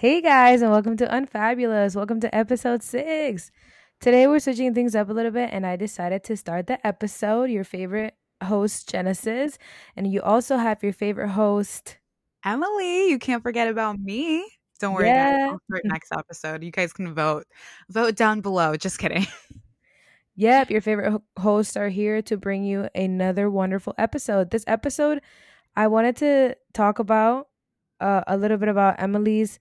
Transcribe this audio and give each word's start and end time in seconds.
Hey 0.00 0.22
guys, 0.22 0.62
and 0.62 0.70
welcome 0.70 0.96
to 0.96 1.10
Unfabulous. 1.14 1.94
Welcome 1.94 2.20
to 2.20 2.34
episode 2.34 2.82
six. 2.82 3.50
Today 4.00 4.26
we're 4.26 4.38
switching 4.38 4.72
things 4.72 4.94
up 4.96 5.10
a 5.10 5.12
little 5.12 5.30
bit, 5.30 5.50
and 5.52 5.66
I 5.66 5.76
decided 5.76 6.24
to 6.24 6.38
start 6.38 6.68
the 6.68 6.84
episode. 6.86 7.50
Your 7.50 7.64
favorite 7.64 8.14
host, 8.42 8.88
Genesis, 8.88 9.58
and 9.96 10.10
you 10.10 10.22
also 10.22 10.56
have 10.56 10.82
your 10.82 10.94
favorite 10.94 11.28
host, 11.28 11.98
Emily. 12.46 13.10
You 13.10 13.18
can't 13.18 13.42
forget 13.42 13.68
about 13.68 13.98
me. 13.98 14.42
Don't 14.78 14.94
worry, 14.94 15.08
Yeah. 15.08 15.50
guys. 15.70 15.80
Next 15.84 16.12
episode. 16.18 16.64
You 16.64 16.70
guys 16.70 16.94
can 16.94 17.12
vote. 17.12 17.44
Vote 17.90 18.16
down 18.16 18.40
below. 18.40 18.76
Just 18.76 18.98
kidding. 18.98 19.26
Yep, 20.36 20.70
your 20.70 20.80
favorite 20.80 21.10
ho- 21.10 21.22
hosts 21.38 21.76
are 21.76 21.90
here 21.90 22.22
to 22.22 22.38
bring 22.38 22.64
you 22.64 22.88
another 22.94 23.50
wonderful 23.50 23.94
episode. 23.98 24.50
This 24.50 24.64
episode, 24.66 25.20
I 25.76 25.88
wanted 25.88 26.16
to 26.18 26.56
talk 26.72 26.98
about 26.98 27.48
uh, 28.00 28.22
a 28.26 28.38
little 28.38 28.56
bit 28.56 28.70
about 28.70 29.02
Emily's 29.02 29.58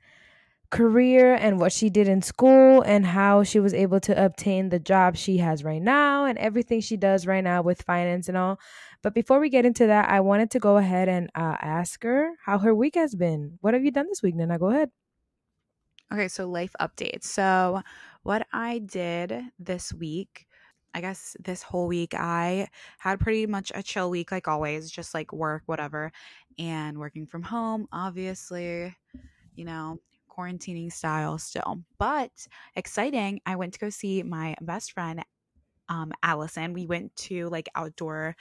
career 0.72 1.34
and 1.34 1.60
what 1.60 1.72
she 1.72 1.90
did 1.90 2.08
in 2.08 2.22
school 2.22 2.82
and 2.82 3.06
how 3.06 3.44
she 3.44 3.60
was 3.60 3.74
able 3.74 4.00
to 4.00 4.26
obtain 4.26 4.70
the 4.70 4.80
job 4.80 5.16
she 5.16 5.38
has 5.38 5.64
right 5.64 5.82
now 5.82 6.26
and 6.26 6.38
everything 6.38 6.80
she 6.80 6.96
does 6.96 7.26
right 7.26 7.44
now 7.44 7.62
with 7.62 7.82
finance 7.82 8.28
and 8.28 8.38
all. 8.38 8.60
But 9.02 9.16
before 9.16 9.40
we 9.40 9.50
get 9.50 9.66
into 9.66 9.88
that, 9.88 10.10
I 10.10 10.20
wanted 10.20 10.52
to 10.52 10.60
go 10.60 10.78
ahead 10.78 11.10
and 11.10 11.30
uh, 11.34 11.56
ask 11.62 12.04
her 12.04 12.34
how 12.46 12.60
her 12.60 12.76
week 12.76 12.96
has 12.96 13.16
been. 13.16 13.58
What 13.62 13.74
have 13.74 13.84
you 13.84 13.92
done 13.92 14.08
this 14.10 14.22
week, 14.22 14.36
Nana? 14.36 14.60
Go 14.60 14.70
ahead. 14.70 14.92
Okay, 16.12 16.28
so 16.28 16.48
life 16.48 16.76
updates. 16.82 17.26
So, 17.26 17.82
what 18.24 18.48
I 18.52 18.80
did 18.80 19.44
this 19.60 19.94
week, 19.94 20.48
I 20.94 21.02
guess 21.02 21.38
this 21.40 21.62
whole 21.62 21.88
week, 21.88 22.16
I 22.16 22.68
had 22.98 23.20
pretty 23.20 23.46
much 23.46 23.72
a 23.76 23.84
chill 23.84 24.10
week, 24.10 24.32
like 24.32 24.48
always, 24.48 24.90
just 24.90 25.14
like 25.14 25.32
work, 25.32 25.64
whatever, 25.68 26.12
and 26.58 26.98
working 26.98 27.28
from 27.28 27.44
home, 27.44 27.88
obviously, 27.92 28.96
you 29.54 29.66
know, 29.66 30.00
quarantining 30.40 30.92
style 30.92 31.38
still. 31.38 31.84
But 31.98 32.48
exciting, 32.76 33.42
I 33.46 33.56
went 33.56 33.74
to 33.74 33.80
go 33.80 33.90
see 33.90 34.24
my 34.24 34.56
best 34.62 34.92
friend, 34.94 35.24
um, 35.90 36.12
Allison. 36.24 36.74
We 36.74 36.88
went 36.88 37.16
to 37.18 37.50
like 37.50 37.70
outdoor 37.76 38.36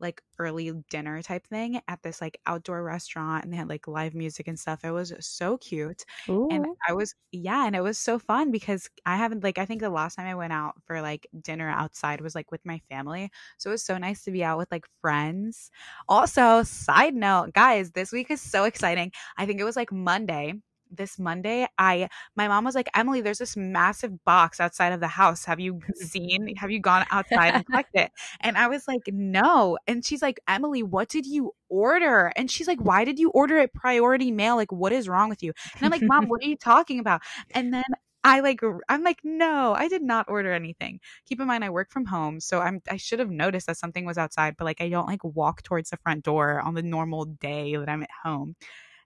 like 0.00 0.22
early 0.38 0.72
dinner 0.90 1.22
type 1.22 1.46
thing 1.46 1.80
at 1.88 2.02
this 2.02 2.20
like 2.20 2.38
outdoor 2.46 2.82
restaurant 2.82 3.44
and 3.44 3.52
they 3.52 3.56
had 3.56 3.68
like 3.68 3.86
live 3.88 4.14
music 4.14 4.48
and 4.48 4.58
stuff. 4.58 4.84
It 4.84 4.90
was 4.90 5.14
so 5.20 5.56
cute. 5.58 6.04
And 6.50 6.66
I 6.88 6.92
was, 6.94 7.14
yeah, 7.32 7.66
and 7.66 7.76
it 7.76 7.80
was 7.80 7.98
so 7.98 8.18
fun 8.18 8.50
because 8.50 8.90
I 9.06 9.16
haven't, 9.16 9.44
like, 9.44 9.56
I 9.58 9.64
think 9.66 9.80
the 9.80 9.90
last 9.90 10.16
time 10.16 10.26
I 10.26 10.34
went 10.34 10.52
out 10.52 10.74
for 10.84 11.00
like 11.00 11.26
dinner 11.40 11.70
outside 11.70 12.20
was 12.20 12.34
like 12.34 12.50
with 12.50 12.64
my 12.66 12.80
family. 12.90 13.30
So 13.58 13.70
it 13.70 13.74
was 13.74 13.84
so 13.84 13.96
nice 13.98 14.24
to 14.24 14.30
be 14.32 14.44
out 14.44 14.58
with 14.58 14.70
like 14.72 14.86
friends. 15.00 15.70
Also, 16.08 16.62
side 16.64 17.14
note, 17.14 17.54
guys, 17.54 17.92
this 17.92 18.12
week 18.12 18.30
is 18.30 18.40
so 18.42 18.64
exciting. 18.64 19.12
I 19.36 19.46
think 19.46 19.60
it 19.60 19.64
was 19.64 19.76
like 19.76 19.92
Monday. 19.92 20.54
This 20.96 21.18
Monday, 21.18 21.66
I, 21.78 22.08
my 22.36 22.48
mom 22.48 22.64
was 22.64 22.74
like, 22.74 22.88
Emily, 22.94 23.20
there's 23.20 23.38
this 23.38 23.56
massive 23.56 24.24
box 24.24 24.60
outside 24.60 24.92
of 24.92 25.00
the 25.00 25.08
house. 25.08 25.44
Have 25.44 25.60
you 25.60 25.80
seen, 25.94 26.54
have 26.56 26.70
you 26.70 26.80
gone 26.80 27.06
outside 27.10 27.54
and 27.54 27.66
collected 27.70 28.02
it? 28.02 28.12
And 28.40 28.56
I 28.56 28.68
was 28.68 28.86
like, 28.88 29.02
no. 29.08 29.78
And 29.86 30.04
she's 30.04 30.22
like, 30.22 30.40
Emily, 30.48 30.82
what 30.82 31.08
did 31.08 31.26
you 31.26 31.52
order? 31.68 32.32
And 32.36 32.50
she's 32.50 32.68
like, 32.68 32.80
why 32.80 33.04
did 33.04 33.18
you 33.18 33.30
order 33.30 33.58
it 33.58 33.72
priority 33.72 34.30
mail? 34.30 34.56
Like, 34.56 34.72
what 34.72 34.92
is 34.92 35.08
wrong 35.08 35.28
with 35.28 35.42
you? 35.42 35.52
And 35.76 35.84
I'm 35.84 35.90
like, 35.90 36.02
Mom, 36.02 36.28
what 36.28 36.42
are 36.42 36.46
you 36.48 36.56
talking 36.56 36.98
about? 36.98 37.22
And 37.52 37.72
then 37.72 37.84
I 38.24 38.40
like 38.40 38.60
I'm 38.88 39.04
like, 39.04 39.20
no, 39.22 39.74
I 39.76 39.86
did 39.86 40.02
not 40.02 40.26
order 40.28 40.52
anything. 40.52 41.00
Keep 41.26 41.40
in 41.40 41.46
mind 41.46 41.62
I 41.62 41.70
work 41.70 41.90
from 41.90 42.06
home, 42.06 42.40
so 42.40 42.60
I'm 42.60 42.80
I 42.90 42.96
should 42.96 43.18
have 43.18 43.30
noticed 43.30 43.66
that 43.66 43.76
something 43.76 44.06
was 44.06 44.16
outside, 44.16 44.56
but 44.56 44.64
like 44.64 44.80
I 44.80 44.88
don't 44.88 45.06
like 45.06 45.22
walk 45.22 45.62
towards 45.62 45.90
the 45.90 45.98
front 45.98 46.24
door 46.24 46.60
on 46.60 46.74
the 46.74 46.82
normal 46.82 47.26
day 47.26 47.76
that 47.76 47.88
I'm 47.88 48.02
at 48.02 48.10
home. 48.24 48.56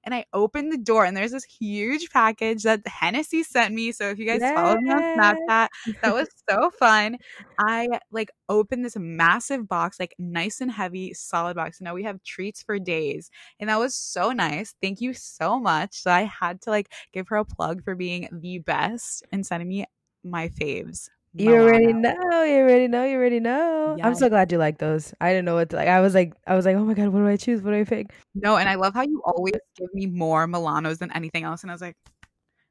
And 0.04 0.14
I 0.14 0.24
opened 0.32 0.72
the 0.72 0.78
door 0.78 1.04
and 1.04 1.16
there's 1.16 1.32
this 1.32 1.44
huge 1.44 2.10
package 2.10 2.62
that 2.62 2.86
Hennessy 2.86 3.42
sent 3.42 3.74
me. 3.74 3.92
So 3.92 4.08
if 4.08 4.18
you 4.18 4.26
guys 4.26 4.40
follow 4.54 4.76
me 4.76 4.90
on 4.90 5.02
Snapchat, 5.02 5.68
that 6.02 6.14
was 6.14 6.28
so 6.48 6.70
fun. 6.70 7.18
I 7.58 7.88
like 8.10 8.30
opened 8.48 8.84
this 8.84 8.96
massive 8.96 9.68
box, 9.68 9.98
like 10.00 10.14
nice 10.18 10.60
and 10.60 10.70
heavy, 10.70 11.12
solid 11.14 11.56
box. 11.56 11.80
And 11.80 11.86
Now 11.86 11.94
we 11.94 12.04
have 12.04 12.22
treats 12.22 12.62
for 12.62 12.78
days. 12.78 13.30
And 13.60 13.68
that 13.68 13.78
was 13.78 13.94
so 13.94 14.32
nice. 14.32 14.74
Thank 14.80 15.00
you 15.00 15.12
so 15.12 15.58
much. 15.58 16.00
So 16.02 16.10
I 16.10 16.22
had 16.22 16.62
to 16.62 16.70
like 16.70 16.92
give 17.12 17.28
her 17.28 17.36
a 17.36 17.44
plug 17.44 17.84
for 17.84 17.94
being 17.94 18.28
the 18.32 18.58
best 18.58 19.24
and 19.32 19.44
sending 19.44 19.68
me 19.68 19.84
my 20.24 20.48
faves. 20.48 21.08
You 21.38 21.54
already 21.54 21.92
know. 21.92 22.42
You 22.42 22.56
already 22.58 22.88
know. 22.88 23.04
You 23.04 23.16
already 23.16 23.40
know. 23.40 23.96
I'm 24.02 24.14
so 24.14 24.28
glad 24.28 24.50
you 24.50 24.58
like 24.58 24.78
those. 24.78 25.14
I 25.20 25.30
didn't 25.30 25.44
know 25.44 25.54
what 25.54 25.70
to 25.70 25.76
like. 25.76 25.88
I 25.88 26.00
was 26.00 26.14
like, 26.14 26.34
I 26.46 26.54
was 26.54 26.64
like, 26.64 26.76
oh 26.76 26.84
my 26.84 26.94
god, 26.94 27.08
what 27.08 27.20
do 27.20 27.28
I 27.28 27.36
choose? 27.36 27.62
What 27.62 27.70
do 27.70 27.78
I 27.78 27.84
pick? 27.84 28.12
No, 28.34 28.56
and 28.56 28.68
I 28.68 28.74
love 28.74 28.94
how 28.94 29.02
you 29.02 29.22
always 29.24 29.54
give 29.76 29.92
me 29.94 30.06
more 30.06 30.46
Milanos 30.46 30.98
than 30.98 31.12
anything 31.12 31.44
else. 31.44 31.62
And 31.62 31.70
I 31.70 31.74
was 31.74 31.80
like, 31.82 31.96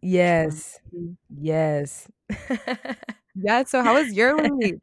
Yes, 0.02 0.80
"Mm." 0.94 1.16
yes. 1.30 2.08
yeah. 3.36 3.64
So 3.64 3.84
how 3.84 3.96
was 3.96 4.14
your 4.14 4.38
week? 4.56 4.76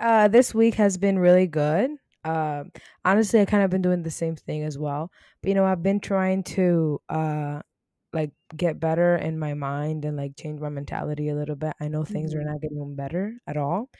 uh, 0.00 0.28
this 0.28 0.54
week 0.54 0.74
has 0.74 0.96
been 0.98 1.18
really 1.18 1.46
good. 1.46 1.90
Um, 2.24 2.72
honestly, 3.04 3.40
I 3.40 3.44
kind 3.44 3.62
of 3.62 3.70
been 3.70 3.82
doing 3.82 4.02
the 4.02 4.10
same 4.10 4.36
thing 4.36 4.62
as 4.64 4.78
well. 4.78 5.10
But 5.42 5.48
you 5.48 5.54
know, 5.54 5.64
I've 5.64 5.82
been 5.82 6.00
trying 6.00 6.42
to 6.44 7.00
uh, 7.08 7.60
like 8.16 8.32
get 8.56 8.80
better 8.80 9.16
in 9.16 9.38
my 9.38 9.54
mind 9.54 10.04
and 10.06 10.16
like 10.18 10.36
change 10.36 10.60
my 10.60 10.70
mentality 10.70 11.28
a 11.30 11.36
little 11.36 11.56
bit. 11.56 11.74
I 11.80 11.88
know 11.88 12.04
things 12.04 12.34
are 12.34 12.44
Mhm. 12.44 12.52
not 12.52 12.62
getting 12.62 12.96
better 12.96 13.38
at 13.46 13.58
all. 13.58 13.90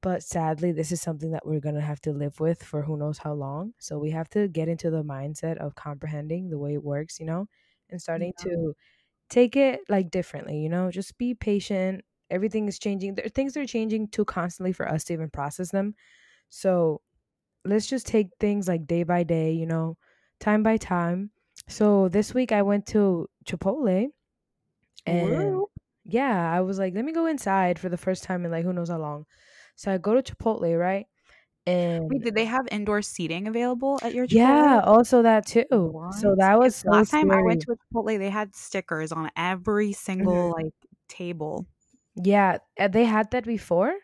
But 0.00 0.22
sadly, 0.22 0.72
this 0.72 0.92
is 0.92 1.02
something 1.02 1.32
that 1.32 1.46
we're 1.46 1.60
going 1.60 1.74
to 1.74 1.80
have 1.80 2.00
to 2.02 2.12
live 2.12 2.40
with 2.40 2.62
for 2.62 2.82
who 2.82 2.96
knows 2.96 3.18
how 3.18 3.34
long. 3.34 3.74
So 3.78 3.98
we 3.98 4.10
have 4.12 4.28
to 4.30 4.48
get 4.48 4.68
into 4.68 4.90
the 4.90 5.02
mindset 5.02 5.58
of 5.58 5.74
comprehending 5.74 6.50
the 6.50 6.58
way 6.58 6.74
it 6.74 6.84
works, 6.84 7.18
you 7.20 7.26
know, 7.26 7.48
and 7.90 8.00
starting 8.00 8.32
Yeah. 8.38 8.44
to 8.44 8.74
take 9.30 9.56
it 9.56 9.80
like 9.88 10.10
differently, 10.10 10.58
you 10.60 10.68
know, 10.70 10.90
just 10.90 11.18
be 11.18 11.34
patient. 11.34 12.04
Everything 12.30 12.68
is 12.68 12.78
changing. 12.78 13.16
There, 13.16 13.28
things 13.28 13.56
are 13.56 13.66
changing 13.66 14.08
too 14.10 14.24
constantly 14.26 14.72
for 14.72 14.88
us 14.88 15.04
to 15.04 15.14
even 15.14 15.30
process 15.30 15.70
them. 15.72 15.94
So 16.50 17.02
let's 17.64 17.86
just 17.86 18.06
take 18.06 18.28
things 18.40 18.68
like 18.68 18.86
day 18.86 19.02
by 19.02 19.22
day, 19.24 19.52
you 19.52 19.66
know, 19.66 19.98
time 20.40 20.62
by 20.62 20.76
time. 20.76 21.30
So 21.68 22.08
this 22.08 22.34
week 22.34 22.52
I 22.52 22.62
went 22.62 22.86
to 22.88 23.28
Chipotle 23.44 24.10
and 25.06 25.62
Woo. 25.62 25.68
yeah, 26.04 26.52
I 26.52 26.60
was 26.62 26.78
like, 26.78 26.94
let 26.94 27.04
me 27.04 27.12
go 27.12 27.26
inside 27.26 27.78
for 27.78 27.88
the 27.88 27.96
first 27.98 28.24
time 28.24 28.44
in 28.44 28.50
like 28.52 28.64
who 28.64 28.72
knows 28.74 28.90
how 28.90 28.98
long. 28.98 29.26
So 29.76 29.92
I 29.92 29.98
go 29.98 30.14
to 30.20 30.22
Chipotle, 30.22 30.78
right? 30.80 31.06
Wait, 32.08 32.22
And 32.22 32.24
did 32.24 32.34
they 32.34 32.44
have 32.46 32.66
indoor 32.70 33.02
seating 33.02 33.46
available 33.48 33.98
at 34.02 34.14
your 34.14 34.26
yeah, 34.26 34.80
also 34.84 35.22
that 35.22 35.46
too. 35.46 35.64
So 36.10 36.34
that 36.38 36.58
was 36.58 36.76
so 36.76 36.88
last 36.88 37.10
time 37.10 37.30
I 37.30 37.42
went 37.42 37.60
to 37.62 37.72
a 37.72 37.76
Chipotle, 37.76 38.18
they 38.18 38.30
had 38.30 38.54
stickers 38.56 39.12
on 39.12 39.30
every 39.36 39.92
single 39.92 40.50
Mhm. 40.50 40.54
like 40.58 40.74
table. 41.08 41.66
Yeah, 42.16 42.58
uh, 42.78 42.88
they 42.88 43.04
had 43.04 43.30
that 43.30 43.44
before. 43.44 43.94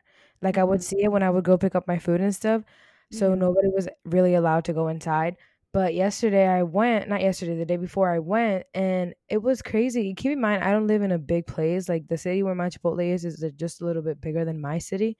Like 0.42 0.58
I 0.58 0.64
would 0.64 0.82
Mhm. 0.82 0.82
see 0.82 1.02
it 1.02 1.10
when 1.12 1.22
I 1.22 1.30
would 1.30 1.44
go 1.44 1.58
pick 1.58 1.74
up 1.74 1.86
my 1.88 1.98
food 1.98 2.20
and 2.20 2.34
stuff. 2.34 2.62
So 3.10 3.34
Mhm. 3.34 3.34
nobody 3.34 3.68
was 3.68 3.88
really 4.04 4.34
allowed 4.34 4.64
to 4.66 4.72
go 4.72 4.88
inside. 4.88 5.36
But 5.74 5.94
yesterday 5.94 6.48
I 6.48 6.64
went, 6.64 7.08
not 7.10 7.22
yesterday, 7.22 7.56
the 7.58 7.66
day 7.66 7.78
before 7.78 8.10
I 8.14 8.20
went, 8.20 8.66
and 8.74 9.14
it 9.28 9.38
was 9.42 9.62
crazy. 9.62 10.14
Keep 10.14 10.32
in 10.34 10.40
mind, 10.42 10.64
I 10.64 10.72
don't 10.72 10.86
live 10.88 11.02
in 11.02 11.12
a 11.12 11.18
big 11.18 11.48
place. 11.48 11.88
Like 11.90 12.08
the 12.08 12.18
city 12.18 12.44
where 12.44 12.54
my 12.56 12.70
Chipotle 12.70 13.04
is 13.14 13.26
is 13.26 13.44
just 13.56 13.82
a 13.82 13.86
little 13.86 14.02
bit 14.02 14.20
bigger 14.22 14.46
than 14.46 14.60
my 14.62 14.78
city. 14.78 15.18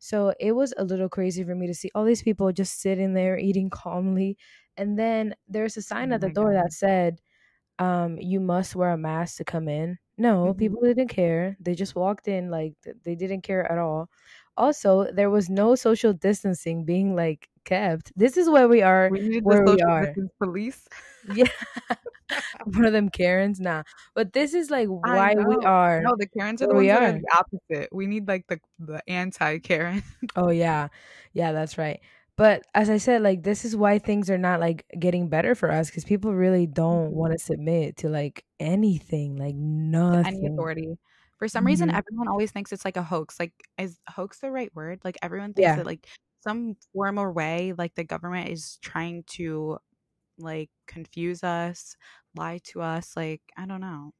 So 0.00 0.34
it 0.40 0.52
was 0.52 0.74
a 0.78 0.84
little 0.84 1.08
crazy 1.10 1.44
for 1.44 1.56
me 1.56 1.66
to 1.68 1.74
see 1.74 1.90
all 1.96 2.04
these 2.04 2.22
people 2.22 2.52
just 2.52 2.80
sitting 2.82 3.14
there 3.14 3.38
eating 3.38 3.70
calmly. 3.70 4.38
And 4.76 4.98
then 4.98 5.34
there's 5.48 5.78
a 5.78 5.82
Oh 5.96 6.02
sign 6.02 6.12
at 6.12 6.20
the 6.22 6.30
door 6.30 6.52
god. 6.52 6.54
that 6.54 6.72
said, 6.74 7.20
um, 7.78 8.18
you 8.18 8.40
must 8.40 8.76
wear 8.76 8.90
a 8.92 8.98
mask 8.98 9.38
to 9.38 9.44
come 9.44 9.68
in. 9.68 9.98
No, 10.18 10.54
Mhm. 10.54 10.54
people 10.54 10.80
didn't 10.82 11.08
care. 11.08 11.56
They 11.60 11.74
just 11.74 11.96
walked 11.96 12.28
in 12.28 12.50
like 12.50 12.74
they 13.04 13.16
didn't 13.16 13.42
care 13.42 13.70
at 13.70 13.78
all. 13.78 14.10
Also, 14.56 15.10
there 15.12 15.30
was 15.30 15.48
no 15.50 15.74
social 15.74 16.12
distancing 16.12 16.84
being 16.84 17.14
like 17.16 17.48
kept. 17.64 18.12
This 18.16 18.36
is 18.36 18.48
where 18.48 18.68
we 18.68 18.82
are, 18.82 19.12
We 19.12 19.42
where 19.42 19.64
we 19.64 19.80
social 19.80 19.82
are. 19.82 20.18
police. 20.40 20.88
Yeah, 21.22 21.48
one 22.64 22.84
of 22.84 22.92
them 22.92 23.08
Karens, 23.10 23.60
nah. 23.60 23.82
But 24.14 24.32
this 24.32 24.54
is 24.54 24.70
like 24.70 24.88
why 24.88 25.34
we 25.38 25.58
are 25.64 26.06
No, 26.06 26.14
the 26.18 26.26
Karens 26.28 26.62
are 26.62 26.66
the 26.66 26.74
we 26.74 26.74
ones 26.74 26.92
that 26.92 27.02
are 27.02 27.12
are. 27.12 27.12
the 27.12 27.26
opposite. 27.38 27.88
We 27.92 28.06
need 28.06 28.26
like 28.28 28.46
the 28.48 28.60
the 28.78 29.02
anti 29.08 29.58
Karen. 29.60 30.02
Oh 30.36 30.50
yeah, 30.50 30.88
yeah, 31.32 31.52
that's 31.52 31.78
right. 31.78 32.00
But 32.36 32.64
as 32.74 32.90
I 32.90 32.96
said, 32.98 33.22
like 33.22 33.42
this 33.44 33.64
is 33.64 33.76
why 33.76 33.98
things 33.98 34.28
are 34.30 34.38
not 34.38 34.58
like 34.60 34.84
getting 34.98 35.28
better 35.28 35.54
for 35.54 35.70
us 35.70 35.88
because 35.90 36.04
people 36.04 36.34
really 36.34 36.66
don't 36.66 37.12
Mhm. 37.12 37.14
want 37.14 37.32
to 37.32 37.38
submit 37.38 37.96
to 37.98 38.08
like 38.08 38.44
anything, 38.58 39.36
like 39.36 39.54
To 40.12 40.18
any 40.24 40.46
authority. 40.46 40.96
For 41.38 41.48
some 41.48 41.66
reason, 41.66 41.88
hmm 41.88 41.94
everyone 41.94 42.28
always 42.28 42.52
thinks 42.52 42.72
it's 42.72 42.84
like 42.84 42.96
a 42.96 43.02
hoax. 43.02 43.38
Like, 43.40 43.52
is 43.78 44.00
hoax 44.08 44.40
the 44.40 44.50
right 44.50 44.74
word? 44.74 45.00
Like, 45.04 45.16
everyone 45.22 45.54
thinks 45.54 45.74
Yeah, 45.74 45.76
that 45.76 45.86
like 45.86 46.08
some 46.40 46.76
form 46.92 47.18
or 47.18 47.32
way, 47.32 47.72
like 47.76 47.94
the 47.96 48.04
government 48.04 48.50
is 48.50 48.78
trying 48.82 49.24
to 49.24 49.78
like 50.38 50.70
confuse 50.88 51.44
us, 51.44 51.96
lie 52.36 52.58
to 52.64 52.82
us. 52.82 53.16
Like, 53.16 53.42
I 53.56 53.66
don't 53.66 53.80
know. 53.82 54.12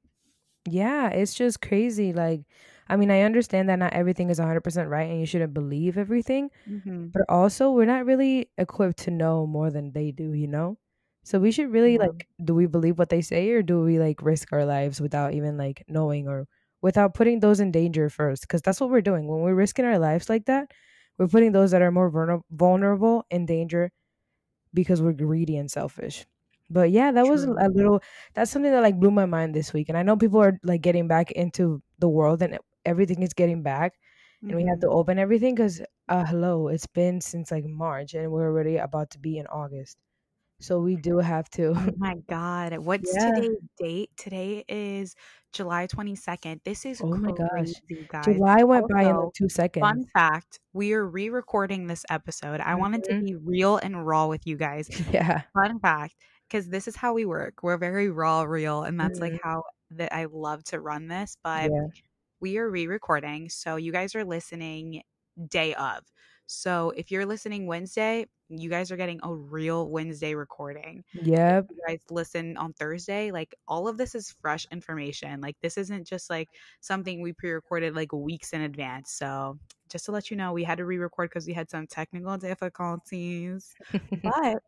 yeah, 0.69 1.09
it's 1.11 1.35
just 1.35 1.61
crazy. 1.61 2.13
Like, 2.13 2.43
I 2.89 2.97
mean, 2.97 3.11
I 3.11 3.23
understand 3.23 3.69
that 3.69 3.79
not 3.79 3.93
everything 3.93 4.31
is 4.31 4.39
100% 4.39 4.89
right 4.91 5.11
and 5.11 5.21
you 5.21 5.27
shouldn't 5.27 5.53
believe 5.55 5.99
everything, 5.99 6.51
hmm 6.67 7.15
but 7.15 7.25
also 7.31 7.73
we're 7.73 7.87
not 7.87 8.07
really 8.07 8.51
equipped 8.59 8.99
to 9.01 9.11
know 9.13 9.47
more 9.47 9.71
than 9.71 9.93
they 9.93 10.13
do, 10.13 10.33
you 10.35 10.49
know? 10.49 10.79
So 11.25 11.41
we 11.41 11.53
should 11.53 11.73
really 11.73 11.99
Yeah. 11.99 11.99
like 11.99 12.29
do 12.45 12.55
we 12.55 12.67
believe 12.67 12.99
what 12.99 13.11
they 13.11 13.23
say 13.23 13.51
or 13.53 13.63
do 13.63 13.83
we 13.83 13.99
like 14.01 14.23
risk 14.23 14.53
our 14.53 14.65
lives 14.67 15.01
without 15.01 15.35
even 15.35 15.59
like 15.59 15.85
knowing 15.89 16.29
or 16.29 16.49
without 16.85 17.15
putting 17.15 17.41
those 17.41 17.61
in 17.65 17.73
danger 17.73 18.09
first 18.11 18.49
cuz 18.49 18.63
that's 18.63 18.81
what 18.83 18.91
we're 18.93 19.03
doing. 19.11 19.29
When 19.29 19.43
we're 19.43 19.57
risking 19.65 19.87
our 19.87 19.99
lives 20.01 20.31
like 20.31 20.47
that, 20.53 20.73
we're 21.19 21.29
putting 21.37 21.53
those 21.53 21.73
that 21.73 21.83
are 21.83 21.93
more 21.93 22.11
vulnerable 22.65 23.27
in 23.31 23.47
danger 23.47 23.93
because 24.75 25.03
we're 25.03 25.13
greedy 25.13 25.57
and 25.57 25.71
selfish. 25.71 26.27
But 26.71 26.91
yeah, 26.91 27.13
that 27.13 27.27
was 27.27 27.45
a 27.45 27.69
little 27.69 28.01
that's 28.35 28.51
something 28.51 28.73
that 28.73 28.81
like 28.83 28.99
blew 29.01 29.11
my 29.11 29.27
mind 29.27 29.55
this 29.55 29.73
week. 29.73 29.89
And 29.89 29.99
I 29.99 30.03
know 30.03 30.17
people 30.17 30.41
are 30.43 30.59
like 30.65 30.83
getting 30.83 31.09
back 31.09 31.31
into 31.33 31.83
the 31.99 32.09
world 32.09 32.43
and 32.43 32.59
everything 32.85 33.23
is 33.23 33.35
getting 33.35 33.63
back 33.63 33.95
and 34.49 34.57
we 34.57 34.65
have 34.67 34.81
to 34.81 34.89
Mhm. 34.89 34.95
open 35.01 35.19
everything 35.19 35.57
cuz 35.57 35.81
uh 36.09 36.25
hello, 36.25 36.69
it's 36.69 36.87
been 36.87 37.21
since 37.21 37.51
like 37.51 37.65
March 37.67 38.15
and 38.15 38.33
we're 38.33 38.49
already 38.51 38.77
about 38.79 39.11
to 39.11 39.19
be 39.19 39.39
in 39.39 39.47
August. 39.49 39.99
So 40.61 40.81
we 40.81 40.97
do 40.97 41.19
have 41.19 41.49
to 41.51 41.75
Oh 41.77 41.91
my 41.97 42.15
god. 42.29 42.79
What's 42.79 43.17
Yeah. 43.17 43.17
today's 43.17 43.51
date? 43.79 44.11
Today 44.17 44.65
is 44.69 45.15
July 45.53 45.87
22nd. 45.87 46.61
This 46.65 46.85
is 46.87 47.03
Oh 47.03 47.17
my 47.17 47.33
gosh. 47.33 47.83
guys. 48.11 48.23
July 48.23 48.63
went 48.65 48.89
by 48.89 49.03
in 49.05 49.17
like 49.17 49.31
2 49.35 49.49
seconds. 49.49 49.97
fun 49.97 50.05
fact, 50.15 50.61
we 50.73 50.93
are 50.95 51.07
re-recording 51.07 51.87
this 51.89 52.05
episode. 52.11 52.61
I 52.61 52.75
wanted 52.77 53.05
to 53.05 53.15
Mhm. 53.15 53.25
be 53.25 53.35
real 53.37 53.77
and 53.79 54.07
raw 54.07 54.27
with 54.29 54.47
you 54.47 54.57
guys. 54.57 54.89
Yeah. 55.07 55.45
Fun 55.55 55.81
fact, 55.81 56.17
because 56.49 56.69
this 56.71 56.89
is 56.89 56.97
how 56.97 57.15
we 57.15 57.25
work. 57.27 57.63
We're 57.63 57.79
very 57.79 58.11
raw, 58.11 58.43
real, 58.43 58.83
and 58.85 58.99
that's 59.01 59.21
like 59.21 59.35
Mhm. 59.35 59.39
how 59.43 59.65
that 59.91 60.13
I 60.15 60.27
love 60.27 60.65
to 60.67 60.81
run 60.81 61.09
this. 61.09 61.37
But 61.45 61.73
Yeah. 61.73 61.89
we 62.41 62.59
are 62.59 62.71
re-recording, 62.71 63.49
so 63.51 63.77
you 63.77 63.93
guys 63.93 64.15
are 64.17 64.25
listening 64.25 65.03
day 65.49 65.75
of. 65.75 66.05
So 66.47 66.91
if 66.97 67.11
you're 67.11 67.27
listening 67.27 67.67
Wednesday, 67.67 68.27
you 68.59 68.71
guys 68.71 68.91
are 68.91 68.97
getting 68.97 69.21
a 69.23 69.35
real 69.35 69.89
Wednesday 69.89 70.35
recording. 70.35 71.05
If 71.15 71.27
Yep. 71.27 71.67
you 71.71 71.83
guys 71.87 72.01
listen 72.11 72.57
on 72.57 72.73
Thursday, 72.75 73.31
like 73.31 73.55
all 73.69 73.89
of 73.89 73.97
this 73.97 74.15
is 74.15 74.35
fresh 74.41 74.67
information. 74.71 75.41
Like 75.41 75.57
this 75.61 75.77
isn't 75.79 76.07
just 76.07 76.31
like 76.31 76.49
something 76.81 77.21
we 77.23 77.33
pre-recorded 77.33 77.95
like 77.95 78.13
weeks 78.13 78.53
in 78.53 78.61
advance. 78.63 79.13
So 79.13 79.59
just 79.89 80.05
to 80.07 80.13
let 80.13 80.31
you 80.31 80.37
know, 80.37 80.53
we 80.53 80.65
had 80.65 80.79
to 80.79 80.85
re-record 80.85 81.31
because 81.31 81.47
we 81.47 81.53
had 81.53 81.71
some 81.71 81.87
technical 81.87 82.37
difficulties. 82.39 83.75
But 84.23 84.63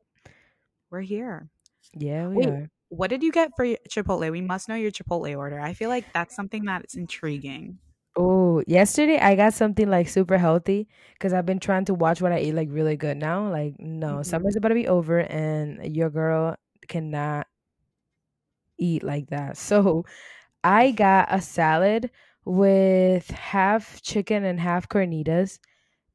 we're 0.90 1.00
here. 1.02 1.48
yeah, 1.94 2.28
we 2.28 2.36
Wait, 2.36 2.48
are. 2.48 2.70
what 2.88 3.10
did 3.10 3.22
you 3.22 3.32
get 3.32 3.50
for 3.56 3.64
your 3.64 3.78
Chipotle? 3.88 4.30
We 4.30 4.40
must 4.40 4.68
know 4.68 4.74
your 4.76 4.90
Chipotle 4.92 5.36
order. 5.36 5.60
I 5.60 5.74
feel 5.74 5.88
like 5.88 6.12
that's 6.12 6.34
something 6.36 6.64
that's 6.64 6.94
intriguing. 6.94 7.78
Oh, 8.18 8.62
yesterday 8.66 9.18
I 9.18 9.34
got 9.36 9.52
something 9.52 9.88
like 9.90 10.08
super 10.08 10.38
healthy 10.38 10.88
because 11.12 11.32
I've 11.34 11.44
been 11.44 11.58
trying 11.60 11.84
to 11.86 11.94
watch 11.94 12.22
what 12.22 12.32
I 12.32 12.40
eat 12.40 12.52
like 12.54 12.68
really 12.70 12.96
good 12.96 13.18
now. 13.18 13.50
Like, 13.50 13.78
no, 13.78 14.22
Mhm. 14.22 14.22
summer's 14.22 14.56
about 14.56 14.68
to 14.68 14.74
be 14.74 14.88
over 14.88 15.20
and 15.20 15.94
your 15.94 16.08
girl 16.10 16.56
cannot 16.88 17.46
eat 18.78 19.02
like 19.02 19.28
that. 19.30 19.56
So 19.56 20.04
I 20.64 20.92
got 20.92 21.28
a 21.30 21.40
salad 21.40 22.10
with 22.44 23.30
half 23.30 24.02
chicken 24.02 24.44
and 24.44 24.60
half 24.60 24.88
carnitas 24.88 25.58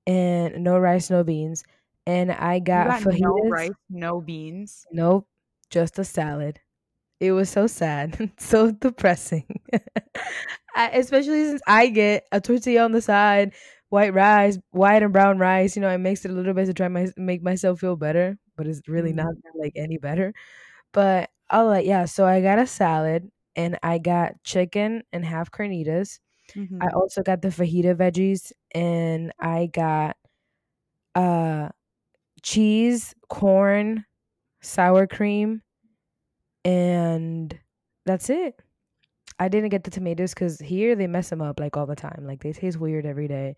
and 0.08 0.64
no 0.64 0.80
rice, 0.80 1.10
no 1.12 1.24
beans. 1.24 1.64
And 2.08 2.32
I 2.32 2.60
You 2.74 2.84
got 2.84 2.92
got 2.92 3.04
no 3.04 3.44
fajitas. 3.44 3.46
rice, 3.48 3.72
no 3.90 4.20
beans. 4.20 4.86
Nope, 4.92 5.28
just 5.72 5.98
a 5.98 6.04
salad. 6.06 6.62
It 7.22 7.34
was 7.34 7.50
so 7.52 7.68
sad, 7.68 8.32
so 8.40 8.72
depressing. 8.72 9.62
I, 10.76 10.90
especially 10.92 11.46
since 11.46 11.62
I 11.68 11.88
get 11.90 12.28
a 12.32 12.42
tortilla 12.42 12.84
on 12.86 12.94
the 12.94 13.02
side, 13.02 13.54
white 13.90 14.14
rice, 14.14 14.60
white 14.72 15.04
and 15.04 15.14
brown 15.14 15.40
rice. 15.40 15.76
You 15.76 15.84
know, 15.84 15.90
I 15.90 15.98
mixed 15.98 16.26
it 16.26 16.32
a 16.32 16.36
little 16.36 16.54
bit 16.56 16.68
to 16.68 16.74
try 16.74 16.88
my 16.90 17.08
make 17.18 17.44
myself 17.44 17.80
feel 17.82 17.98
better, 17.98 18.40
but 18.58 18.68
it's 18.68 18.88
really 18.88 19.14
not 19.14 19.28
Mhm. 19.28 19.42
like 19.56 19.74
any 19.76 19.98
better. 20.00 20.34
But 20.94 21.32
all 21.52 21.68
right, 21.68 21.86
yeah. 21.86 22.06
So 22.06 22.26
I 22.26 22.42
got 22.42 22.60
a 22.60 22.68
salad 22.68 23.32
and 23.56 23.80
I 23.84 24.00
got 24.00 24.44
chicken 24.46 25.04
and 25.14 25.26
half 25.26 25.52
carnitas. 25.52 26.20
I 26.82 26.88
Mhm. 26.88 26.92
also 26.96 27.24
got 27.24 27.42
the 27.44 27.50
fajita 27.50 27.96
veggies 27.98 28.54
and 28.76 29.34
I 29.40 29.68
got 29.68 30.18
uh 31.16 31.70
cheese, 32.44 33.16
corn, 33.30 34.06
sour 34.62 35.08
cream, 35.08 35.64
and 36.66 37.60
that's 38.06 38.30
it. 38.30 38.62
I 39.40 39.50
didn't 39.50 39.70
get 39.72 39.86
the 39.86 39.92
tomatoes 39.92 40.34
because 40.36 40.60
here 40.60 40.96
they 40.96 41.08
mess 41.08 41.30
them 41.32 41.42
up 41.42 41.60
like 41.60 41.78
all 41.78 41.88
the 41.88 41.96
time. 41.96 42.26
Like 42.26 42.42
they 42.44 42.54
taste 42.54 42.80
weird 42.80 43.06
every 43.06 43.28
day. 43.28 43.58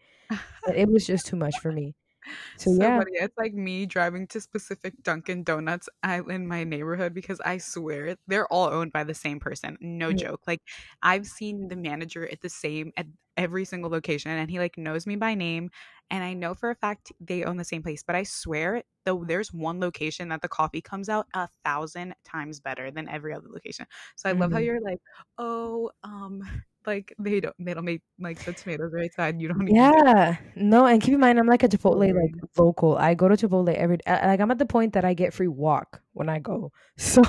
But 0.66 0.78
it 0.78 0.90
was 0.90 1.08
just 1.08 1.28
too 1.28 1.38
much 1.38 1.60
for 1.60 1.72
me. 1.74 1.96
So 2.58 2.72
So 2.72 2.92
yeah. 2.92 3.04
funny. 3.04 3.12
It's 3.16 3.38
like 3.38 3.54
me 3.54 3.86
driving 3.86 4.28
to 4.28 4.40
specific 4.42 4.94
Dunkin' 5.04 5.44
Donuts 5.44 5.90
in 6.04 6.48
my 6.48 6.64
neighborhood 6.64 7.14
because 7.14 7.40
I 7.42 7.58
swear 7.58 8.16
they're 8.28 8.48
all 8.48 8.68
owned 8.70 8.94
by 8.94 9.04
the 9.04 9.14
same 9.14 9.40
person. 9.40 9.78
No 9.82 10.12
Mm. 10.12 10.14
joke. 10.14 10.42
Like 10.48 10.62
I've 11.02 11.26
seen 11.26 11.68
the 11.68 11.76
manager 11.76 12.28
at 12.30 12.42
the 12.42 12.50
same 12.50 12.92
at 12.98 13.08
every 13.36 13.66
single 13.66 13.90
location 13.90 14.32
and 14.32 14.50
he 14.50 14.60
like 14.60 14.78
knows 14.78 15.08
me 15.08 15.16
by 15.16 15.34
name 15.34 15.70
and 16.10 16.24
I 16.24 16.34
know 16.34 16.54
for 16.54 16.70
a 16.70 16.76
fact 16.76 17.12
they 17.20 17.44
own 17.44 17.58
the 17.58 17.66
same 17.66 17.84
place. 17.84 18.04
But 18.04 18.16
I 18.16 18.24
swear 18.24 18.84
though 19.06 19.24
there's 19.26 19.54
one 19.54 19.80
location 19.80 20.30
that 20.30 20.42
the 20.42 20.48
coffee 20.50 20.82
comes 20.82 21.10
out 21.10 21.28
a 21.34 21.50
thousand 21.66 22.16
times 22.26 22.60
better 22.60 22.92
than 22.92 23.10
every 23.10 23.34
other 23.34 23.48
location. 23.50 23.86
So 24.16 24.30
I 24.30 24.34
love 24.34 24.52
how 24.52 24.60
Mhm. 24.60 24.60
you're 24.60 24.82
like, 24.82 25.00
oh, 25.38 25.92
um, 26.04 26.42
like 26.86 27.14
they 27.20 27.40
don't 27.40 27.56
they 27.60 27.74
don't 27.74 27.86
make 27.86 28.04
like 28.20 28.44
the 28.46 28.54
tomatoes 28.54 28.92
right 28.94 29.14
side. 29.14 29.42
You 29.42 29.50
don't 29.50 29.72
Yeah. 29.76 30.38
No, 30.56 30.86
and 30.86 31.02
keep 31.02 31.14
in 31.14 31.20
mind 31.22 31.40
I'm 31.40 31.48
like 31.48 31.64
a 31.64 31.70
Chipotle 31.70 32.14
like 32.14 32.34
Hilarious. 32.36 32.50
local. 32.58 32.98
I 32.98 33.14
go 33.14 33.30
to 33.30 33.36
Chipotle 33.36 33.74
every 33.74 33.98
like 34.06 34.40
I'm 34.42 34.52
at 34.52 34.58
the 34.58 34.66
point 34.66 34.94
that 34.94 35.06
I 35.06 35.14
get 35.14 35.34
free 35.34 35.48
guac 35.48 35.86
when 36.14 36.30
I 36.30 36.40
go. 36.40 36.72
So 36.98 37.22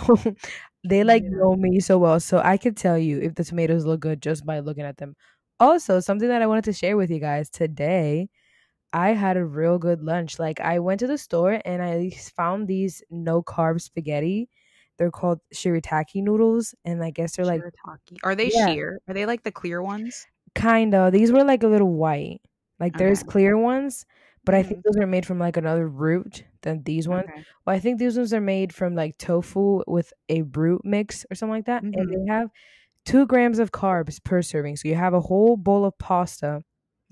they 0.84 1.04
like 1.04 1.22
Yeah. 1.22 1.28
know 1.28 1.54
me 1.56 1.80
so 1.80 1.98
well. 1.98 2.18
So 2.20 2.38
I 2.44 2.56
could 2.56 2.76
tell 2.76 2.98
you 2.98 3.20
if 3.20 3.34
the 3.36 3.44
tomatoes 3.44 3.84
look 3.86 4.00
good 4.00 4.20
just 4.20 4.44
by 4.44 4.58
looking 4.60 4.84
at 4.84 4.96
them. 4.98 5.14
Also, 5.60 6.00
something 6.00 6.28
that 6.28 6.42
I 6.42 6.46
wanted 6.48 6.64
to 6.64 6.72
share 6.72 6.96
with 6.96 7.10
you 7.10 7.20
guys 7.20 7.48
today, 7.50 8.28
I 8.94 9.10
had 9.14 9.36
a 9.38 9.46
real 9.46 9.78
good 9.78 10.02
lunch. 10.02 10.38
Like 10.40 10.60
I 10.60 10.80
went 10.80 11.00
to 11.02 11.08
the 11.08 11.18
store 11.18 11.60
and 11.66 11.82
I 11.82 12.10
found 12.12 12.68
these 12.68 13.02
no 13.10 13.42
carb 13.42 13.82
spaghetti. 13.82 14.50
They're 14.98 15.12
called 15.12 15.40
shirataki 15.54 16.22
noodles, 16.24 16.74
and 16.86 17.04
I 17.04 17.10
guess 17.12 17.36
they're 17.36 17.46
like 17.46 17.64
Shirataki. 17.64 18.18
Are 18.24 18.34
they 18.34 18.50
yeah, 18.50 18.50
sheer? 18.50 19.00
Are 19.06 19.14
they 19.14 19.26
like 19.26 19.42
the 19.44 19.52
clear 19.52 19.82
ones? 19.82 20.26
kind 20.54 20.94
of. 20.94 21.12
These 21.12 21.32
were 21.32 21.44
like 21.44 21.62
a 21.62 21.68
little 21.68 21.92
white. 21.92 22.40
Like 22.80 22.96
there's 22.96 23.22
clear 23.22 23.56
ones, 23.56 24.04
but 24.44 24.54
I 24.54 24.62
think 24.62 24.78
Mhm. 24.78 24.84
those 24.84 24.96
are 24.98 25.06
made 25.06 25.26
from 25.26 25.38
like 25.38 25.56
another 25.56 25.88
root 25.88 26.44
than 26.62 26.82
these 26.82 27.08
ones. 27.08 27.24
Okay. 27.28 27.44
Well, 27.66 27.76
I 27.76 27.78
think 27.80 27.98
these 27.98 28.16
ones 28.16 28.32
are 28.34 28.40
made 28.40 28.72
from 28.74 28.94
like 28.94 29.16
tofu 29.18 29.82
with 29.86 30.12
a 30.28 30.42
root 30.42 30.82
mix 30.84 31.24
or 31.30 31.34
something 31.34 31.54
like 31.54 31.66
that, 31.66 31.84
and 31.92 32.08
Mhm. 32.08 32.10
they 32.10 32.32
have 32.32 32.50
two 33.06 33.26
grams 33.26 33.58
of 33.60 33.72
carbs 33.72 34.22
per 34.24 34.42
serving. 34.42 34.76
So 34.76 34.88
you 34.88 34.96
have 34.96 35.14
a 35.14 35.20
whole 35.22 35.56
bowl 35.58 35.84
of 35.86 35.98
pasta 35.98 36.62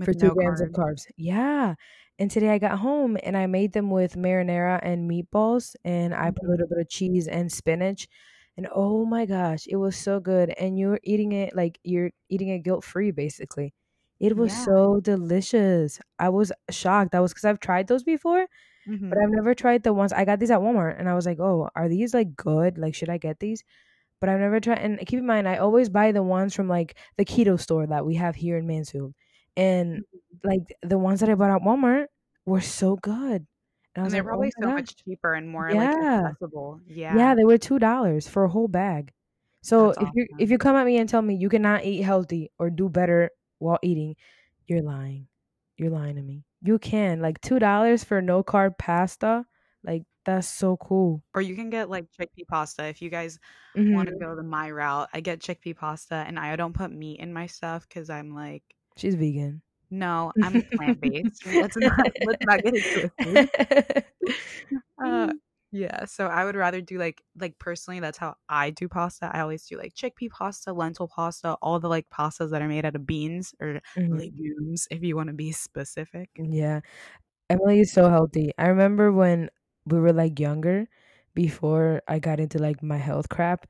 for 0.00 0.12
With 0.12 0.18
two 0.18 0.30
no 0.30 0.34
grams 0.34 0.60
of 0.60 0.70
carbs. 0.70 1.06
Yeah. 1.16 1.74
And 2.18 2.30
today 2.30 2.50
I 2.50 2.58
got 2.58 2.78
home 2.78 3.16
and 3.22 3.36
I 3.36 3.46
made 3.46 3.72
them 3.72 3.90
with 3.90 4.14
marinara 4.16 4.80
and 4.82 5.10
meatballs, 5.10 5.74
and 5.84 6.14
I 6.14 6.30
put 6.30 6.44
a 6.46 6.48
Mhm. 6.48 6.50
little 6.50 6.66
bit 6.68 6.78
of 6.78 6.88
cheese 6.88 7.28
and 7.28 7.50
spinach. 7.52 8.08
And 8.56 8.68
oh 8.72 9.04
my 9.06 9.26
gosh, 9.26 9.66
it 9.68 9.76
was 9.76 9.96
so 9.96 10.20
good. 10.20 10.50
And 10.58 10.78
you're 10.78 11.00
eating 11.02 11.32
it 11.32 11.54
like 11.56 11.78
you're 11.84 12.10
eating 12.28 12.48
it 12.48 12.60
guilt 12.60 12.84
free, 12.84 13.10
basically. 13.12 13.74
It 14.20 14.36
was 14.36 14.52
Yeah. 14.52 14.64
so 14.64 15.00
delicious. 15.00 16.00
I 16.18 16.28
was 16.30 16.52
shocked. 16.70 17.12
That 17.12 17.20
was 17.20 17.32
because 17.32 17.44
I've 17.46 17.60
tried 17.60 17.88
those 17.88 18.04
before, 18.04 18.46
but 19.10 19.18
Mhm. 19.18 19.18
I've 19.18 19.30
never 19.30 19.54
tried 19.54 19.82
the 19.84 19.92
ones 19.94 20.12
I 20.12 20.24
got 20.24 20.40
these 20.40 20.50
at 20.52 20.60
Walmart, 20.60 20.98
and 20.98 21.08
I 21.08 21.14
was 21.14 21.26
like, 21.26 21.40
oh, 21.40 21.70
are 21.76 21.88
these 21.88 22.14
like 22.14 22.36
good? 22.36 22.78
Like, 22.78 22.94
should 22.94 23.10
I 23.10 23.18
get 23.18 23.40
these? 23.40 23.64
But 24.20 24.28
I've 24.30 24.40
never 24.40 24.60
tried. 24.60 24.78
And 24.80 24.98
keep 25.06 25.18
in 25.20 25.26
mind, 25.26 25.48
I 25.48 25.58
always 25.58 25.88
buy 25.90 26.12
the 26.12 26.22
ones 26.24 26.54
from 26.54 26.68
like 26.68 26.96
the 27.18 27.24
keto 27.26 27.60
store 27.60 27.86
that 27.88 28.06
we 28.06 28.16
have 28.16 28.36
here 28.36 28.58
in 28.58 28.66
Mansfield, 28.66 29.14
and 29.56 30.00
Mhm. 30.02 30.40
like 30.44 30.76
the 30.82 30.98
ones 30.98 31.20
that 31.20 31.28
I 31.30 31.34
bought 31.34 31.50
at 31.50 31.62
Walmart 31.62 32.06
were 32.46 32.60
so 32.60 32.96
good. 32.96 33.46
And 33.94 34.06
And 34.06 34.12
they're 34.14 34.22
like, 34.22 34.26
oh 34.26 34.28
probably 34.28 34.46
my 34.58 34.62
so 34.62 34.66
gosh. 34.68 34.74
much 34.74 34.96
cheaper 34.96 35.34
and 35.34 35.48
more 35.48 35.72
like 35.72 35.88
accessible. 35.96 36.80
Yeah, 36.86 37.16
Yeah. 37.16 37.34
they 37.34 37.44
were 37.44 37.58
two 37.58 37.78
dollars 37.78 38.28
for 38.28 38.44
a 38.44 38.48
whole 38.48 38.68
bag. 38.68 39.12
So 39.62 39.88
That's 39.88 39.98
if 40.02 40.08
you 40.14 40.26
if 40.38 40.50
you 40.50 40.58
come 40.58 40.76
at 40.76 40.86
me 40.86 40.98
and 40.98 41.08
tell 41.08 41.22
me 41.22 41.34
you 41.36 41.48
cannot 41.48 41.84
eat 41.84 42.02
healthy 42.02 42.50
or 42.58 42.70
do 42.70 42.88
better 42.88 43.30
while 43.58 43.78
eating, 43.82 44.16
you're 44.66 44.82
lying. 44.82 45.28
You're 45.76 45.90
lying 45.90 46.16
to 46.16 46.22
me. 46.22 46.44
You 46.62 46.78
can. 46.78 47.20
Like 47.20 47.40
two 47.40 47.58
dollars 47.58 48.02
for 48.04 48.20
no 48.22 48.42
carb 48.42 48.78
pasta. 48.78 49.44
Like 49.84 50.04
that's 50.24 50.48
so 50.48 50.76
cool. 50.78 51.22
Or 51.34 51.42
you 51.42 51.54
can 51.56 51.68
get 51.70 51.90
like 51.90 52.06
chickpea 52.12 52.46
pasta 52.48 52.84
if 52.86 53.02
you 53.02 53.10
guys 53.10 53.38
want 53.76 54.08
to 54.08 54.16
go 54.16 54.34
the 54.36 54.42
my 54.42 54.70
route. 54.70 55.08
I 55.12 55.20
get 55.20 55.40
chickpea 55.40 55.76
pasta 55.76 56.14
and 56.14 56.38
I 56.38 56.56
don't 56.56 56.72
put 56.74 56.90
meat 56.92 57.20
in 57.20 57.32
my 57.32 57.46
stuff 57.46 57.86
because 57.88 58.08
I'm 58.10 58.34
like, 58.34 58.62
She's 58.96 59.14
vegan. 59.16 59.62
no, 59.90 60.32
I'm 60.40 60.62
plant 60.76 61.00
based. 61.00 61.44
Let's 61.46 61.76
not 61.76 62.12
let's 62.22 62.42
not 62.44 62.62
get 62.62 62.74
it. 62.74 63.12
Uh, 65.02 65.32
yeah, 65.72 66.04
so 66.04 66.26
I 66.26 66.44
would 66.44 66.54
rather 66.56 66.80
do 66.80 66.98
like 66.98 67.22
like 67.38 67.58
personally 67.58 68.00
that's 68.00 68.18
how 68.18 68.36
I 68.48 68.70
do 68.70 68.88
pasta. 68.88 69.30
I 69.34 69.40
always 69.40 69.66
do 69.66 69.78
like 69.78 69.94
chickpea 69.94 70.30
pasta, 70.30 70.72
lentil 70.72 71.08
pasta, 71.08 71.54
all 71.62 71.80
the 71.80 71.88
like 71.88 72.08
pastas 72.10 72.50
that 72.50 72.62
are 72.62 72.68
made 72.68 72.84
out 72.84 72.94
of 72.96 73.06
beans 73.06 73.54
or 73.60 73.80
Mhm. 73.96 74.18
legumes 74.18 74.86
if 74.90 75.02
you 75.02 75.16
want 75.16 75.28
to 75.28 75.34
be 75.34 75.52
specific. 75.52 76.30
Yeah. 76.36 76.80
Emily 77.50 77.80
is 77.80 77.92
so 77.92 78.10
healthy. 78.10 78.52
I 78.58 78.68
remember 78.68 79.12
when 79.12 79.50
we 79.86 80.00
were 80.00 80.12
like 80.12 80.40
younger, 80.40 80.88
before 81.34 82.02
I 82.08 82.18
got 82.20 82.40
into 82.40 82.58
like 82.58 82.82
my 82.82 82.98
health 82.98 83.28
crap, 83.30 83.66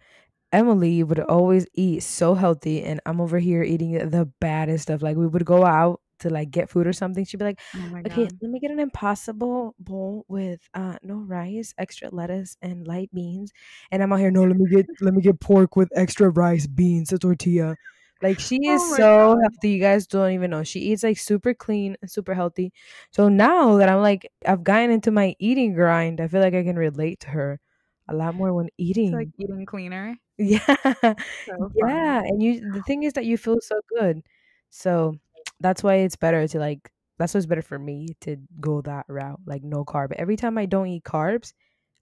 Emily 0.52 1.02
would 1.02 1.20
always 1.20 1.66
eat 1.74 2.02
so 2.02 2.34
healthy, 2.34 2.82
and 2.82 3.00
I'm 3.06 3.20
over 3.20 3.38
here 3.38 3.62
eating 3.62 3.92
the 4.10 4.26
baddest 4.40 4.84
stuff. 4.84 5.02
Like 5.02 5.16
we 5.16 5.26
would 5.26 5.44
go 5.44 5.64
out 5.64 6.00
to 6.20 6.30
like 6.30 6.50
get 6.50 6.68
food 6.70 6.86
or 6.86 6.92
something. 6.92 7.24
She'd 7.24 7.38
be 7.38 7.44
like, 7.46 7.60
Oh 7.74 7.96
"Okay, 8.06 8.28
let 8.40 8.50
me 8.50 8.60
get 8.60 8.70
an 8.70 8.78
impossible 8.80 9.74
bowl 9.78 10.24
with 10.28 10.60
uh 10.74 10.96
no 11.02 11.16
rice, 11.16 11.74
extra 11.78 12.10
lettuce, 12.10 12.56
and 12.62 12.86
light 12.86 13.10
beans." 13.14 13.52
And 13.90 14.02
I'm 14.02 14.12
out 14.12 14.20
here, 14.20 14.30
no, 14.30 14.42
let 14.44 14.56
me 14.56 14.68
get 14.68 14.86
let 15.00 15.14
me 15.14 15.22
get 15.22 15.40
pork 15.40 15.76
with 15.76 15.88
extra 15.96 16.28
rice, 16.30 16.66
beans, 16.66 17.12
a 17.12 17.18
tortilla. 17.18 17.76
Like 18.20 18.38
she 18.40 18.56
is 18.68 18.84
Oh 18.90 18.94
so 18.94 19.04
god. 19.18 19.38
healthy. 19.42 19.70
You 19.70 19.80
guys 19.80 20.06
don't 20.06 20.32
even 20.32 20.50
know. 20.50 20.62
She 20.64 20.80
eats 20.80 21.02
like 21.02 21.18
super 21.18 21.54
clean 21.54 21.96
super 22.06 22.34
healthy. 22.34 22.72
So 23.10 23.28
now 23.28 23.76
that 23.78 23.88
I'm 23.88 24.02
like 24.02 24.30
I've 24.46 24.64
gotten 24.64 24.90
into 24.90 25.10
my 25.10 25.34
eating 25.38 25.74
grind, 25.74 26.20
I 26.20 26.28
feel 26.28 26.40
like 26.40 26.54
I 26.54 26.62
can 26.64 26.76
relate 26.76 27.20
to 27.20 27.28
her 27.30 27.60
a 28.08 28.14
lot 28.14 28.34
more 28.34 28.52
when 28.54 28.68
It's 28.94 29.12
like 29.12 29.28
eating. 29.28 29.32
eating 29.38 29.66
cleaner. 29.66 30.16
Yeah. 30.42 31.14
So 31.48 31.72
Yeah, 31.74 32.20
and 32.20 32.42
you 32.42 32.72
the 32.72 32.82
thing 32.82 33.02
is 33.04 33.14
that 33.14 33.24
you 33.26 33.36
feel 33.38 33.58
so 33.60 33.80
good. 33.96 34.22
So 34.70 35.14
that's 35.60 35.82
why 35.82 35.96
it's 35.96 36.16
better 36.16 36.46
to 36.48 36.58
like 36.58 36.92
that's 37.18 37.34
what's 37.34 37.46
better 37.46 37.62
for 37.62 37.78
me 37.78 38.08
to 38.22 38.36
go 38.60 38.82
that 38.82 39.06
route, 39.08 39.40
like 39.46 39.62
no 39.64 39.84
carb. 39.84 40.12
Every 40.16 40.36
time 40.36 40.58
I 40.58 40.66
don't 40.66 40.88
eat 40.88 41.04
carbs, 41.04 41.54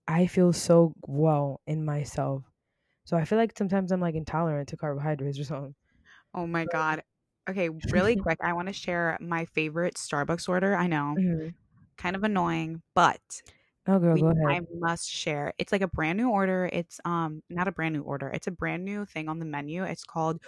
I 0.08 0.26
feel 0.28 0.52
so 0.54 0.94
well 1.02 1.60
in 1.66 1.84
myself. 1.84 2.44
So 3.04 3.16
I 3.18 3.24
feel 3.26 3.38
like 3.38 3.56
sometimes 3.58 3.92
I'm 3.92 4.00
like 4.02 4.16
intolerant 4.16 4.68
to 4.70 4.76
carbohydrates 4.78 5.38
or 5.40 5.44
something. 5.44 5.76
Oh 6.34 6.46
my 6.46 6.66
god. 6.66 7.02
Okay, 7.48 7.68
really 7.68 8.16
quick, 8.16 8.38
I 8.42 8.52
want 8.52 8.68
to 8.68 8.72
share 8.74 9.18
my 9.20 9.44
favorite 9.46 9.94
Starbucks 9.94 10.48
order. 10.48 10.76
I 10.76 10.86
know, 10.86 11.18
Mhm. 11.18 11.54
kind 11.98 12.16
of 12.16 12.24
annoying, 12.24 12.82
but 12.94 13.42
Oh 13.90 13.98
girl, 13.98 14.14
we 14.14 14.20
go 14.20 14.32
I 14.48 14.60
must 14.78 15.10
share. 15.10 15.52
It's 15.58 15.72
like 15.72 15.82
a 15.82 15.88
brand 15.88 16.16
new 16.16 16.30
order. 16.30 16.70
It's 16.72 17.00
um 17.04 17.42
not 17.50 17.66
a 17.66 17.72
brand 17.72 17.94
new 17.94 18.02
order. 18.02 18.28
It's 18.28 18.46
a 18.46 18.52
brand 18.52 18.84
new 18.84 19.04
thing 19.04 19.28
on 19.28 19.40
the 19.40 19.44
menu. 19.44 19.82
It's 19.82 20.04
called 20.04 20.40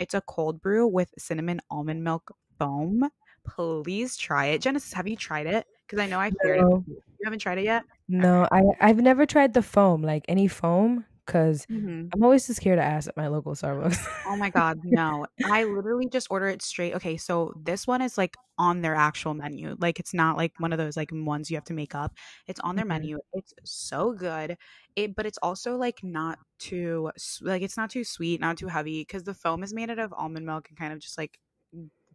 it's 0.00 0.14
a 0.14 0.20
cold 0.22 0.60
brew 0.60 0.88
with 0.88 1.08
cinnamon 1.16 1.60
almond 1.70 2.02
milk 2.02 2.34
foam. 2.58 3.08
Please 3.46 4.16
try 4.16 4.46
it. 4.46 4.60
Genesis, 4.60 4.92
have 4.92 5.06
you 5.06 5.14
tried 5.14 5.46
it? 5.46 5.66
Because 5.86 6.00
I 6.02 6.06
know 6.06 6.18
I've 6.18 6.34
shared 6.42 6.58
it 6.58 6.62
No. 6.62 6.84
you. 6.88 6.94
You 6.96 7.24
haven't 7.24 7.38
tried 7.38 7.58
it 7.58 7.64
yet? 7.64 7.84
No. 8.08 8.48
I 8.50 8.62
I've 8.80 9.00
never 9.00 9.24
tried 9.24 9.54
the 9.54 9.62
foam, 9.62 10.02
like 10.02 10.24
any 10.26 10.48
foam, 10.48 11.04
because 11.30 11.66
Mhm. 11.68 12.12
I'm 12.12 12.22
always 12.22 12.46
too 12.46 12.54
scared 12.54 12.78
to 12.78 12.84
ask 12.84 13.08
at 13.08 13.16
my 13.16 13.28
local 13.28 13.54
Starbucks. 13.54 14.06
Oh 14.24 14.36
my 14.36 14.50
god, 14.50 14.80
no. 14.84 15.26
I 15.42 15.64
literally 15.64 16.06
just 16.08 16.26
order 16.30 16.46
it 16.48 16.60
straight. 16.60 16.94
Okay, 16.94 17.16
so 17.16 17.54
this 17.56 17.86
one 17.86 18.02
is 18.02 18.18
like 18.18 18.36
on 18.58 18.82
their 18.82 18.94
actual 18.94 19.32
menu. 19.32 19.76
Like 19.78 19.98
it's 19.98 20.12
not 20.12 20.36
like 20.36 20.52
one 20.60 20.72
of 20.72 20.78
those 20.78 20.94
like 20.96 21.10
ones 21.10 21.50
you 21.50 21.56
have 21.56 21.64
to 21.64 21.72
make 21.74 21.94
up. 21.94 22.14
It's 22.46 22.60
on 22.60 22.76
their 22.76 22.84
Mhm. 22.84 22.84
menu. 22.84 23.18
It's 23.32 23.54
so 23.64 24.12
good. 24.12 24.58
It 24.94 25.16
but 25.16 25.24
it's 25.24 25.38
also 25.42 25.76
like 25.76 26.04
not 26.04 26.38
too 26.58 27.10
like 27.40 27.62
it's 27.62 27.78
not 27.78 27.88
too 27.90 28.04
sweet, 28.04 28.40
not 28.40 28.58
too 28.58 28.68
heavy 28.68 29.02
cuz 29.06 29.22
the 29.24 29.32
foam 29.34 29.62
is 29.62 29.72
made 29.72 29.88
out 29.90 29.98
of 29.98 30.12
almond 30.12 30.44
milk 30.46 30.68
and 30.68 30.78
kind 30.78 30.92
of 30.92 30.98
just 30.98 31.16
like 31.16 31.38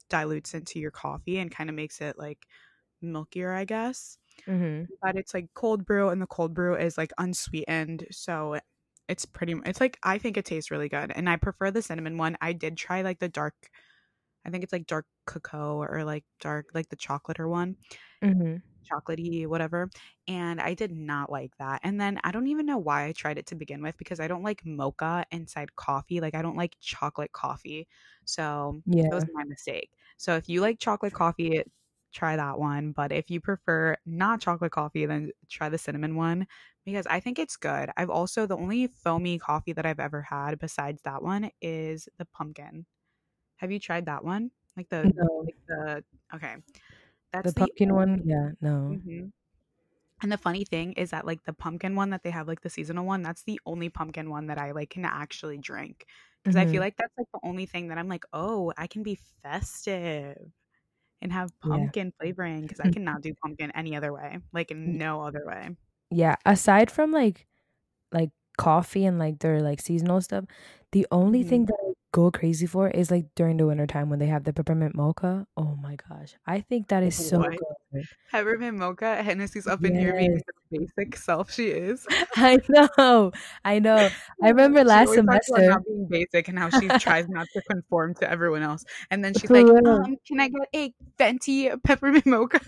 dilutes 0.10 0.54
into 0.54 0.80
your 0.80 0.92
coffee 0.92 1.38
and 1.40 1.52
kind 1.52 1.70
of 1.70 1.76
makes 1.76 2.02
it 2.02 2.18
like 2.20 2.46
milkier, 3.04 3.56
I 3.56 3.66
guess. 3.66 4.18
Mhm. 4.48 4.90
But 5.02 5.16
it's 5.18 5.34
like 5.34 5.54
cold 5.54 5.86
brew 5.86 6.10
and 6.10 6.22
the 6.22 6.28
cold 6.28 6.54
brew 6.54 6.76
is 6.76 6.98
like 6.98 7.12
unsweetened, 7.18 8.08
so 8.12 8.60
it's 9.08 9.26
pretty 9.26 9.56
it's 9.66 9.80
like 9.82 10.00
I 10.04 10.18
think 10.18 10.38
it 10.38 10.46
tastes 10.46 10.72
really 10.72 10.90
good 10.90 11.12
and 11.12 11.30
I 11.30 11.38
prefer 11.38 11.72
the 11.72 11.82
cinnamon 11.82 12.18
one. 12.18 12.38
I 12.42 12.54
did 12.54 12.78
try 12.78 13.02
like 13.02 13.20
the 13.20 13.30
dark 13.30 13.56
I 14.46 14.52
think 14.52 14.64
it's 14.64 14.74
like 14.74 14.88
dark 14.88 15.08
cocoa 15.28 15.78
or 15.84 16.04
like 16.06 16.26
dark 16.42 16.68
like 16.76 16.90
the 16.90 16.96
chocolate 16.98 17.40
one, 17.42 17.78
Mhm. 18.22 18.62
chocolatey 18.92 19.48
whatever, 19.48 19.90
and 20.28 20.62
I 20.62 20.74
did 20.76 20.92
not 20.92 21.32
like 21.32 21.58
that. 21.58 21.82
And 21.84 22.00
then 22.00 22.20
I 22.24 22.32
don't 22.32 22.48
even 22.48 22.66
know 22.68 22.78
why 22.78 23.06
I 23.08 23.14
tried 23.14 23.38
it 23.40 23.48
to 23.48 23.56
begin 23.56 23.82
with 23.82 23.98
because 23.98 24.20
I 24.20 24.28
don't 24.28 24.44
like 24.44 24.64
mocha 24.66 25.26
inside 25.32 25.76
coffee. 25.76 26.22
Like 26.22 26.36
I 26.36 26.42
don't 26.44 26.58
like 26.58 26.76
chocolate 26.80 27.32
coffee. 27.32 27.88
So 28.26 28.82
yeah. 28.86 29.10
that 29.10 29.16
was 29.16 29.26
my 29.34 29.44
mistake. 29.46 29.92
So 30.18 30.36
if 30.36 30.48
you 30.50 30.62
like 30.62 30.80
chocolate 30.80 31.14
coffee, 31.14 31.64
try 32.16 32.38
that 32.38 32.60
one. 32.60 32.94
But 32.94 33.12
if 33.14 33.32
you 33.32 33.42
prefer 33.42 33.98
not 34.08 34.42
chocolate 34.42 34.74
coffee, 34.74 35.06
then 35.08 35.32
try 35.50 35.70
the 35.70 35.80
cinnamon 35.80 36.16
one 36.18 36.48
because 36.86 37.08
I 37.08 37.20
think 37.22 37.40
it's 37.40 37.58
good. 37.58 37.92
I've 37.98 38.12
also 38.12 38.48
the 38.48 38.58
only 38.58 38.88
foamy 38.88 39.40
coffee 39.40 39.74
that 39.74 39.86
I've 39.88 40.00
ever 40.02 40.24
had 40.24 40.60
besides 40.60 41.04
that 41.04 41.24
one 41.24 41.52
is 41.62 42.10
the 42.18 42.26
pumpkin. 42.26 42.88
Have 43.58 43.72
you 43.72 43.80
tried 43.80 44.06
that 44.08 44.24
one? 44.26 44.52
Like 44.78 44.90
the 44.90 45.04
No. 45.04 45.48
like 45.48 45.58
the 45.68 46.06
okay. 46.36 46.58
That's 47.34 47.54
the 47.54 47.54
pumpkin 47.54 47.94
one? 47.94 48.22
Yeah, 48.26 48.52
no. 48.62 49.00
Mhm. 49.00 49.32
And 50.22 50.32
the 50.32 50.38
funny 50.38 50.66
thing 50.66 50.94
is 50.94 51.12
that 51.12 51.26
like 51.26 51.44
the 51.44 51.54
pumpkin 51.54 51.96
one 51.96 52.10
that 52.12 52.24
they 52.24 52.32
have 52.32 52.48
like 52.48 52.62
the 52.62 52.70
seasonal 52.70 53.06
one, 53.06 53.22
that's 53.24 53.44
the 53.44 53.60
only 53.66 53.90
pumpkin 53.90 54.30
one 54.30 54.48
that 54.48 54.58
I 54.58 54.72
like 54.72 54.92
can 54.92 55.06
actually 55.06 55.58
drink. 55.58 56.08
Cuz 56.46 56.56
I 56.56 56.66
feel 56.66 56.80
Mhm. 56.80 56.84
like 56.84 56.98
that's 56.98 57.14
like 57.18 57.28
the 57.34 57.40
only 57.44 57.66
thing 57.66 57.90
that 57.90 57.98
I'm 57.98 58.08
like, 58.10 58.26
"Oh, 58.34 58.74
I 58.78 58.88
can 58.88 59.04
be 59.04 59.16
festive 59.44 60.54
and 61.22 61.32
have 61.34 61.52
Yeah. 61.64 61.70
pumpkin 61.70 62.14
flavoring 62.20 62.68
cuz 62.68 62.80
I 62.80 62.90
cannot 62.98 63.22
do 63.22 63.34
pumpkin 63.36 63.72
any 63.72 63.96
other 63.96 64.14
way. 64.14 64.40
Like 64.54 64.72
in 64.72 64.98
no 64.98 65.22
other 65.22 65.44
way." 65.46 65.76
Yeah, 66.12 66.36
aside 66.46 66.92
from 66.92 67.12
like 67.12 67.48
like 68.12 68.32
coffee 68.58 69.06
and 69.06 69.20
like 69.20 69.40
their 69.40 69.62
like 69.62 69.82
seasonal 69.82 70.22
stuff, 70.22 70.46
the 70.92 71.08
only 71.12 71.44
thing 71.44 71.64
Mhm. 71.64 71.68
that 71.68 71.78
I 71.88 71.94
go 72.14 72.32
crazy 72.32 72.66
for 72.68 72.90
is 72.90 73.12
like 73.12 73.28
during 73.36 73.58
the 73.58 73.68
winter 73.68 73.88
time 73.88 74.10
when 74.10 74.20
they 74.20 74.28
have 74.28 74.44
the 74.46 74.54
peppermint 74.54 74.96
mocha. 74.96 75.48
Oh 75.58 75.76
my 75.76 75.98
gosh. 75.98 76.36
I 76.48 76.62
think 76.62 76.88
that 76.90 77.04
is 77.04 77.16
so 77.16 77.40
What? 77.40 77.52
good. 77.52 77.76
Peppermint 78.32 78.78
mocha, 78.78 79.24
Hennessy's 79.24 79.68
up 79.68 79.84
in 79.86 79.96
here 79.98 80.14
being 80.14 80.36
the 80.36 80.54
basic 80.78 81.16
self 81.16 81.52
she 81.52 81.68
is. 81.68 82.06
I 82.36 82.60
know. 82.70 83.32
I 83.64 83.80
know. 83.80 84.10
I 84.44 84.50
remember 84.50 84.84
last 84.84 85.14
semester. 85.14 85.70
not 85.70 85.86
being 85.86 86.08
basic 86.10 86.48
and 86.48 86.60
how 86.60 86.70
she 86.70 86.88
tries 87.00 87.28
not 87.30 87.48
to 87.54 87.62
conform 87.70 88.14
to 88.16 88.30
everyone 88.30 88.62
else. 88.62 88.84
And 89.10 89.24
then 89.24 89.34
she's 89.40 89.50
like, 89.50 89.66
um, 89.66 90.18
can 90.28 90.40
I 90.40 90.50
get 90.50 90.70
a 90.76 90.94
venti 91.18 91.70
peppermint 91.84 92.26
mocha? 92.26 92.60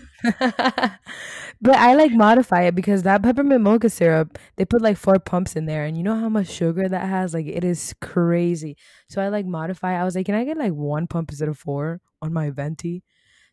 but 1.60 1.76
I 1.76 1.94
like 1.94 2.12
modify 2.12 2.62
it 2.62 2.74
because 2.74 3.02
that 3.02 3.22
peppermint 3.22 3.62
mocha 3.62 3.90
syrup, 3.90 4.38
they 4.56 4.64
put 4.64 4.82
like 4.82 4.96
four 4.96 5.18
pumps 5.18 5.56
in 5.56 5.66
there, 5.66 5.84
and 5.84 5.96
you 5.96 6.02
know 6.02 6.18
how 6.18 6.28
much 6.28 6.48
sugar 6.48 6.88
that 6.88 7.06
has? 7.06 7.34
Like 7.34 7.46
it 7.46 7.64
is 7.64 7.94
crazy. 8.00 8.76
So 9.08 9.20
I 9.20 9.28
like 9.28 9.46
modify. 9.46 10.00
I 10.00 10.04
was 10.04 10.16
like, 10.16 10.26
can 10.26 10.34
I 10.34 10.44
get 10.44 10.56
like 10.56 10.72
one 10.72 11.06
pump 11.06 11.30
instead 11.30 11.48
of 11.48 11.58
four 11.58 12.00
on 12.22 12.32
my 12.32 12.50
venti? 12.50 13.02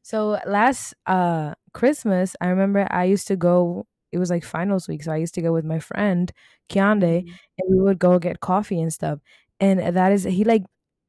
So 0.01 0.39
last 0.45 0.93
uh 1.07 1.55
Christmas, 1.75 2.35
I 2.41 2.47
remember 2.47 2.87
I 2.91 3.03
used 3.05 3.27
to 3.27 3.35
go. 3.37 3.85
It 4.11 4.19
was 4.19 4.29
like 4.31 4.45
finals 4.45 4.87
week, 4.87 5.03
so 5.03 5.11
I 5.11 5.17
used 5.17 5.35
to 5.35 5.41
go 5.43 5.53
with 5.53 5.65
my 5.65 5.79
friend 5.79 6.31
Kiande, 6.71 7.23
Mhm. 7.25 7.31
and 7.59 7.65
we 7.69 7.81
would 7.85 7.99
go 7.99 8.17
get 8.19 8.39
coffee 8.39 8.81
and 8.81 8.91
stuff. 8.93 9.19
And 9.59 9.79
that 9.97 10.11
is 10.13 10.23
he 10.25 10.43
like 10.45 10.63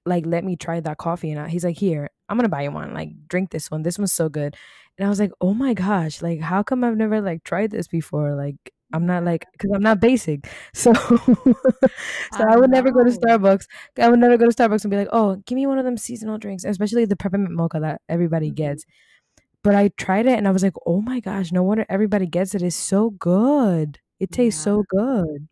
like 0.06 0.24
let 0.26 0.44
me 0.44 0.56
try 0.56 0.80
that 0.80 0.98
coffee, 0.98 1.30
and 1.32 1.40
I, 1.40 1.48
he's 1.48 1.64
like, 1.64 1.78
here, 1.78 2.10
I'm 2.28 2.36
gonna 2.38 2.48
buy 2.50 2.62
you 2.64 2.72
one. 2.72 2.94
Like 2.94 3.10
drink 3.28 3.50
this 3.50 3.70
one. 3.70 3.82
This 3.82 3.98
one's 3.98 4.12
so 4.12 4.28
good. 4.28 4.56
And 4.98 5.06
I 5.06 5.08
was 5.10 5.20
like, 5.20 5.32
oh 5.40 5.54
my 5.54 5.74
gosh, 5.74 6.22
like 6.22 6.40
how 6.40 6.62
come 6.62 6.84
I've 6.84 6.96
never 6.96 7.20
like 7.20 7.44
tried 7.44 7.70
this 7.72 7.88
before? 7.88 8.34
Like 8.34 8.56
I'm 8.92 9.06
not 9.06 9.24
like 9.24 9.46
because 9.52 9.70
I'm 9.74 9.82
not 9.82 10.00
basic. 10.00 10.48
So 10.74 10.92
so 12.32 12.44
I 12.44 12.54
I 12.54 12.56
would 12.56 12.70
never 12.70 12.90
go 12.90 13.04
to. 13.04 13.10
Starbucks. 13.10 13.66
I 13.98 14.08
would 14.10 14.18
never 14.20 14.36
go 14.36 14.46
to 14.48 14.54
Starbucks 14.54 14.84
and 14.84 14.90
be 14.90 14.96
like, 14.96 15.08
oh, 15.12 15.36
give 15.46 15.56
me 15.56 15.66
one 15.66 15.78
of 15.78 15.84
them 15.84 15.96
seasonal 15.96 16.38
drinks, 16.38 16.64
especially 16.64 17.04
the 17.04 17.16
peppermint 17.16 17.52
mocha 17.54 17.80
that 17.80 18.00
everybody 18.08 18.50
Mhm. 18.50 18.56
gets. 18.56 18.84
But 19.62 19.74
I 19.74 19.88
tried 19.88 20.26
it 20.26 20.38
and 20.38 20.46
I 20.48 20.52
was 20.52 20.62
like, 20.62 20.74
oh 20.86 21.00
my 21.00 21.20
gosh, 21.20 21.52
no 21.52 21.62
wonder 21.62 21.86
everybody 21.88 22.26
gets 22.26 22.54
it. 22.54 22.62
It's 22.62 22.76
so 22.76 23.10
good. 23.10 24.00
It 24.20 24.30
tastes 24.32 24.60
Yeah. 24.60 24.62
so 24.62 24.84
good. 24.88 25.48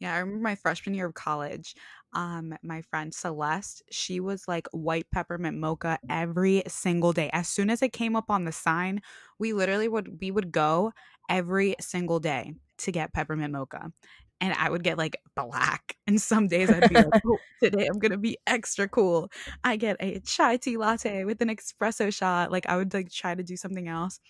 Yeah, 0.00 0.14
I 0.14 0.18
remember 0.18 0.42
my 0.42 0.54
freshman 0.56 0.94
year 0.94 1.06
of 1.06 1.14
college. 1.14 1.74
Um, 2.12 2.54
my 2.62 2.82
friend 2.82 3.14
Celeste, 3.14 3.82
she 3.90 4.20
was 4.20 4.46
like 4.48 4.66
white 4.72 5.06
peppermint 5.12 5.56
mocha 5.58 5.98
every 6.08 6.62
single 6.66 7.12
day. 7.12 7.30
As 7.32 7.48
soon 7.48 7.70
as 7.70 7.80
it 7.80 7.92
came 7.92 8.16
up 8.16 8.28
on 8.28 8.44
the 8.44 8.52
sign, 8.52 9.00
we 9.38 9.52
literally 9.52 9.88
would 9.88 10.20
we 10.20 10.30
would 10.30 10.52
go 10.52 10.92
every 11.30 11.76
single 11.80 12.20
day 12.20 12.54
to 12.78 12.92
get 12.92 13.12
peppermint 13.14 13.52
mocha. 13.52 13.92
And 14.40 14.52
I 14.54 14.68
would 14.68 14.82
get 14.82 14.98
like 14.98 15.16
black. 15.36 15.96
And 16.06 16.20
some 16.20 16.48
days 16.48 16.70
I'd 16.70 16.88
be 16.88 16.96
like, 16.96 17.08
oh, 17.26 17.38
today 17.62 17.86
I'm 17.86 17.98
gonna 17.98 18.18
be 18.18 18.36
extra 18.46 18.88
cool. 18.88 19.30
I 19.62 19.76
get 19.76 19.96
a 20.00 20.20
chai 20.20 20.56
tea 20.58 20.76
latte 20.76 21.24
with 21.24 21.40
an 21.40 21.48
espresso 21.48 22.12
shot. 22.12 22.52
Like 22.52 22.66
I 22.68 22.76
would 22.76 22.92
like 22.92 23.10
try 23.10 23.34
to 23.34 23.42
do 23.42 23.56
something 23.56 23.88
else. 23.88 24.20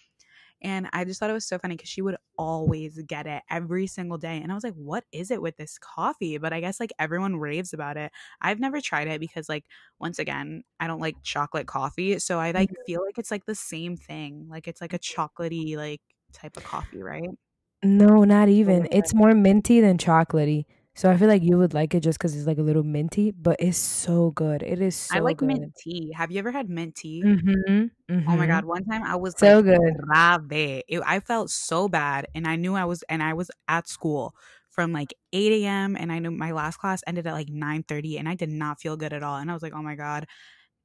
And 0.64 0.88
I 0.94 1.04
just 1.04 1.20
thought 1.20 1.28
it 1.28 1.34
was 1.34 1.46
so 1.46 1.58
funny 1.58 1.76
because 1.76 1.90
she 1.90 2.00
would 2.00 2.16
always 2.38 2.98
get 3.06 3.26
it 3.26 3.42
every 3.50 3.86
single 3.86 4.16
day. 4.16 4.40
And 4.42 4.50
I 4.50 4.54
was 4.54 4.64
like, 4.64 4.74
what 4.74 5.04
is 5.12 5.30
it 5.30 5.42
with 5.42 5.58
this 5.58 5.78
coffee? 5.78 6.38
But 6.38 6.54
I 6.54 6.60
guess 6.60 6.80
like 6.80 6.92
everyone 6.98 7.36
raves 7.36 7.74
about 7.74 7.98
it. 7.98 8.10
I've 8.40 8.60
never 8.60 8.80
tried 8.80 9.08
it 9.08 9.20
because, 9.20 9.46
like, 9.46 9.66
once 10.00 10.18
again, 10.18 10.62
I 10.80 10.86
don't 10.86 11.00
like 11.00 11.16
chocolate 11.22 11.66
coffee. 11.66 12.18
So 12.18 12.38
I 12.38 12.52
like 12.52 12.70
mm-hmm. 12.70 12.82
feel 12.86 13.04
like 13.04 13.18
it's 13.18 13.30
like 13.30 13.44
the 13.44 13.54
same 13.54 13.98
thing. 13.98 14.46
Like 14.48 14.66
it's 14.66 14.80
like 14.80 14.94
a 14.94 14.98
chocolatey, 14.98 15.76
like 15.76 16.00
type 16.32 16.56
of 16.56 16.64
coffee, 16.64 17.02
right? 17.02 17.28
No, 17.84 18.24
not 18.24 18.48
even. 18.48 18.88
It's 18.90 19.14
more 19.14 19.34
minty 19.34 19.80
than 19.80 19.98
chocolatey. 19.98 20.64
So 20.94 21.10
I 21.10 21.16
feel 21.16 21.28
like 21.28 21.42
you 21.42 21.58
would 21.58 21.74
like 21.74 21.94
it 21.94 22.00
just 22.00 22.18
because 22.18 22.36
it's 22.36 22.46
like 22.46 22.58
a 22.58 22.62
little 22.62 22.84
minty, 22.84 23.30
but 23.32 23.56
it's 23.58 23.78
so 23.78 24.30
good. 24.30 24.62
It 24.62 24.80
is 24.80 24.94
I 25.10 25.20
like 25.20 25.40
good. 25.40 25.42
mint 25.42 25.76
tea. 25.76 26.12
Have 26.12 26.30
you 26.30 26.38
ever 26.38 26.50
had 26.52 26.68
mint 26.68 26.96
tea? 26.96 27.26
Mm-hmm. 27.26 27.86
Oh 28.26 28.36
my 28.36 28.46
Mm-hmm. 28.46 28.48
god! 28.48 28.64
One 28.64 28.84
time 28.84 29.02
I 29.04 29.16
was 29.16 29.36
So 29.36 29.62
like 29.62 29.62
good. 29.62 29.94
It, 30.88 31.02
I 31.06 31.20
felt 31.20 31.50
so 31.50 31.88
bad, 31.88 32.26
and 32.34 32.46
I 32.46 32.56
knew 32.56 32.74
I 32.74 32.84
was, 32.84 33.02
and 33.08 33.22
I 33.22 33.34
was 33.34 33.50
at 33.68 33.88
school 33.88 34.34
from 34.70 34.92
like 34.92 35.14
8 35.32 35.64
a.m. 35.66 35.96
and 35.96 36.10
I 36.12 36.18
knew 36.18 36.30
my 36.32 36.52
last 36.52 36.78
class 36.78 37.02
ended 37.06 37.26
at 37.26 37.32
like 37.32 37.48
9 37.48 37.82
30 37.84 38.18
and 38.18 38.28
I 38.28 38.34
did 38.34 38.48
not 38.50 38.80
feel 38.80 38.96
good 38.96 39.12
at 39.12 39.22
all. 39.22 39.36
And 39.36 39.50
I 39.50 39.54
was 39.54 39.62
like, 39.62 39.72
oh 39.74 39.82
my 39.82 39.94
God, 39.94 40.26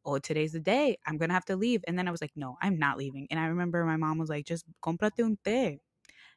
oh, 0.05 0.19
today's 0.19 0.53
the 0.53 0.59
day. 0.61 0.97
I'm 1.07 1.17
gonna 1.17 1.33
have 1.33 1.45
to 1.45 1.55
leave. 1.57 1.83
And 1.87 1.97
then 1.99 2.07
I 2.07 2.11
was 2.11 2.21
like, 2.21 2.33
no, 2.35 2.57
I'm 2.61 2.77
not 2.79 2.97
leaving. 2.97 3.27
And 3.31 3.39
I 3.39 3.47
remember 3.47 3.85
my 3.85 3.97
mom 3.97 4.17
was 4.19 4.29
like, 4.29 4.45
just 4.45 4.65
comprate 4.83 5.19
un 5.19 5.37
té. 5.45 5.79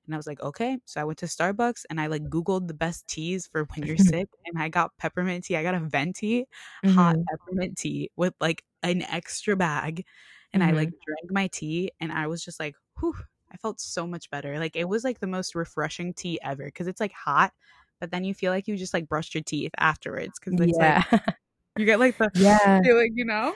And 0.05 0.15
I 0.15 0.17
was 0.17 0.27
like, 0.27 0.41
okay. 0.43 0.79
So 0.85 1.01
I 1.01 1.05
went 1.05 1.19
to 1.19 1.27
Starbucks 1.27 1.85
and 1.89 2.01
I 2.01 2.07
like 2.07 2.25
Googled 2.25 2.67
the 2.67 2.75
best 2.75 3.07
teas 3.07 3.47
for 3.47 3.65
when 3.65 3.87
you're 3.87 3.97
sick. 3.99 4.29
And 4.47 4.61
I 4.61 4.69
got 4.69 4.97
peppermint 4.99 5.45
tea. 5.45 5.57
I 5.57 5.63
got 5.63 5.75
a 5.75 5.81
venti 5.81 6.47
mm-hmm. 6.85 6.95
hot 6.95 7.17
peppermint 7.31 7.79
tea 7.79 8.11
with 8.17 8.35
like 8.41 8.65
an 8.83 9.03
extra 9.03 9.57
bag. 9.57 10.05
And 10.53 10.63
mm-hmm. 10.63 10.75
I 10.75 10.77
like 10.77 10.89
drank 10.89 11.31
my 11.31 11.49
tea 11.49 11.93
and 12.01 12.13
I 12.13 12.27
was 12.27 12.45
just 12.45 12.59
like, 12.61 12.75
whew, 13.01 13.15
I 13.53 13.57
felt 13.59 13.81
so 13.81 14.07
much 14.07 14.31
better. 14.31 14.59
Like 14.59 14.77
it 14.77 14.89
was 14.89 15.05
like 15.05 15.21
the 15.21 15.27
most 15.27 15.55
refreshing 15.55 16.15
tea 16.15 16.39
ever 16.43 16.65
because 16.65 16.89
it's 16.89 17.01
like 17.01 17.13
hot, 17.13 17.53
but 18.01 18.11
then 18.11 18.25
you 18.25 18.35
feel 18.35 18.51
like 18.51 18.67
you 18.67 18.77
just 18.77 18.95
like 18.95 19.09
brushed 19.09 19.35
your 19.35 19.45
teeth 19.45 19.73
afterwards 19.79 20.39
because 20.39 20.61
it's 20.61 20.79
yeah. 20.79 21.05
like 21.13 21.23
you 21.77 21.85
get 21.85 22.01
like 22.01 22.19
the 22.19 22.31
yeah 22.35 22.81
feeling, 22.85 23.13
you 23.15 23.25
know. 23.25 23.55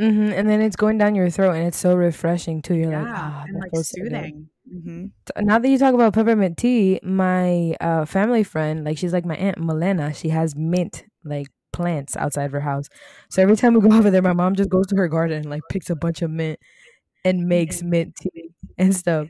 Mm-hmm. 0.00 0.32
And 0.32 0.48
then 0.48 0.62
it's 0.62 0.76
going 0.76 0.98
down 0.98 1.14
your 1.14 1.28
throat, 1.28 1.52
and 1.52 1.66
it's 1.66 1.76
so 1.76 1.94
refreshing 1.94 2.62
too. 2.62 2.74
You're 2.74 2.90
yeah, 2.90 3.02
like, 3.02 3.14
ah, 3.14 3.44
and 3.46 3.60
like 3.60 3.84
soothing. 3.84 4.48
Mm-hmm. 4.72 5.44
Now 5.44 5.58
that 5.58 5.68
you 5.68 5.78
talk 5.78 5.94
about 5.94 6.12
peppermint 6.12 6.56
tea, 6.56 7.00
my 7.02 7.74
uh, 7.80 8.04
family 8.04 8.44
friend, 8.44 8.84
like 8.84 8.98
she's 8.98 9.12
like 9.12 9.24
my 9.24 9.36
aunt 9.36 9.58
Milena, 9.58 10.14
she 10.14 10.28
has 10.28 10.54
mint 10.54 11.04
like 11.24 11.48
plants 11.72 12.16
outside 12.16 12.44
of 12.44 12.52
her 12.52 12.60
house. 12.60 12.88
So 13.30 13.42
every 13.42 13.56
time 13.56 13.74
we 13.74 13.80
go 13.80 13.96
over 13.98 14.10
there, 14.10 14.22
my 14.22 14.32
mom 14.32 14.54
just 14.54 14.70
goes 14.70 14.86
to 14.88 14.96
her 14.96 15.08
garden 15.08 15.38
and 15.38 15.50
like 15.50 15.62
picks 15.70 15.90
a 15.90 15.96
bunch 15.96 16.22
of 16.22 16.30
mint 16.30 16.58
and 17.24 17.48
makes 17.48 17.78
mm-hmm. 17.78 17.90
mint 17.90 18.16
tea 18.16 18.50
and 18.78 18.94
stuff. 18.94 19.28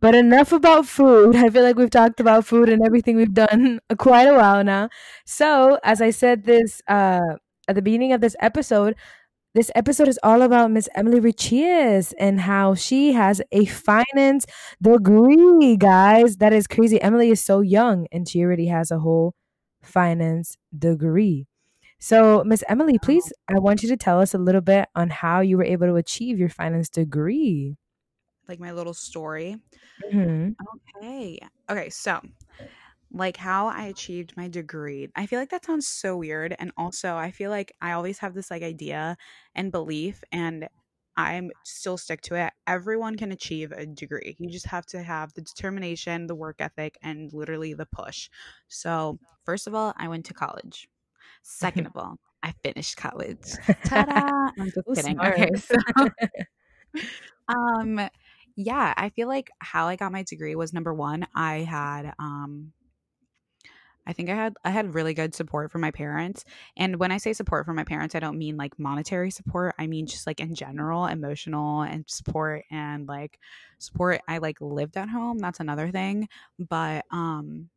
But 0.00 0.14
enough 0.14 0.52
about 0.52 0.86
food. 0.86 1.36
I 1.36 1.48
feel 1.50 1.62
like 1.62 1.76
we've 1.76 1.90
talked 1.90 2.20
about 2.20 2.46
food 2.46 2.68
and 2.68 2.84
everything 2.84 3.16
we've 3.16 3.34
done 3.34 3.80
quite 3.98 4.28
a 4.28 4.34
while 4.34 4.62
now. 4.64 4.88
So, 5.24 5.78
as 5.82 6.00
I 6.02 6.10
said 6.10 6.44
this 6.44 6.80
uh, 6.88 7.36
at 7.68 7.74
the 7.74 7.82
beginning 7.82 8.12
of 8.12 8.20
this 8.20 8.36
episode, 8.40 8.96
this 9.54 9.70
episode 9.76 10.08
is 10.08 10.18
all 10.24 10.42
about 10.42 10.72
Miss 10.72 10.88
Emily 10.96 11.20
Richies 11.20 12.12
and 12.18 12.40
how 12.40 12.74
she 12.74 13.12
has 13.12 13.40
a 13.52 13.64
finance 13.66 14.46
degree, 14.82 15.76
guys. 15.76 16.38
That 16.38 16.52
is 16.52 16.66
crazy. 16.66 17.00
Emily 17.00 17.30
is 17.30 17.42
so 17.42 17.60
young 17.60 18.08
and 18.10 18.28
she 18.28 18.42
already 18.42 18.66
has 18.66 18.90
a 18.90 18.98
whole 18.98 19.34
finance 19.80 20.56
degree. 20.76 21.46
So, 22.00 22.42
Miss 22.44 22.64
Emily, 22.68 22.98
please, 22.98 23.32
I 23.48 23.60
want 23.60 23.82
you 23.82 23.88
to 23.90 23.96
tell 23.96 24.20
us 24.20 24.34
a 24.34 24.38
little 24.38 24.60
bit 24.60 24.88
on 24.96 25.08
how 25.08 25.40
you 25.40 25.56
were 25.56 25.64
able 25.64 25.86
to 25.86 25.94
achieve 25.94 26.38
your 26.38 26.48
finance 26.48 26.88
degree. 26.88 27.76
Like 28.48 28.58
my 28.58 28.72
little 28.72 28.92
story. 28.92 29.56
Mm-hmm. 30.12 30.52
Okay. 30.98 31.38
Okay. 31.70 31.90
So, 31.90 32.20
like 33.14 33.36
how 33.36 33.68
I 33.68 33.84
achieved 33.84 34.36
my 34.36 34.48
degree. 34.48 35.08
I 35.14 35.26
feel 35.26 35.38
like 35.38 35.50
that 35.50 35.64
sounds 35.64 35.86
so 35.86 36.16
weird. 36.16 36.54
And 36.58 36.72
also, 36.76 37.16
I 37.16 37.30
feel 37.30 37.50
like 37.50 37.72
I 37.80 37.92
always 37.92 38.18
have 38.18 38.34
this 38.34 38.50
like 38.50 38.62
idea 38.62 39.16
and 39.54 39.70
belief, 39.72 40.22
and 40.32 40.68
I'm 41.16 41.52
still 41.64 41.96
stick 41.96 42.20
to 42.22 42.34
it. 42.34 42.52
Everyone 42.66 43.16
can 43.16 43.30
achieve 43.30 43.70
a 43.70 43.86
degree. 43.86 44.36
You 44.38 44.50
just 44.50 44.66
have 44.66 44.84
to 44.86 45.02
have 45.02 45.32
the 45.34 45.42
determination, 45.42 46.26
the 46.26 46.34
work 46.34 46.56
ethic, 46.58 46.98
and 47.02 47.32
literally 47.32 47.72
the 47.72 47.86
push. 47.86 48.28
So, 48.68 49.18
first 49.44 49.68
of 49.68 49.74
all, 49.74 49.94
I 49.96 50.08
went 50.08 50.26
to 50.26 50.34
college. 50.34 50.88
Second 51.42 51.86
of 51.86 51.96
all, 51.96 52.18
I 52.42 52.52
finished 52.64 52.96
college. 52.96 53.52
Ta-da! 53.84 54.50
I'm 54.58 54.72
just 54.72 54.88
kidding. 54.94 55.14
Smart. 55.14 55.34
Okay, 55.34 55.50
so 55.56 55.76
um 57.48 58.08
yeah, 58.56 58.94
I 58.96 59.08
feel 59.08 59.26
like 59.28 59.50
how 59.58 59.88
I 59.88 59.96
got 59.96 60.12
my 60.12 60.22
degree 60.22 60.54
was 60.54 60.72
number 60.72 60.94
one, 60.94 61.26
I 61.34 61.58
had 61.58 62.14
um 62.18 62.72
I 64.06 64.12
think 64.12 64.28
I 64.28 64.34
had 64.34 64.54
I 64.64 64.70
had 64.70 64.94
really 64.94 65.14
good 65.14 65.34
support 65.34 65.70
from 65.72 65.80
my 65.80 65.90
parents. 65.90 66.44
And 66.76 66.96
when 66.96 67.10
I 67.10 67.16
say 67.18 67.32
support 67.32 67.64
from 67.66 67.76
my 67.76 67.84
parents, 67.84 68.14
I 68.14 68.20
don't 68.20 68.38
mean 68.38 68.56
like 68.56 68.78
monetary 68.78 69.30
support. 69.30 69.74
I 69.78 69.86
mean 69.86 70.06
just 70.06 70.26
like 70.26 70.40
in 70.40 70.54
general, 70.54 71.06
emotional 71.06 71.82
and 71.82 72.04
support 72.06 72.64
and 72.70 73.08
like 73.08 73.38
support. 73.78 74.20
I 74.28 74.38
like 74.38 74.60
lived 74.60 74.96
at 74.96 75.08
home. 75.08 75.38
That's 75.38 75.60
another 75.60 75.90
thing. 75.90 76.28
But 76.58 77.04
um 77.10 77.70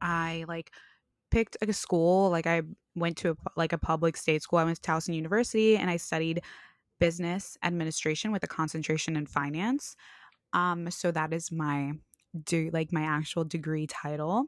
I 0.00 0.44
like 0.48 0.70
picked 1.30 1.56
a 1.60 1.72
school. 1.72 2.30
Like 2.30 2.46
I 2.46 2.62
went 2.94 3.16
to 3.18 3.30
a, 3.30 3.36
like 3.56 3.72
a 3.72 3.78
public 3.78 4.16
state 4.16 4.42
school. 4.42 4.58
I 4.58 4.64
went 4.64 4.80
to 4.80 4.90
Towson 4.90 5.14
University 5.14 5.76
and 5.76 5.90
I 5.90 5.96
studied 5.96 6.42
business 7.00 7.58
administration 7.62 8.32
with 8.32 8.44
a 8.44 8.48
concentration 8.48 9.16
in 9.16 9.26
finance. 9.26 9.96
Um 10.54 10.90
so 10.90 11.10
that 11.10 11.32
is 11.34 11.52
my 11.52 11.92
do 12.44 12.70
like 12.72 12.92
my 12.92 13.02
actual 13.02 13.44
degree 13.44 13.86
title. 13.86 14.46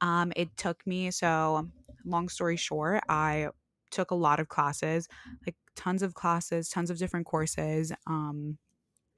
Um, 0.00 0.32
it 0.36 0.56
took 0.56 0.86
me, 0.86 1.10
so 1.10 1.68
long 2.04 2.28
story 2.28 2.56
short, 2.56 3.02
I 3.08 3.48
took 3.90 4.10
a 4.10 4.14
lot 4.14 4.40
of 4.40 4.48
classes, 4.48 5.08
like 5.46 5.56
tons 5.76 6.02
of 6.02 6.14
classes, 6.14 6.68
tons 6.68 6.90
of 6.90 6.98
different 6.98 7.26
courses. 7.26 7.92
Um, 8.06 8.58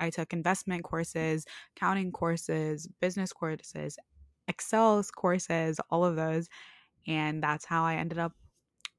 I 0.00 0.10
took 0.10 0.32
investment 0.32 0.82
courses, 0.82 1.44
accounting 1.76 2.10
courses, 2.10 2.88
business 3.00 3.32
courses, 3.32 3.98
Excel 4.48 5.02
courses, 5.14 5.78
all 5.90 6.04
of 6.04 6.16
those. 6.16 6.48
And 7.06 7.42
that's 7.42 7.64
how 7.64 7.84
I 7.84 7.96
ended 7.96 8.18
up 8.18 8.32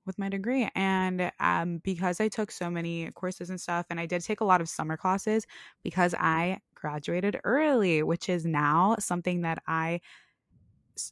with 0.06 0.20
my 0.20 0.30
degree. 0.30 0.70
And 0.76 1.32
um, 1.40 1.82
because 1.84 2.20
I 2.20 2.28
took 2.28 2.52
so 2.52 2.70
many 2.70 3.10
courses 3.12 3.50
and 3.50 3.60
stuff, 3.60 3.86
and 3.90 4.00
I 4.00 4.06
did 4.06 4.24
take 4.24 4.42
a 4.42 4.46
lot 4.46 4.62
of 4.62 4.70
summer 4.70 4.98
classes 4.98 5.46
because 5.84 6.14
I 6.14 6.60
graduated 6.76 7.40
early, 7.44 8.04
which 8.04 8.30
is 8.30 8.46
now 8.46 8.96
something 9.00 9.42
that 9.42 9.62
I 9.68 10.02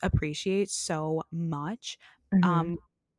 appreciate 0.01 0.69
so 0.69 1.23
much. 1.31 1.97
Mm-hmm. 2.33 2.43
Um 2.43 2.77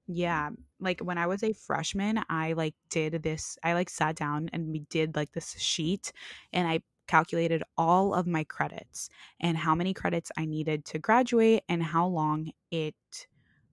yeah, 0.08 0.50
like 0.80 1.00
when 1.00 1.16
I 1.16 1.26
was 1.26 1.42
a 1.42 1.52
freshman, 1.52 2.22
I 2.28 2.54
like 2.54 2.74
did 2.90 3.22
this 3.22 3.58
I 3.62 3.74
like 3.74 3.90
sat 3.90 4.16
down 4.16 4.50
and 4.52 4.68
we 4.70 4.80
did 4.90 5.16
like 5.16 5.32
this 5.32 5.58
sheet 5.58 6.12
and 6.52 6.68
I 6.68 6.80
calculated 7.06 7.62
all 7.76 8.14
of 8.14 8.26
my 8.26 8.44
credits 8.44 9.08
and 9.40 9.56
how 9.56 9.74
many 9.74 9.92
credits 9.92 10.30
I 10.36 10.44
needed 10.46 10.84
to 10.86 10.98
graduate 10.98 11.62
and 11.68 11.82
how 11.82 12.06
long 12.06 12.52
it 12.70 12.94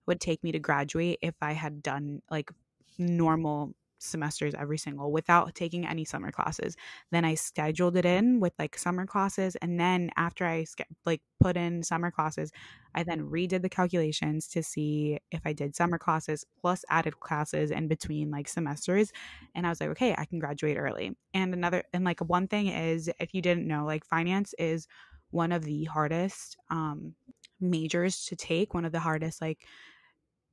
would 0.06 0.20
take 0.20 0.44
me 0.44 0.52
to 0.52 0.60
graduate 0.60 1.20
if 1.22 1.36
I 1.42 1.54
had 1.54 1.84
done 1.84 2.22
like 2.30 2.52
normal 2.98 3.74
semesters 4.00 4.54
every 4.56 4.78
single 4.78 5.12
without 5.12 5.54
taking 5.54 5.86
any 5.86 6.06
summer 6.06 6.32
classes. 6.32 6.76
Then 7.12 7.26
I 7.26 7.36
scheduled 7.36 7.98
it 7.98 8.06
in 8.06 8.40
with 8.40 8.54
like 8.58 8.78
summer 8.78 9.06
classes 9.06 9.56
and 9.58 9.80
then 9.80 10.10
after 10.18 10.46
I 10.46 10.66
like 11.06 11.22
put 11.40 11.58
in 11.58 11.84
summer 11.84 12.12
classes, 12.12 12.52
I 12.96 13.04
then 13.04 13.30
redid 13.30 13.62
the 13.62 13.70
calculations 13.70 14.48
to 14.50 14.64
see 14.64 15.20
if 15.32 15.42
I 15.46 15.54
did 15.54 15.76
summer 15.76 15.98
classes 15.98 16.46
plus 16.60 16.84
added 16.90 17.20
classes 17.20 17.72
in 17.72 17.88
between 17.88 18.32
like 18.32 18.48
semesters 18.48 19.12
and 19.56 19.66
I 19.66 19.70
was 19.70 19.80
like, 19.82 19.90
okay, 19.92 20.16
I 20.18 20.26
can 20.26 20.40
graduate 20.40 20.78
early. 20.78 21.16
And 21.34 21.54
another 21.54 21.84
and 21.94 22.04
like 22.04 22.20
one 22.22 22.48
thing 22.48 22.68
is 22.68 23.10
if 23.20 23.34
you 23.34 23.42
didn't 23.42 23.68
know, 23.68 23.86
like 23.86 24.06
finance 24.06 24.54
is 24.58 24.88
one 25.32 25.52
of 25.52 25.64
the 25.64 25.84
hardest 25.86 26.58
um 26.70 27.14
majors 27.60 28.26
to 28.26 28.36
take, 28.36 28.74
one 28.74 28.86
of 28.86 28.92
the 28.92 29.00
hardest 29.00 29.42
like 29.42 29.66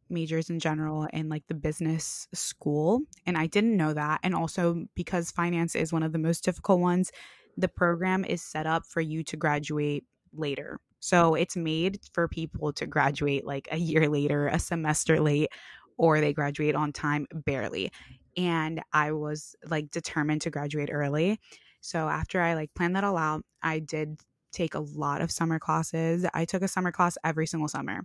majors 0.08 0.50
in 0.50 0.58
general 0.58 1.06
in 1.12 1.28
like 1.28 1.46
the 1.48 1.54
business 1.54 2.28
school 2.32 3.02
and 3.26 3.36
I 3.36 3.46
didn't 3.46 3.76
know 3.76 3.92
that 3.92 4.20
and 4.22 4.34
also 4.34 4.86
because 4.94 5.30
finance 5.30 5.74
is 5.74 5.92
one 5.92 6.02
of 6.02 6.12
the 6.12 6.18
most 6.18 6.44
difficult 6.44 6.80
ones 6.80 7.10
the 7.56 7.68
program 7.68 8.24
is 8.24 8.42
set 8.42 8.66
up 8.66 8.84
for 8.86 9.00
you 9.00 9.24
to 9.24 9.36
graduate 9.36 10.04
later. 10.32 10.78
So 11.00 11.34
it's 11.34 11.56
made 11.56 12.00
for 12.12 12.28
people 12.28 12.72
to 12.74 12.86
graduate 12.86 13.46
like 13.46 13.68
a 13.70 13.78
year 13.78 14.08
later 14.08 14.48
a 14.48 14.58
semester 14.58 15.20
late 15.20 15.48
or 15.96 16.20
they 16.20 16.32
graduate 16.32 16.74
on 16.74 16.92
time 16.92 17.26
barely. 17.32 17.90
And 18.36 18.82
I 18.92 19.12
was 19.12 19.56
like 19.66 19.90
determined 19.90 20.42
to 20.42 20.50
graduate 20.50 20.90
early. 20.92 21.40
So 21.80 22.08
after 22.08 22.40
I 22.40 22.54
like 22.54 22.74
planned 22.74 22.96
that 22.96 23.04
all 23.04 23.16
out 23.16 23.44
I 23.62 23.78
did 23.78 24.20
take 24.52 24.74
a 24.74 24.80
lot 24.80 25.20
of 25.20 25.30
summer 25.30 25.58
classes. 25.58 26.26
I 26.34 26.44
took 26.44 26.62
a 26.62 26.68
summer 26.68 26.92
class 26.92 27.16
every 27.24 27.46
single 27.46 27.68
summer 27.68 28.02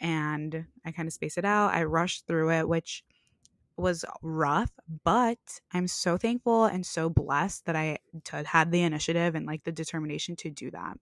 and 0.00 0.66
I 0.84 0.92
kind 0.92 1.06
of 1.08 1.12
spaced 1.12 1.38
it 1.38 1.44
out. 1.44 1.74
I 1.74 1.84
rushed 1.84 2.26
through 2.26 2.50
it, 2.52 2.68
which 2.68 3.04
was 3.76 4.04
rough, 4.22 4.72
but 5.04 5.38
I'm 5.72 5.86
so 5.88 6.16
thankful 6.16 6.64
and 6.64 6.84
so 6.84 7.10
blessed 7.10 7.66
that 7.66 7.76
I 7.76 7.98
t- 8.24 8.36
had 8.44 8.72
the 8.72 8.82
initiative 8.82 9.34
and 9.34 9.46
like 9.46 9.64
the 9.64 9.72
determination 9.72 10.34
to 10.36 10.50
do 10.50 10.70
that 10.70 10.98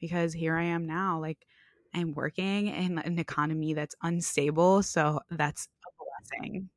because 0.00 0.32
here 0.32 0.56
I 0.56 0.64
am 0.64 0.86
now. 0.86 1.20
Like, 1.20 1.46
I'm 1.94 2.12
working 2.14 2.68
in 2.68 2.98
an 2.98 3.18
economy 3.18 3.74
that's 3.74 3.96
unstable. 4.02 4.82
So 4.82 5.20
that's 5.30 5.68
a 5.86 5.90
blessing. 6.38 6.70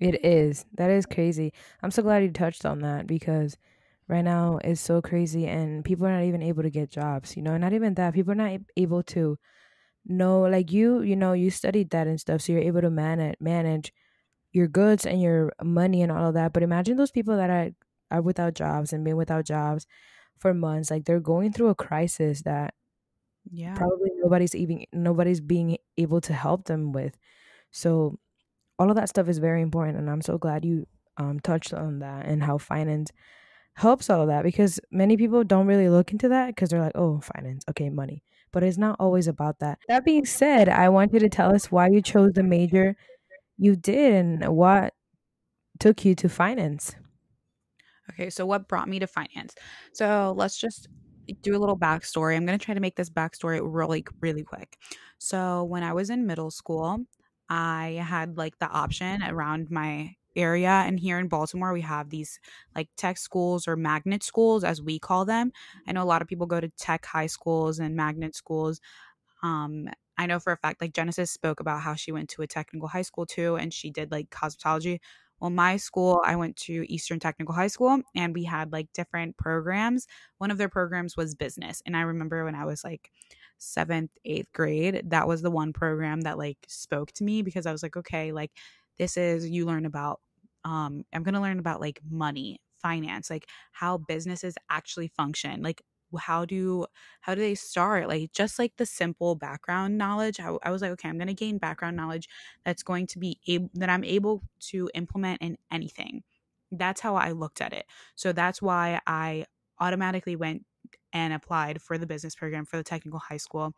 It 0.00 0.24
is. 0.24 0.64
That 0.74 0.90
is 0.90 1.06
crazy. 1.06 1.52
I'm 1.82 1.90
so 1.90 2.02
glad 2.02 2.22
you 2.22 2.30
touched 2.30 2.66
on 2.66 2.80
that 2.80 3.06
because 3.06 3.56
right 4.08 4.22
now 4.24 4.58
it's 4.64 4.80
so 4.80 5.00
crazy 5.00 5.46
and 5.46 5.84
people 5.84 6.06
are 6.06 6.12
not 6.12 6.24
even 6.24 6.42
able 6.42 6.62
to 6.62 6.70
get 6.70 6.90
jobs. 6.90 7.36
You 7.36 7.42
know, 7.42 7.56
not 7.56 7.72
even 7.72 7.94
that. 7.94 8.14
People 8.14 8.32
are 8.32 8.36
not 8.36 8.60
able 8.76 9.02
to 9.04 9.38
no 10.06 10.42
like 10.42 10.70
you 10.72 11.02
you 11.02 11.16
know 11.16 11.32
you 11.32 11.50
studied 11.50 11.90
that 11.90 12.06
and 12.06 12.20
stuff 12.20 12.40
so 12.42 12.52
you're 12.52 12.62
able 12.62 12.80
to 12.80 12.90
manage 12.90 13.36
manage 13.40 13.92
your 14.52 14.68
goods 14.68 15.06
and 15.06 15.22
your 15.22 15.52
money 15.62 16.02
and 16.02 16.12
all 16.12 16.28
of 16.28 16.34
that 16.34 16.52
but 16.52 16.62
imagine 16.62 16.96
those 16.96 17.10
people 17.12 17.36
that 17.36 17.50
are 17.50 17.70
are 18.10 18.22
without 18.22 18.54
jobs 18.54 18.92
and 18.92 19.04
been 19.04 19.16
without 19.16 19.44
jobs 19.44 19.86
for 20.38 20.54
months 20.54 20.90
like 20.90 21.04
they're 21.04 21.20
going 21.20 21.52
through 21.52 21.68
a 21.68 21.74
crisis 21.74 22.42
that 22.42 22.74
Yeah. 23.50 23.88
probably 23.88 24.10
nobody's 24.16 24.54
even 24.54 24.84
nobody's 24.92 25.40
being 25.40 25.76
able 25.98 26.20
to 26.20 26.32
help 26.32 26.64
them 26.64 26.92
with. 26.92 27.16
So 27.72 28.18
all 28.78 28.90
of 28.90 28.96
that 28.96 29.08
stuff 29.10 29.28
is 29.28 29.38
very 29.38 29.62
important 29.62 29.98
and 29.98 30.10
I'm 30.10 30.22
so 30.22 30.38
glad 30.38 30.64
you 30.64 30.86
um 31.18 31.40
touched 31.40 31.74
on 31.74 32.00
that 32.00 32.26
and 32.26 32.42
how 32.44 32.58
finance 32.58 33.12
helps 33.76 34.10
all 34.10 34.22
of 34.22 34.28
that 34.28 34.44
because 34.44 34.80
many 34.92 35.16
people 35.16 35.44
don't 35.44 35.66
really 35.66 35.88
look 35.90 36.12
into 36.12 36.28
that 36.30 36.48
because 36.48 36.70
they're 36.70 36.80
like, 36.82 36.92
oh, 36.96 37.20
finance, 37.20 37.64
okay, 37.70 37.90
money. 37.90 38.24
But 38.54 38.62
it's 38.62 38.78
not 38.78 38.96
always 39.00 39.26
about 39.26 39.58
that. 39.58 39.80
That 39.88 40.04
being 40.04 40.24
said, 40.24 40.68
I 40.68 40.88
want 40.88 41.12
you 41.12 41.18
to 41.18 41.28
tell 41.28 41.52
us 41.52 41.72
why 41.72 41.88
you 41.88 42.00
chose 42.00 42.32
the 42.34 42.44
major 42.44 42.96
you 43.58 43.74
did 43.74 44.14
and 44.14 44.56
what 44.56 44.94
took 45.80 46.04
you 46.04 46.14
to 46.14 46.28
finance. 46.28 46.94
Okay, 48.10 48.30
so 48.30 48.46
what 48.46 48.68
brought 48.68 48.88
me 48.88 49.00
to 49.00 49.08
finance? 49.08 49.56
So 49.92 50.34
let's 50.36 50.56
just 50.56 50.88
do 51.42 51.56
a 51.56 51.58
little 51.58 51.76
backstory. 51.76 52.36
I'm 52.36 52.46
going 52.46 52.56
to 52.56 52.64
try 52.64 52.74
to 52.74 52.80
make 52.80 52.94
this 52.94 53.10
backstory 53.10 53.60
really, 53.60 54.04
really 54.20 54.44
quick. 54.44 54.76
So 55.18 55.64
when 55.64 55.82
I 55.82 55.92
was 55.92 56.08
in 56.08 56.24
middle 56.24 56.52
school, 56.52 57.00
I 57.48 58.04
had 58.06 58.36
like 58.36 58.56
the 58.60 58.68
option 58.68 59.20
around 59.22 59.68
my 59.70 60.14
area 60.36 60.70
and 60.86 60.98
here 61.00 61.18
in 61.18 61.28
Baltimore 61.28 61.72
we 61.72 61.80
have 61.82 62.10
these 62.10 62.38
like 62.74 62.88
tech 62.96 63.18
schools 63.18 63.68
or 63.68 63.76
magnet 63.76 64.22
schools 64.22 64.64
as 64.64 64.82
we 64.82 64.98
call 64.98 65.24
them. 65.24 65.52
I 65.86 65.92
know 65.92 66.02
a 66.02 66.04
lot 66.04 66.22
of 66.22 66.28
people 66.28 66.46
go 66.46 66.60
to 66.60 66.68
tech 66.70 67.06
high 67.06 67.26
schools 67.26 67.78
and 67.78 67.96
magnet 67.96 68.34
schools. 68.34 68.80
Um 69.42 69.88
I 70.16 70.26
know 70.26 70.38
for 70.38 70.52
a 70.52 70.56
fact 70.56 70.80
like 70.80 70.92
Genesis 70.94 71.30
spoke 71.32 71.60
about 71.60 71.80
how 71.80 71.94
she 71.94 72.12
went 72.12 72.28
to 72.30 72.42
a 72.42 72.46
technical 72.46 72.88
high 72.88 73.02
school 73.02 73.26
too 73.26 73.56
and 73.56 73.72
she 73.74 73.90
did 73.90 74.12
like 74.12 74.30
cosmetology. 74.30 75.00
Well, 75.40 75.50
my 75.50 75.76
school, 75.76 76.22
I 76.24 76.36
went 76.36 76.56
to 76.58 76.86
Eastern 76.90 77.18
Technical 77.18 77.54
High 77.54 77.66
School 77.66 78.00
and 78.14 78.34
we 78.34 78.44
had 78.44 78.72
like 78.72 78.92
different 78.94 79.36
programs. 79.36 80.06
One 80.38 80.50
of 80.50 80.58
their 80.58 80.68
programs 80.68 81.16
was 81.16 81.34
business. 81.34 81.82
And 81.84 81.96
I 81.96 82.02
remember 82.02 82.44
when 82.44 82.54
I 82.54 82.64
was 82.64 82.84
like 82.84 83.10
seventh, 83.58 84.10
eighth 84.24 84.52
grade, 84.52 85.02
that 85.10 85.26
was 85.28 85.42
the 85.42 85.50
one 85.50 85.72
program 85.72 86.22
that 86.22 86.38
like 86.38 86.58
spoke 86.68 87.12
to 87.12 87.24
me 87.24 87.42
because 87.42 87.66
I 87.66 87.72
was 87.72 87.82
like, 87.82 87.96
okay, 87.96 88.32
like 88.32 88.52
this 88.98 89.16
is 89.16 89.48
you 89.48 89.66
learn 89.66 89.86
about 89.86 90.20
um 90.64 91.04
I'm 91.12 91.22
going 91.22 91.34
to 91.34 91.40
learn 91.40 91.58
about 91.58 91.80
like 91.80 92.00
money, 92.08 92.60
finance, 92.76 93.30
like 93.30 93.48
how 93.72 93.98
businesses 93.98 94.54
actually 94.70 95.08
function. 95.08 95.62
Like 95.62 95.82
how 96.18 96.44
do 96.44 96.86
how 97.22 97.34
do 97.34 97.40
they 97.40 97.54
start? 97.56 98.08
Like 98.08 98.32
just 98.32 98.58
like 98.58 98.76
the 98.76 98.86
simple 98.86 99.34
background 99.34 99.98
knowledge 99.98 100.38
I, 100.40 100.56
I 100.62 100.70
was 100.70 100.80
like 100.82 100.92
okay 100.92 101.08
i'm 101.08 101.18
going 101.18 101.26
to 101.28 101.34
gain 101.34 101.58
background 101.58 101.96
knowledge 101.96 102.28
that's 102.64 102.82
going 102.84 103.06
to 103.08 103.18
be 103.18 103.40
able 103.48 103.68
that 103.74 103.88
i'm 103.88 104.04
able 104.04 104.42
to 104.70 104.90
implement 104.94 105.42
in 105.42 105.58
anything. 105.72 106.22
That's 106.70 107.00
how 107.00 107.16
i 107.16 107.32
looked 107.32 107.60
at 107.60 107.72
it. 107.72 107.86
So 108.14 108.32
that's 108.32 108.62
why 108.62 109.00
i 109.06 109.44
automatically 109.80 110.36
went 110.36 110.64
and 111.12 111.32
applied 111.32 111.82
for 111.82 111.98
the 111.98 112.06
business 112.06 112.34
program 112.34 112.64
for 112.64 112.76
the 112.76 112.84
technical 112.84 113.18
high 113.18 113.36
school 113.38 113.74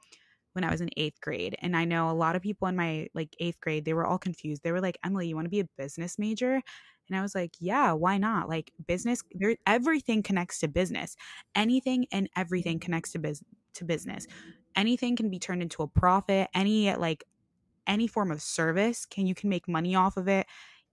when 0.57 0.65
I 0.65 0.71
was 0.71 0.81
in 0.81 0.91
eighth 0.97 1.21
grade. 1.21 1.57
And 1.61 1.77
I 1.77 1.85
know 1.85 2.11
a 2.11 2.13
lot 2.13 2.35
of 2.35 2.43
people 2.43 2.67
in 2.67 2.75
my 2.75 3.07
like 3.15 3.37
eighth 3.39 3.61
grade, 3.61 3.85
they 3.85 3.95
were 3.95 4.07
all 4.07 4.19
confused. 4.19 4.63
They 4.65 4.73
were 4.73 4.81
like, 4.81 4.99
Emily, 5.05 5.29
you 5.29 5.37
want 5.37 5.47
to 5.47 5.51
be 5.51 5.61
a 5.61 5.69
business 5.79 6.19
major? 6.19 6.61
And 7.09 7.17
I 7.17 7.23
was 7.23 7.35
like, 7.35 7.53
yeah, 7.61 7.93
why 7.93 8.19
not? 8.19 8.49
Like 8.49 8.73
business, 8.89 9.23
there, 9.33 9.57
everything 9.67 10.25
connects 10.25 10.59
to 10.61 10.69
business. 10.69 11.15
Anything 11.55 12.07
and 12.11 12.29
everything 12.35 12.81
connects 12.81 13.13
to 13.13 13.21
business 13.21 13.47
to 13.77 13.85
business. 13.85 14.27
Anything 14.75 15.17
can 15.17 15.31
be 15.31 15.39
turned 15.39 15.63
into 15.63 15.83
a 15.83 15.87
profit. 15.87 16.49
Any 16.55 16.95
like 16.97 17.25
any 17.87 18.07
form 18.07 18.31
of 18.31 18.43
service 18.43 19.07
can 19.07 19.27
you 19.27 19.35
can 19.35 19.49
make 19.49 19.69
money 19.69 19.95
off 19.95 20.17
of 20.17 20.29
it. 20.29 20.47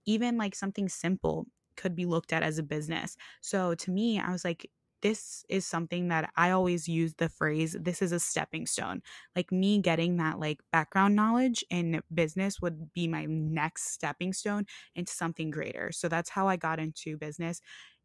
Even 0.06 0.38
like 0.38 0.54
something 0.54 0.88
simple 0.88 1.47
could 1.76 1.95
be 1.95 2.06
looked 2.06 2.34
at 2.34 2.43
as 2.43 2.60
a 2.60 2.63
business. 2.63 3.17
So 3.41 3.73
to 3.76 3.91
me, 3.91 4.19
I 4.19 4.32
was 4.32 4.45
like, 4.45 4.69
this 5.04 5.46
is 5.50 5.68
something 5.68 6.08
that 6.08 6.32
I 6.38 6.52
always 6.52 6.88
use 6.88 7.13
the 7.16 7.30
phrase 7.30 7.76
this 7.80 8.02
is 8.02 8.13
a 8.13 8.20
stepping 8.20 8.66
stone. 8.66 9.02
Like 9.36 9.52
me 9.52 9.80
getting 9.80 10.18
that 10.18 10.39
like 10.39 10.62
background 10.72 11.16
knowledge 11.16 11.63
in 11.70 12.02
business 12.13 12.62
would 12.62 12.94
be 12.94 13.08
my 13.08 13.26
next 13.26 13.94
stepping 13.94 14.34
stone 14.34 14.66
into 14.96 15.12
something 15.12 15.52
greater. 15.52 15.92
So 15.92 16.08
that's 16.08 16.30
how 16.30 16.48
I 16.48 16.56
got 16.56 16.80
into 16.80 17.18
business. 17.18 17.62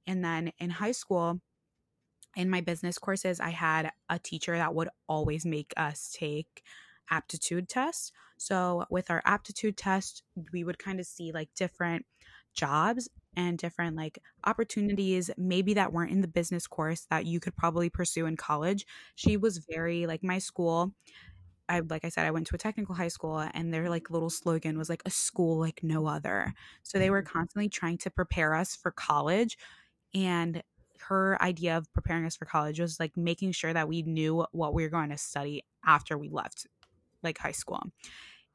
And 0.06 0.24
then 0.24 0.52
in 0.58 0.70
high 0.70 0.92
school, 0.92 1.40
in 2.36 2.50
my 2.50 2.60
business 2.60 2.98
courses, 2.98 3.38
I 3.40 3.50
had 3.50 3.92
a 4.08 4.18
teacher 4.18 4.56
that 4.56 4.74
would 4.74 4.88
always 5.08 5.46
make 5.46 5.72
us 5.76 6.14
take 6.18 6.62
aptitude 7.10 7.68
tests. 7.68 8.12
So 8.38 8.86
with 8.90 9.10
our 9.10 9.22
aptitude 9.24 9.76
test, 9.76 10.24
we 10.52 10.64
would 10.64 10.78
kind 10.78 10.98
of 10.98 11.06
see 11.06 11.32
like 11.32 11.48
different 11.54 12.06
jobs 12.54 13.08
and 13.38 13.56
different 13.56 13.96
like 13.96 14.18
opportunities 14.44 15.30
maybe 15.38 15.72
that 15.72 15.92
weren't 15.92 16.10
in 16.10 16.20
the 16.20 16.28
business 16.28 16.66
course 16.66 17.06
that 17.08 17.24
you 17.24 17.40
could 17.40 17.56
probably 17.56 17.88
pursue 17.88 18.26
in 18.26 18.36
college 18.36 18.84
she 19.14 19.36
was 19.36 19.64
very 19.70 20.06
like 20.06 20.22
my 20.22 20.38
school 20.38 20.92
I 21.68 21.80
like 21.80 22.04
I 22.04 22.08
said 22.08 22.26
I 22.26 22.30
went 22.30 22.46
to 22.48 22.54
a 22.54 22.58
technical 22.58 22.94
high 22.94 23.08
school 23.08 23.46
and 23.52 23.72
their 23.72 23.88
like 23.90 24.10
little 24.10 24.30
slogan 24.30 24.78
was 24.78 24.88
like 24.88 25.02
a 25.04 25.10
school 25.10 25.58
like 25.58 25.80
no 25.82 26.06
other. 26.06 26.54
So 26.82 26.98
they 26.98 27.10
were 27.10 27.22
mm-hmm. 27.22 27.38
constantly 27.38 27.68
trying 27.68 27.98
to 27.98 28.10
prepare 28.10 28.54
us 28.54 28.74
for 28.74 28.90
college 28.90 29.58
and 30.14 30.62
her 31.00 31.40
idea 31.42 31.76
of 31.76 31.92
preparing 31.92 32.24
us 32.24 32.36
for 32.36 32.44
college 32.44 32.80
was 32.80 32.98
like 32.98 33.16
making 33.16 33.52
sure 33.52 33.72
that 33.72 33.88
we 33.88 34.02
knew 34.02 34.46
what 34.52 34.74
we 34.74 34.82
were 34.82 34.88
going 34.88 35.10
to 35.10 35.18
study 35.18 35.62
after 35.84 36.16
we 36.16 36.28
left 36.28 36.66
like 37.22 37.38
high 37.38 37.52
school. 37.52 37.82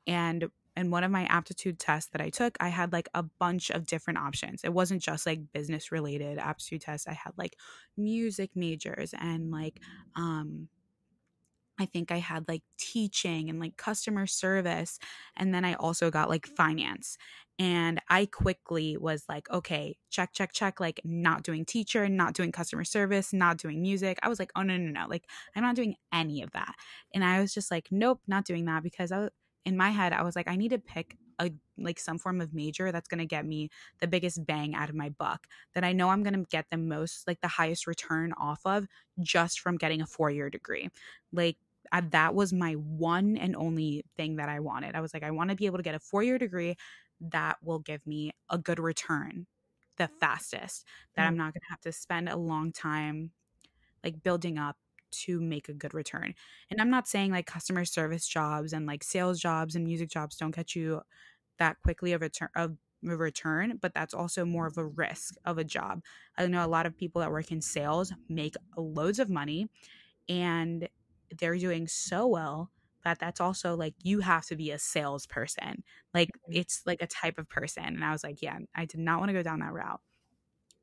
And 0.07 0.49
in 0.75 0.89
one 0.91 1.03
of 1.03 1.11
my 1.11 1.25
aptitude 1.25 1.79
tests 1.79 2.09
that 2.11 2.21
I 2.21 2.29
took, 2.29 2.57
I 2.59 2.69
had 2.69 2.91
like 2.93 3.09
a 3.13 3.23
bunch 3.23 3.69
of 3.69 3.85
different 3.85 4.19
options. 4.19 4.63
It 4.63 4.73
wasn't 4.73 5.01
just 5.01 5.25
like 5.25 5.51
business 5.53 5.91
related 5.91 6.37
aptitude 6.37 6.81
tests. 6.81 7.07
I 7.07 7.13
had 7.13 7.33
like 7.37 7.57
music 7.97 8.51
majors 8.55 9.13
and 9.19 9.51
like 9.51 9.79
um 10.15 10.67
I 11.79 11.85
think 11.87 12.11
I 12.11 12.17
had 12.19 12.47
like 12.47 12.61
teaching 12.77 13.49
and 13.49 13.59
like 13.59 13.77
customer 13.77 14.27
service 14.27 14.99
and 15.35 15.53
then 15.53 15.65
I 15.65 15.73
also 15.73 16.11
got 16.11 16.29
like 16.29 16.45
finance. 16.45 17.17
And 17.59 18.01
I 18.09 18.25
quickly 18.25 18.97
was 18.97 19.25
like, 19.29 19.49
okay, 19.51 19.97
check, 20.09 20.33
check, 20.33 20.53
check. 20.53 20.79
Like, 20.79 21.01
not 21.03 21.43
doing 21.43 21.65
teacher, 21.65 22.09
not 22.09 22.33
doing 22.33 22.51
customer 22.51 22.83
service, 22.83 23.31
not 23.31 23.57
doing 23.57 23.81
music. 23.81 24.17
I 24.23 24.29
was 24.29 24.39
like, 24.39 24.51
oh, 24.55 24.63
no, 24.63 24.75
no, 24.75 24.89
no. 24.89 25.07
Like, 25.07 25.25
I'm 25.55 25.61
not 25.61 25.75
doing 25.75 25.95
any 26.11 26.41
of 26.41 26.51
that. 26.51 26.73
And 27.13 27.23
I 27.23 27.41
was 27.41 27.53
just 27.53 27.69
like, 27.69 27.89
nope, 27.91 28.21
not 28.27 28.45
doing 28.45 28.65
that 28.65 28.81
because 28.81 29.11
I, 29.11 29.29
in 29.65 29.77
my 29.77 29.89
head, 29.89 30.13
I 30.13 30.23
was 30.23 30.35
like, 30.35 30.47
I 30.47 30.55
need 30.55 30.69
to 30.69 30.79
pick 30.79 31.17
a 31.39 31.51
like 31.77 31.99
some 31.99 32.19
form 32.19 32.39
of 32.41 32.53
major 32.53 32.91
that's 32.91 33.07
going 33.07 33.19
to 33.19 33.25
get 33.25 33.45
me 33.45 33.69
the 33.99 34.07
biggest 34.07 34.45
bang 34.45 34.75
out 34.75 34.89
of 34.89 34.95
my 34.95 35.09
buck 35.09 35.47
that 35.73 35.83
I 35.83 35.91
know 35.91 36.09
I'm 36.09 36.21
going 36.21 36.35
to 36.35 36.45
get 36.49 36.67
the 36.69 36.77
most 36.77 37.27
like 37.27 37.41
the 37.41 37.47
highest 37.47 37.87
return 37.87 38.33
off 38.33 38.61
of 38.65 38.85
just 39.19 39.59
from 39.59 39.77
getting 39.77 40.01
a 40.01 40.05
4-year 40.05 40.49
degree. 40.49 40.89
Like 41.31 41.57
I, 41.91 42.01
that 42.01 42.35
was 42.35 42.53
my 42.53 42.73
one 42.73 43.37
and 43.37 43.55
only 43.55 44.05
thing 44.15 44.35
that 44.35 44.49
I 44.49 44.59
wanted. 44.59 44.95
I 44.95 45.01
was 45.01 45.13
like 45.13 45.23
I 45.23 45.31
want 45.31 45.49
to 45.49 45.55
be 45.55 45.65
able 45.65 45.77
to 45.77 45.83
get 45.83 45.95
a 45.95 45.99
4-year 45.99 46.37
degree 46.37 46.75
that 47.31 47.57
will 47.63 47.79
give 47.79 48.05
me 48.05 48.31
a 48.49 48.57
good 48.57 48.79
return 48.79 49.47
the 49.97 50.09
fastest 50.19 50.85
that 51.15 51.23
mm. 51.23 51.27
I'm 51.27 51.37
not 51.37 51.53
going 51.53 51.61
to 51.61 51.69
have 51.69 51.81
to 51.81 51.91
spend 51.91 52.29
a 52.29 52.35
long 52.35 52.71
time 52.71 53.31
like 54.03 54.23
building 54.23 54.57
up 54.57 54.75
to 55.13 55.39
make 55.39 55.69
a 55.69 55.73
good 55.73 55.93
return. 55.93 56.33
And 56.69 56.81
I'm 56.81 56.89
not 56.89 57.07
saying 57.07 57.31
like 57.31 57.45
customer 57.45 57.85
service 57.85 58.27
jobs 58.27 58.73
and 58.73 58.85
like 58.85 59.03
sales 59.03 59.39
jobs 59.39 59.75
and 59.75 59.85
music 59.85 60.09
jobs 60.09 60.37
don't 60.37 60.55
get 60.55 60.75
you 60.75 61.01
that 61.59 61.77
quickly 61.83 62.13
of 62.13 62.21
a 62.21 62.25
return 62.25 62.49
of 62.55 62.77
a 63.05 63.17
return, 63.17 63.77
but 63.81 63.93
that's 63.93 64.13
also 64.13 64.45
more 64.45 64.65
of 64.65 64.77
a 64.77 64.85
risk 64.85 65.35
of 65.45 65.57
a 65.57 65.63
job. 65.63 66.01
I 66.37 66.47
know 66.47 66.65
a 66.65 66.67
lot 66.67 66.85
of 66.85 66.97
people 66.97 67.21
that 67.21 67.31
work 67.31 67.51
in 67.51 67.61
sales 67.61 68.13
make 68.29 68.55
loads 68.77 69.19
of 69.19 69.29
money 69.29 69.67
and 70.29 70.87
they're 71.37 71.57
doing 71.57 71.87
so 71.87 72.27
well 72.27 72.71
that 73.03 73.19
that's 73.19 73.41
also 73.41 73.75
like 73.75 73.93
you 74.01 74.21
have 74.21 74.45
to 74.45 74.55
be 74.55 74.71
a 74.71 74.79
salesperson. 74.79 75.83
Like 76.13 76.29
mm-hmm. 76.29 76.59
it's 76.59 76.81
like 76.85 77.01
a 77.01 77.07
type 77.07 77.37
of 77.37 77.49
person. 77.49 77.83
And 77.85 78.03
I 78.03 78.11
was 78.11 78.23
like, 78.23 78.41
yeah, 78.41 78.59
I 78.75 78.85
did 78.85 78.99
not 78.99 79.19
want 79.19 79.29
to 79.29 79.33
go 79.33 79.43
down 79.43 79.59
that 79.59 79.73
route. 79.73 80.01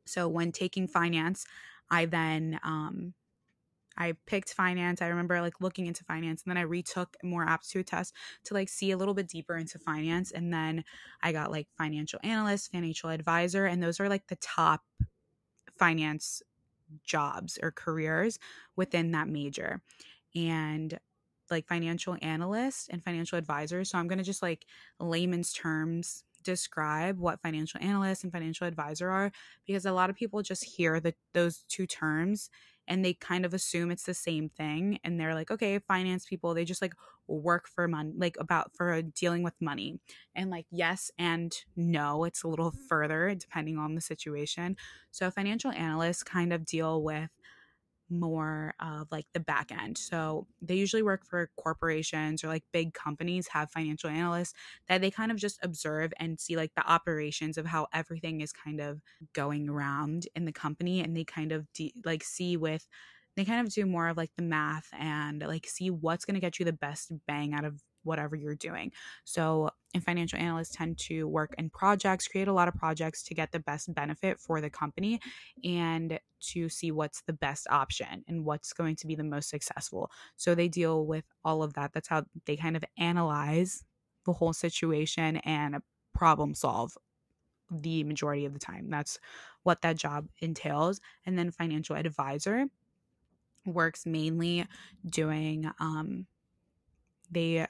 So 0.07 0.29
when 0.29 0.53
taking 0.53 0.87
finance, 0.87 1.45
I 1.91 2.07
then 2.07 2.61
um 2.63 3.15
I 3.97 4.15
picked 4.27 4.55
finance. 4.55 5.03
I 5.03 5.09
remember 5.09 5.41
like 5.41 5.61
looking 5.61 5.87
into 5.87 6.05
finance 6.05 6.43
and 6.43 6.51
then 6.51 6.57
I 6.57 6.63
retook 6.63 7.17
more 7.23 7.45
aptitude 7.45 7.87
tests 7.87 8.13
to 8.45 8.55
like 8.55 8.69
see 8.69 8.91
a 8.91 8.97
little 8.97 9.15
bit 9.15 9.29
deeper 9.29 9.57
into 9.57 9.79
finance. 9.79 10.31
And 10.31 10.53
then 10.53 10.85
I 11.23 11.33
got 11.33 11.51
like 11.51 11.69
financial 11.77 12.21
analyst, 12.23 12.73
financial 12.73 13.11
advisor, 13.11 13.67
and 13.67 13.83
those 13.83 14.01
are 14.01 14.09
like 14.09 14.27
the 14.29 14.37
top 14.37 14.83
finance 15.79 16.43
jobs 17.05 17.59
or 17.63 17.71
careers 17.71 18.39
within 18.77 19.13
that 19.13 19.29
major. 19.29 19.83
And 20.35 20.99
like 21.51 21.67
financial 21.67 22.17
analyst 22.23 22.89
and 22.91 23.03
financial 23.03 23.37
advisor. 23.37 23.85
So 23.85 23.99
I'm 23.99 24.07
going 24.07 24.19
to 24.19 24.25
just 24.25 24.43
like 24.43 24.67
layman's 25.01 25.53
terms 25.53 26.25
describe 26.43 27.19
what 27.19 27.41
financial 27.43 27.81
analyst 27.83 28.25
and 28.25 28.33
financial 28.33 28.67
advisor 28.67 29.11
are 29.11 29.31
because 29.67 29.85
a 29.85 29.93
lot 29.93 30.11
of 30.11 30.17
people 30.17 30.43
just 30.43 30.65
hear 30.65 31.01
the, 31.01 31.15
those 31.35 31.65
two 31.69 31.87
terms 31.87 32.51
and 32.89 33.05
they 33.05 33.15
kind 33.15 33.45
of 33.45 33.55
assume 33.55 33.91
it's 33.91 34.05
the 34.05 34.15
same 34.15 34.49
thing 34.49 34.99
and 35.05 35.19
they're 35.19 35.35
like 35.35 35.51
okay 35.51 35.79
finance 35.79 36.27
people 36.27 36.55
they 36.55 36.65
just 36.65 36.83
like 36.83 36.95
work 37.31 37.69
for 37.69 37.87
money 37.87 38.13
like 38.17 38.37
about 38.39 38.73
for 38.77 39.01
dealing 39.03 39.43
with 39.43 39.55
money. 39.61 39.99
And 40.35 40.51
like 40.51 40.67
yes 40.71 41.11
and 41.19 41.53
no 41.77 42.25
it's 42.25 42.43
a 42.43 42.49
little 42.49 42.73
mm-hmm. 42.73 42.87
further 42.89 43.35
depending 43.35 43.79
on 43.79 43.95
the 43.95 44.01
situation. 44.01 44.77
So 45.11 45.31
financial 45.31 45.71
analysts 45.71 46.23
kind 46.23 46.53
of 46.53 46.65
deal 46.65 47.03
with 47.03 47.31
more 48.11 48.75
of 48.81 49.09
like 49.11 49.27
the 49.33 49.41
back 49.41 49.71
end. 49.73 49.97
So 49.97 50.47
they 50.61 50.75
usually 50.75 51.03
work 51.03 51.25
for 51.25 51.51
corporations 51.57 52.43
or 52.43 52.49
like 52.49 52.65
big 52.73 52.95
companies 52.95 53.49
have 53.49 53.71
financial 53.71 54.11
analysts 54.11 54.55
that 54.89 55.01
they 55.01 55.11
kind 55.11 55.31
of 55.31 55.39
just 55.39 55.59
observe 55.63 56.13
and 56.19 56.41
see 56.41 56.57
like 56.57 56.75
the 56.75 56.91
operations 56.91 57.57
of 57.57 57.67
how 57.67 57.87
everything 57.93 58.41
is 58.41 58.53
kind 58.53 58.81
of 58.81 59.01
going 59.33 59.69
around 59.69 60.27
in 60.35 60.45
the 60.45 60.53
company 60.53 61.01
and 61.01 61.17
they 61.17 61.25
kind 61.25 61.53
of 61.53 61.73
de- 61.73 61.95
like 62.05 62.25
see 62.25 62.57
with 62.57 62.87
they 63.37 63.45
kind 63.45 63.65
of 63.65 63.73
do 63.73 63.87
more 63.87 64.09
of 64.09 64.17
like 64.17 64.33
the 64.37 64.43
math 64.43 64.89
and 64.99 65.43
like 65.47 65.67
see 65.67 65.91
what's 65.91 66.25
going 66.25 66.35
to 66.35 66.41
get 66.41 66.59
you 66.59 66.65
the 66.65 66.73
best 66.73 67.13
bang 67.27 67.55
out 67.55 67.65
of 67.65 67.81
whatever 68.03 68.37
you're 68.37 68.55
doing. 68.55 68.93
So, 69.25 69.71
and 69.95 70.05
financial 70.05 70.39
analysts 70.39 70.77
tend 70.77 70.99
to 70.99 71.27
work 71.27 71.55
in 71.59 71.71
projects, 71.71 72.29
create 72.29 72.49
a 72.49 72.53
lot 72.53 72.69
of 72.69 72.75
projects 72.75 73.23
to 73.25 73.35
get 73.35 73.53
the 73.53 73.59
best 73.59 73.93
benefit 73.95 74.39
for 74.39 74.61
the 74.61 74.71
company 74.71 75.21
and 75.65 76.19
to 76.41 76.69
see 76.69 76.93
what's 76.93 77.23
the 77.23 77.33
best 77.33 77.67
option 77.71 78.25
and 78.29 78.45
what's 78.45 78.73
going 78.73 78.97
to 78.97 79.07
be 79.07 79.15
the 79.15 79.25
most 79.25 79.49
successful. 79.49 80.11
So, 80.37 80.55
they 80.55 80.69
deal 80.69 81.07
with 81.07 81.25
all 81.45 81.63
of 81.63 81.75
that. 81.75 81.93
That's 81.93 82.09
how 82.09 82.25
they 82.47 82.57
kind 82.57 82.77
of 82.77 82.85
analyze 82.99 83.85
the 84.27 84.33
whole 84.33 84.53
situation 84.53 85.39
and 85.39 85.79
problem 86.15 86.55
solve 86.55 86.97
the 87.71 88.05
majority 88.05 88.45
of 88.45 88.53
the 88.53 88.59
time. 88.59 88.91
That's 88.91 89.19
what 89.63 89.83
that 89.83 89.97
job 89.97 90.29
entails. 90.41 91.01
And 91.25 91.39
then, 91.39 91.51
financial 91.51 91.97
advisor 91.97 92.67
works 93.67 94.07
mainly 94.07 94.67
doing 95.07 95.71
um, 95.79 96.27
they 97.31 97.67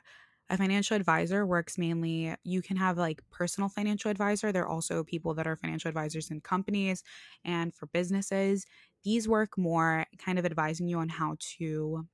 a 0.53 0.57
financial 0.57 0.97
advisor 0.97 1.47
works 1.47 1.79
mainly 1.79 2.35
you 2.43 2.61
can 2.61 2.77
have 2.77 2.99
like 2.99 3.23
personal 3.31 3.69
financial 3.69 4.11
advisor 4.11 4.51
there 4.51 4.65
are 4.65 4.69
also 4.69 5.05
people 5.05 5.33
that 5.35 5.47
are 5.47 5.55
financial 5.55 5.89
advisors 5.89 6.29
in 6.31 6.41
companies 6.41 7.05
and 7.45 7.75
for 7.75 7.87
businesses. 7.87 8.67
These 9.05 9.29
work 9.29 9.57
more 9.57 10.07
kind 10.19 10.39
of 10.39 10.45
advising 10.45 10.89
you 10.89 10.99
on 10.99 11.09
how 11.09 11.37
to 11.57 12.07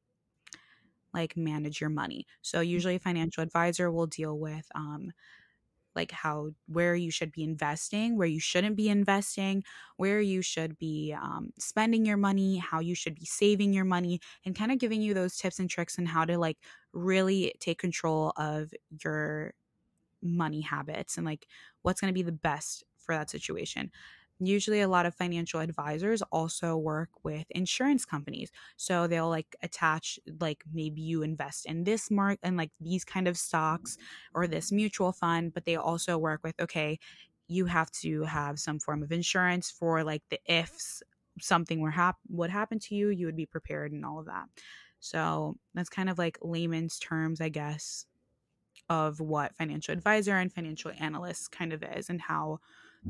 like 1.15 1.37
manage 1.37 1.81
your 1.81 1.91
money. 1.91 2.27
So 2.43 2.61
usually 2.61 2.97
a 2.97 3.01
financial 3.01 3.43
advisor 3.43 3.91
will 3.91 4.07
deal 4.07 4.39
with 4.39 4.67
um, 4.75 5.13
like 5.97 6.13
how 6.13 6.51
where 6.67 6.95
you 6.95 7.11
should 7.11 7.33
be 7.33 7.43
investing 7.43 8.17
where 8.17 8.29
you 8.29 8.41
shouldn't 8.41 8.77
be 8.77 8.89
investing 8.89 9.65
where 9.97 10.21
you 10.21 10.43
should 10.43 10.79
be 10.79 11.15
um, 11.21 11.51
spending 11.59 12.07
your 12.07 12.17
money 12.17 12.59
how 12.59 12.81
you 12.81 12.95
should 12.95 13.15
be 13.15 13.25
saving 13.25 13.73
your 13.73 13.85
money 13.85 14.21
and 14.45 14.55
kind 14.57 14.71
of 14.73 14.79
giving 14.79 15.03
you 15.03 15.15
those 15.15 15.37
tips 15.37 15.59
and 15.59 15.71
tricks 15.71 15.99
on 15.99 16.07
how 16.07 16.25
to 16.25 16.39
like 16.39 16.59
really 16.93 17.55
take 17.61 17.79
control 17.79 18.33
of 18.37 18.73
your 19.03 19.55
money 20.23 20.61
habits 20.61 21.17
and 21.17 21.27
like 21.27 21.47
what's 21.83 22.01
going 22.01 22.11
to 22.11 22.15
be 22.15 22.23
the 22.23 22.33
best 22.33 22.85
for 22.99 23.15
that 23.15 23.31
situation 23.31 23.91
usually 24.39 24.81
a 24.81 24.89
lot 24.89 25.07
of 25.07 25.15
financial 25.15 25.61
advisors 25.61 26.23
also 26.31 26.77
work 26.77 27.11
with 27.25 27.47
insurance 27.51 28.05
companies. 28.05 28.51
So 28.77 29.07
they'll 29.07 29.29
like 29.31 29.57
attach 29.63 30.19
like 30.41 30.65
maybe 30.73 31.01
you 31.03 31.23
invest 31.23 31.67
in 31.67 31.85
this 31.85 32.11
mark 32.11 32.39
and 32.43 32.57
like 32.57 32.73
these 32.81 33.05
kind 33.05 33.29
of 33.29 33.39
stocks 33.39 33.97
or 34.35 34.47
this 34.47 34.71
mutual 34.73 35.13
fund 35.13 35.53
but 35.55 35.65
they 35.65 35.77
also 35.77 36.19
work 36.19 36.41
with 36.45 36.59
okay 36.61 36.99
you 37.49 37.67
have 37.67 37.91
to 37.93 38.23
have 38.23 38.59
some 38.59 38.79
form 38.79 39.03
of 39.03 39.13
insurance 39.13 39.71
for 39.71 40.03
like 40.05 40.23
the 40.31 40.41
ifs 40.47 41.03
something 41.41 41.81
were 41.81 41.91
hap- 41.91 42.19
would 42.29 42.51
happen 42.51 42.79
to 42.79 42.95
you 42.95 43.09
you 43.09 43.27
would 43.27 43.37
be 43.37 43.47
prepared 43.47 43.93
and 43.93 44.05
all 44.05 44.19
of 44.19 44.27
that. 44.27 44.49
So 45.01 45.57
that's 45.75 45.91
kind 45.91 46.09
of 46.11 46.19
like 46.19 46.39
layman's 46.43 46.99
terms 46.99 47.41
i 47.41 47.49
guess 47.49 48.07
of 48.89 49.21
what 49.21 49.57
financial 49.57 49.93
advisor 49.93 50.37
and 50.37 50.53
financial 50.53 50.93
analyst 50.99 51.51
kind 51.51 51.73
of 51.73 51.83
is 51.83 52.09
and 52.11 52.21
how 52.21 52.59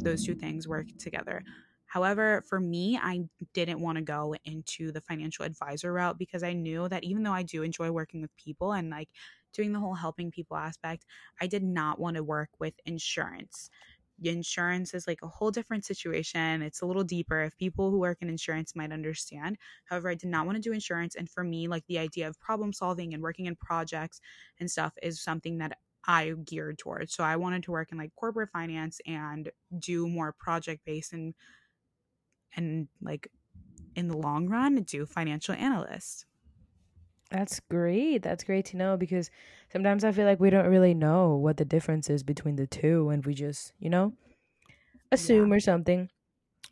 those 0.05 0.23
two 0.23 0.35
things 0.35 0.69
work 0.69 0.89
together. 0.99 1.43
However, 1.87 2.43
for 2.49 2.61
me, 2.61 2.99
I 3.01 3.21
didn't 3.55 3.81
want 3.81 3.97
to 3.97 4.03
go 4.03 4.35
into 4.45 4.93
the 4.93 5.01
financial 5.01 5.45
advisor 5.45 5.93
route 5.93 6.19
because 6.19 6.43
I 6.43 6.53
knew 6.53 6.89
that 6.89 7.05
even 7.05 7.23
though 7.23 7.33
I 7.33 7.43
do 7.43 7.63
enjoy 7.63 7.91
working 7.91 8.21
with 8.21 8.37
people 8.37 8.73
and 8.73 8.91
like 8.91 9.09
doing 9.53 9.73
the 9.73 9.79
whole 9.79 9.95
helping 9.95 10.31
people 10.31 10.57
aspect, 10.57 11.07
I 11.41 11.47
did 11.47 11.63
not 11.63 11.99
want 11.99 12.17
to 12.17 12.25
work 12.25 12.51
with 12.59 12.75
insurance. 12.85 13.71
Insurance 14.23 14.95
is 14.95 15.07
like 15.07 15.21
a 15.23 15.29
whole 15.29 15.51
different 15.51 15.85
situation. 15.85 16.63
It's 16.63 16.81
a 16.81 16.87
little 16.87 17.05
deeper. 17.05 17.43
If 17.43 17.57
people 17.57 17.91
who 17.91 17.99
work 17.99 18.19
in 18.23 18.29
insurance 18.29 18.75
might 18.75 18.91
understand. 18.93 19.59
However, 19.85 20.09
I 20.11 20.15
did 20.15 20.31
not 20.31 20.47
want 20.47 20.57
to 20.57 20.63
do 20.63 20.73
insurance. 20.73 21.15
And 21.15 21.29
for 21.29 21.45
me, 21.45 21.69
like 21.69 21.85
the 21.87 21.99
idea 21.99 22.27
of 22.27 22.41
problem 22.41 22.73
solving 22.73 23.13
and 23.13 23.23
working 23.23 23.47
in 23.47 23.57
projects 23.57 24.21
and 24.59 24.71
stuff 24.71 24.95
is 25.03 25.23
something 25.23 25.59
that 25.59 25.79
I 26.07 26.33
geared 26.33 26.79
towards. 26.79 27.15
So 27.15 27.25
I 27.25 27.37
wanted 27.37 27.63
to 27.65 27.73
work 27.73 27.93
in 27.93 27.99
like 27.99 28.15
corporate 28.15 28.51
finance 28.51 29.01
and 29.07 29.51
do 29.79 30.09
more 30.09 30.33
project 30.33 30.85
based 30.85 31.13
and 31.13 31.35
and 32.55 32.89
like 33.01 33.29
in 33.95 34.09
the 34.09 34.17
long 34.17 34.49
run 34.49 34.83
do 34.85 35.07
financial 35.07 35.55
analyst. 35.55 36.27
That's 37.31 37.59
great. 37.59 38.19
That's 38.23 38.45
great 38.45 38.67
to 38.67 38.77
know 38.77 38.97
because 38.97 39.31
sometimes 39.73 40.05
I 40.05 40.13
feel 40.13 40.27
like 40.27 40.39
we 40.39 40.51
don't 40.51 40.69
really 40.69 40.95
know 40.95 41.35
what 41.35 41.57
the 41.57 41.65
difference 41.65 42.09
is 42.09 42.23
between 42.23 42.55
the 42.57 42.69
two 42.69 43.09
and 43.11 43.25
we 43.27 43.35
just, 43.35 43.73
you 43.81 43.91
know, 43.91 44.13
assume 45.13 45.53
yeah. 45.53 45.55
or 45.55 45.61
something. 45.61 46.11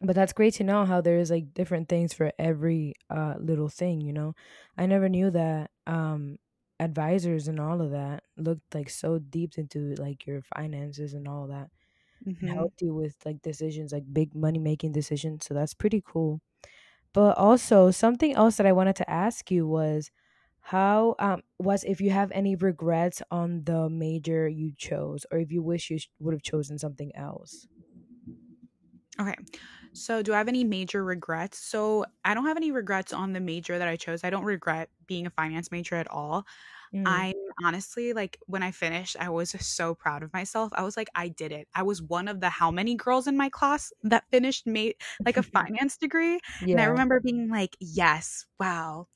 But 0.00 0.16
that's 0.16 0.32
great 0.34 0.54
to 0.54 0.64
know 0.64 0.84
how 0.86 1.00
there's 1.00 1.30
like 1.30 1.54
different 1.54 1.88
things 1.88 2.14
for 2.14 2.32
every 2.38 2.94
uh 3.10 3.34
little 3.38 3.68
thing, 3.68 4.00
you 4.02 4.12
know. 4.12 4.34
I 4.78 4.86
never 4.86 5.08
knew 5.08 5.30
that 5.30 5.70
um 5.86 6.38
advisors 6.80 7.48
and 7.48 7.60
all 7.60 7.80
of 7.80 7.90
that 7.92 8.22
looked 8.36 8.74
like 8.74 8.90
so 8.90 9.18
deep 9.18 9.52
into 9.56 9.94
like 9.96 10.26
your 10.26 10.42
finances 10.42 11.14
and 11.14 11.28
all 11.28 11.46
that 11.46 11.70
mm-hmm. 12.26 12.46
and 12.46 12.54
helped 12.54 12.82
you 12.82 12.94
with 12.94 13.14
like 13.24 13.40
decisions 13.42 13.92
like 13.92 14.04
big 14.12 14.34
money 14.34 14.58
making 14.58 14.92
decisions 14.92 15.46
so 15.46 15.54
that's 15.54 15.74
pretty 15.74 16.02
cool. 16.04 16.40
But 17.12 17.38
also 17.38 17.92
something 17.92 18.34
else 18.34 18.56
that 18.56 18.66
i 18.66 18.72
wanted 18.72 18.96
to 18.96 19.08
ask 19.08 19.50
you 19.50 19.68
was 19.68 20.10
how 20.60 21.14
um 21.20 21.42
was 21.58 21.84
if 21.84 22.00
you 22.00 22.10
have 22.10 22.32
any 22.32 22.56
regrets 22.56 23.22
on 23.30 23.62
the 23.64 23.88
major 23.88 24.48
you 24.48 24.72
chose 24.76 25.24
or 25.30 25.38
if 25.38 25.52
you 25.52 25.62
wish 25.62 25.90
you 25.90 25.98
would 26.18 26.34
have 26.34 26.42
chosen 26.42 26.78
something 26.78 27.14
else? 27.14 27.68
Okay 29.20 29.36
so, 29.94 30.22
do 30.22 30.34
I 30.34 30.38
have 30.38 30.48
any 30.48 30.64
major 30.64 31.04
regrets? 31.04 31.58
So, 31.58 32.04
I 32.24 32.34
don't 32.34 32.46
have 32.46 32.56
any 32.56 32.70
regrets 32.70 33.12
on 33.12 33.32
the 33.32 33.40
major 33.40 33.78
that 33.78 33.88
I 33.88 33.96
chose. 33.96 34.24
I 34.24 34.30
don't 34.30 34.44
regret 34.44 34.90
being 35.06 35.26
a 35.26 35.30
finance 35.30 35.70
major 35.70 35.94
at 35.94 36.10
all. 36.10 36.46
Mm. 36.94 37.02
I'm 37.06 37.34
honestly 37.64 38.12
like 38.12 38.38
when 38.46 38.62
I 38.62 38.70
finished, 38.70 39.16
I 39.18 39.28
was 39.28 39.50
so 39.58 39.94
proud 39.94 40.22
of 40.22 40.32
myself. 40.32 40.72
I 40.74 40.82
was 40.82 40.96
like, 40.96 41.08
I 41.14 41.28
did 41.28 41.50
it. 41.50 41.66
I 41.74 41.82
was 41.82 42.00
one 42.00 42.28
of 42.28 42.40
the 42.40 42.48
how 42.48 42.70
many 42.70 42.94
girls 42.94 43.26
in 43.26 43.36
my 43.36 43.48
class 43.48 43.92
that 44.04 44.24
finished 44.30 44.66
made 44.66 44.94
like 45.24 45.36
a 45.36 45.42
finance 45.56 45.96
degree. 45.96 46.38
Yeah. 46.64 46.72
And 46.72 46.80
I 46.80 46.84
remember 46.84 47.20
being 47.20 47.48
like, 47.50 47.76
yes, 47.80 48.46
wow 48.60 49.08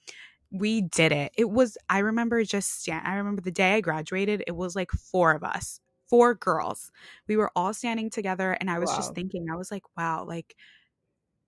we 0.51 0.81
did 0.81 1.13
it. 1.13 1.33
It 1.37 1.51
was, 1.51 1.77
I 1.89 1.99
remember 1.99 2.43
just 2.45 2.81
stand, 2.81 3.07
I 3.07 3.17
remember 3.17 3.43
the 3.43 3.51
day 3.51 3.75
I 3.75 3.81
graduated, 3.81 4.45
it 4.47 4.57
was 4.57 4.75
like 4.75 4.91
four 4.91 5.33
of 5.33 5.45
us 5.45 5.81
four 6.09 6.35
girls. 6.35 6.91
We 7.27 7.37
were 7.37 7.51
all 7.55 7.73
standing 7.75 8.11
together 8.11 8.53
and 8.53 8.71
I 8.71 8.79
was 8.79 8.91
wow. 8.91 8.97
just 8.97 9.15
thinking, 9.15 9.47
I 9.51 9.57
was 9.57 9.71
like, 9.71 9.85
wow, 9.97 10.25
like 10.27 10.57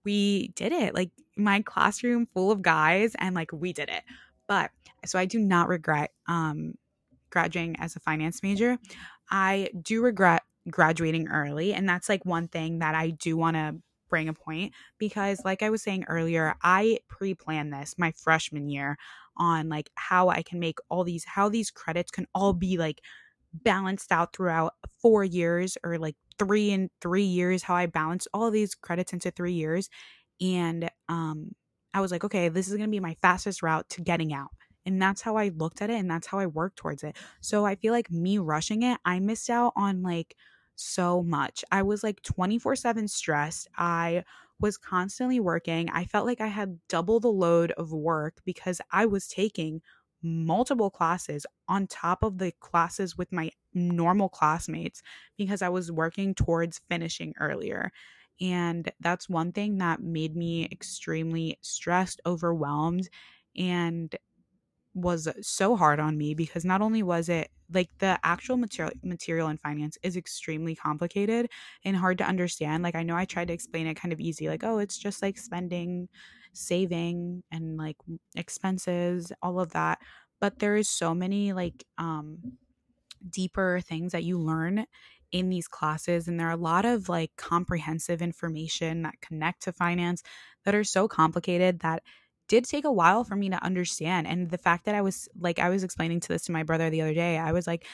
we 0.05 0.49
did 0.49 0.73
it. 0.73 0.95
Like 0.95 1.11
my 1.37 1.63
classroom 1.63 2.27
full 2.33 2.51
of 2.51 2.63
guys 2.63 3.15
and 3.19 3.35
like 3.35 3.53
we 3.53 3.73
did 3.73 3.89
it. 3.89 4.03
But 4.47 4.71
so 5.07 5.19
I 5.19 5.27
do 5.27 5.39
not 5.39 5.69
regret 5.69 6.13
um 6.27 6.75
graduating 7.31 7.77
as 7.79 7.97
a 7.97 8.01
finance 8.01 8.43
major. 8.43 8.79
I 9.31 9.71
do 9.81 10.03
regret 10.03 10.43
graduating 10.71 11.29
early 11.29 11.73
and 11.73 11.89
that's 11.89 12.09
like 12.09 12.25
one 12.27 12.49
thing 12.49 12.81
that 12.81 12.95
I 12.95 13.11
do 13.11 13.37
want 13.37 13.57
to 13.57 13.77
bring 14.09 14.29
a 14.29 14.35
point 14.35 14.75
because 14.99 15.41
like 15.45 15.63
I 15.63 15.71
was 15.71 15.83
saying 15.83 16.05
earlier, 16.09 16.55
I 16.63 16.99
pre-planned 17.09 17.73
this 17.73 17.95
my 17.97 18.13
freshman 18.13 18.69
year 18.69 18.99
on 19.37 19.69
like 19.69 19.89
how 19.95 20.29
I 20.29 20.43
can 20.43 20.59
make 20.59 20.79
all 20.91 21.05
these 21.05 21.25
how 21.25 21.49
these 21.49 21.71
credits 21.71 22.11
can 22.11 22.27
all 22.35 22.53
be 22.53 22.77
like 22.77 23.01
balanced 23.53 24.13
out 24.13 24.35
throughout 24.35 24.75
four 25.01 25.25
years 25.25 25.77
or 25.85 25.99
like 25.99 26.17
three 26.39 26.71
and 26.73 26.91
three 27.01 27.25
years, 27.25 27.63
how 27.63 27.75
I 27.75 27.87
balanced 27.87 28.29
all 28.33 28.51
these 28.51 28.75
credits 28.75 29.13
into 29.13 29.31
three 29.31 29.53
years. 29.53 29.89
And 30.41 30.91
um, 31.09 31.53
I 31.93 32.01
was 32.01 32.11
like, 32.11 32.25
okay, 32.25 32.49
this 32.49 32.69
is 32.69 32.75
going 32.77 32.89
to 32.89 32.91
be 32.91 33.01
my 33.01 33.17
fastest 33.21 33.63
route 33.63 33.89
to 33.91 34.03
getting 34.03 34.33
out. 34.33 34.51
And 34.87 35.01
that's 35.01 35.21
how 35.21 35.37
I 35.37 35.49
looked 35.49 35.83
at 35.83 35.91
it 35.91 35.97
and 35.97 36.11
that's 36.11 36.27
how 36.27 36.39
I 36.39 36.47
worked 36.47 36.77
towards 36.77 37.03
it. 37.05 37.17
So 37.41 37.67
I 37.67 37.75
feel 37.75 37.93
like 37.93 38.11
me 38.11 38.39
rushing 38.39 38.83
it, 38.83 38.99
I 39.05 39.21
missed 39.21 39.51
out 39.51 39.73
on 39.77 40.03
like 40.03 40.35
so 40.77 41.23
much. 41.23 41.65
I 41.71 41.83
was 41.83 42.03
like 42.03 42.23
24 42.23 42.77
7 42.77 43.07
stressed. 43.07 43.69
I 43.77 44.25
was 44.59 44.79
constantly 44.79 45.41
working. 45.41 45.89
I 45.91 46.05
felt 46.05 46.27
like 46.27 46.41
I 46.41 46.47
had 46.47 46.79
double 46.89 47.21
the 47.21 47.29
load 47.29 47.73
of 47.73 47.93
work 47.93 48.39
because 48.45 48.81
I 48.91 49.07
was 49.07 49.29
taking 49.29 49.83
multiple 50.23 50.91
classes 50.91 51.47
on 51.69 51.87
top 51.87 52.23
of 52.23 52.39
the 52.39 52.53
classes 52.61 53.17
with 53.17 53.33
my 53.33 53.51
normal 53.75 54.29
classmates 54.29 55.03
because 55.37 55.63
I 55.63 55.69
was 55.69 55.93
working 55.93 56.35
towards 56.35 56.81
finishing 56.89 57.35
earlier. 57.39 57.91
And 58.41 58.91
that's 59.01 59.29
one 59.29 59.53
thing 59.53 59.79
that 59.79 60.03
made 60.03 60.35
me 60.37 60.67
extremely 60.73 61.59
stressed, 61.63 62.21
overwhelmed, 62.27 63.09
and 63.57 64.15
was 64.95 65.29
so 65.41 65.77
hard 65.77 66.01
on 66.01 66.19
me 66.19 66.35
because 66.35 66.65
not 66.65 66.83
only 66.83 67.03
was 67.03 67.29
it 67.29 67.51
like 67.73 67.89
the 67.99 68.19
actual 68.25 68.57
material 68.57 68.93
material 69.05 69.47
in 69.49 69.57
finance 69.57 69.97
is 70.03 70.17
extremely 70.17 70.75
complicated 70.75 71.49
and 71.85 71.97
hard 71.97 72.19
to 72.19 72.25
understand 72.25 72.83
like 72.83 72.97
i 72.97 73.03
know 73.05 73.15
i 73.15 73.25
tried 73.25 73.47
to 73.47 73.55
explain 73.55 73.87
it 73.87 73.95
kind 73.95 74.13
of 74.13 74.19
easy 74.19 74.49
like 74.49 74.65
oh 74.65 74.79
it's 74.79 74.99
just 74.99 75.23
like 75.23 75.39
spending 75.39 76.09
saving 76.53 77.43
and 77.51 77.77
like 77.77 77.97
expenses, 78.37 79.33
all 79.43 79.61
of 79.61 79.73
that. 79.73 80.01
But 80.41 80.59
there 80.59 80.77
is 80.77 80.89
so 80.89 81.15
many 81.15 81.53
like 81.53 81.85
um 81.99 82.59
deeper 83.29 83.81
things 83.81 84.13
that 84.13 84.25
you 84.25 84.39
learn 84.39 84.87
in 85.33 85.49
these 85.49 85.69
classes 85.69 86.27
and 86.27 86.41
there 86.41 86.49
are 86.49 86.53
a 86.53 86.57
lot 86.57 86.85
of 86.85 87.09
like 87.09 87.31
comprehensive 87.37 88.21
information 88.21 89.03
that 89.03 89.21
connect 89.21 89.63
to 89.63 89.73
finance 89.73 90.23
that 90.65 90.75
are 90.75 90.83
so 90.85 91.07
complicated 91.07 91.81
that 91.81 92.03
did 92.49 92.65
take 92.65 92.85
a 92.85 92.91
while 92.93 93.23
for 93.23 93.37
me 93.37 93.49
to 93.49 93.63
understand 93.65 94.27
and 94.27 94.51
the 94.51 94.59
fact 94.59 94.87
that 94.87 94.95
I 94.95 95.03
was 95.03 95.29
like 95.39 95.59
I 95.61 95.69
was 95.69 95.85
explaining 95.85 96.21
to 96.21 96.29
this 96.29 96.45
to 96.47 96.53
my 96.53 96.65
brother 96.65 96.91
the 96.91 97.03
other 97.03 97.15
day 97.15 97.39
I 97.39 97.53
was 97.53 97.67
like 97.67 97.87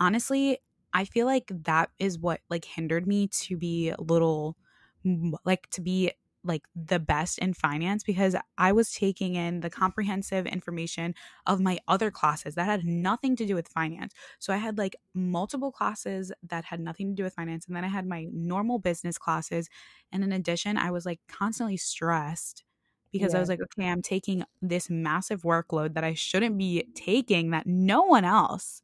honestly 0.00 0.58
I 0.92 1.04
feel 1.04 1.26
like 1.26 1.50
that 1.64 1.90
is 1.98 2.18
what 2.18 2.40
like 2.50 2.64
hindered 2.64 3.06
me 3.06 3.28
to 3.28 3.56
be 3.56 3.90
a 3.90 4.00
little 4.00 4.56
like 5.44 5.68
to 5.70 5.80
be 5.80 6.12
like 6.44 6.62
the 6.74 6.98
best 6.98 7.38
in 7.38 7.54
finance 7.54 8.02
because 8.02 8.34
I 8.58 8.72
was 8.72 8.92
taking 8.92 9.34
in 9.34 9.60
the 9.60 9.70
comprehensive 9.70 10.46
information 10.46 11.14
of 11.46 11.60
my 11.60 11.78
other 11.86 12.10
classes 12.10 12.54
that 12.56 12.66
had 12.66 12.84
nothing 12.84 13.36
to 13.36 13.46
do 13.46 13.54
with 13.54 13.68
finance. 13.68 14.12
So 14.38 14.52
I 14.52 14.56
had 14.56 14.78
like 14.78 14.96
multiple 15.14 15.70
classes 15.70 16.32
that 16.48 16.64
had 16.64 16.80
nothing 16.80 17.08
to 17.08 17.14
do 17.14 17.24
with 17.24 17.34
finance 17.34 17.66
and 17.66 17.76
then 17.76 17.84
I 17.84 17.88
had 17.88 18.06
my 18.06 18.26
normal 18.32 18.78
business 18.78 19.18
classes 19.18 19.68
and 20.10 20.24
in 20.24 20.32
addition 20.32 20.76
I 20.76 20.90
was 20.90 21.06
like 21.06 21.20
constantly 21.28 21.76
stressed 21.76 22.64
because 23.12 23.32
yeah. 23.32 23.38
I 23.38 23.40
was 23.40 23.48
like 23.48 23.60
okay, 23.60 23.88
I'm 23.88 24.02
taking 24.02 24.44
this 24.60 24.90
massive 24.90 25.42
workload 25.42 25.94
that 25.94 26.04
I 26.04 26.14
shouldn't 26.14 26.58
be 26.58 26.88
taking 26.94 27.50
that 27.50 27.66
no 27.66 28.02
one 28.02 28.24
else 28.24 28.82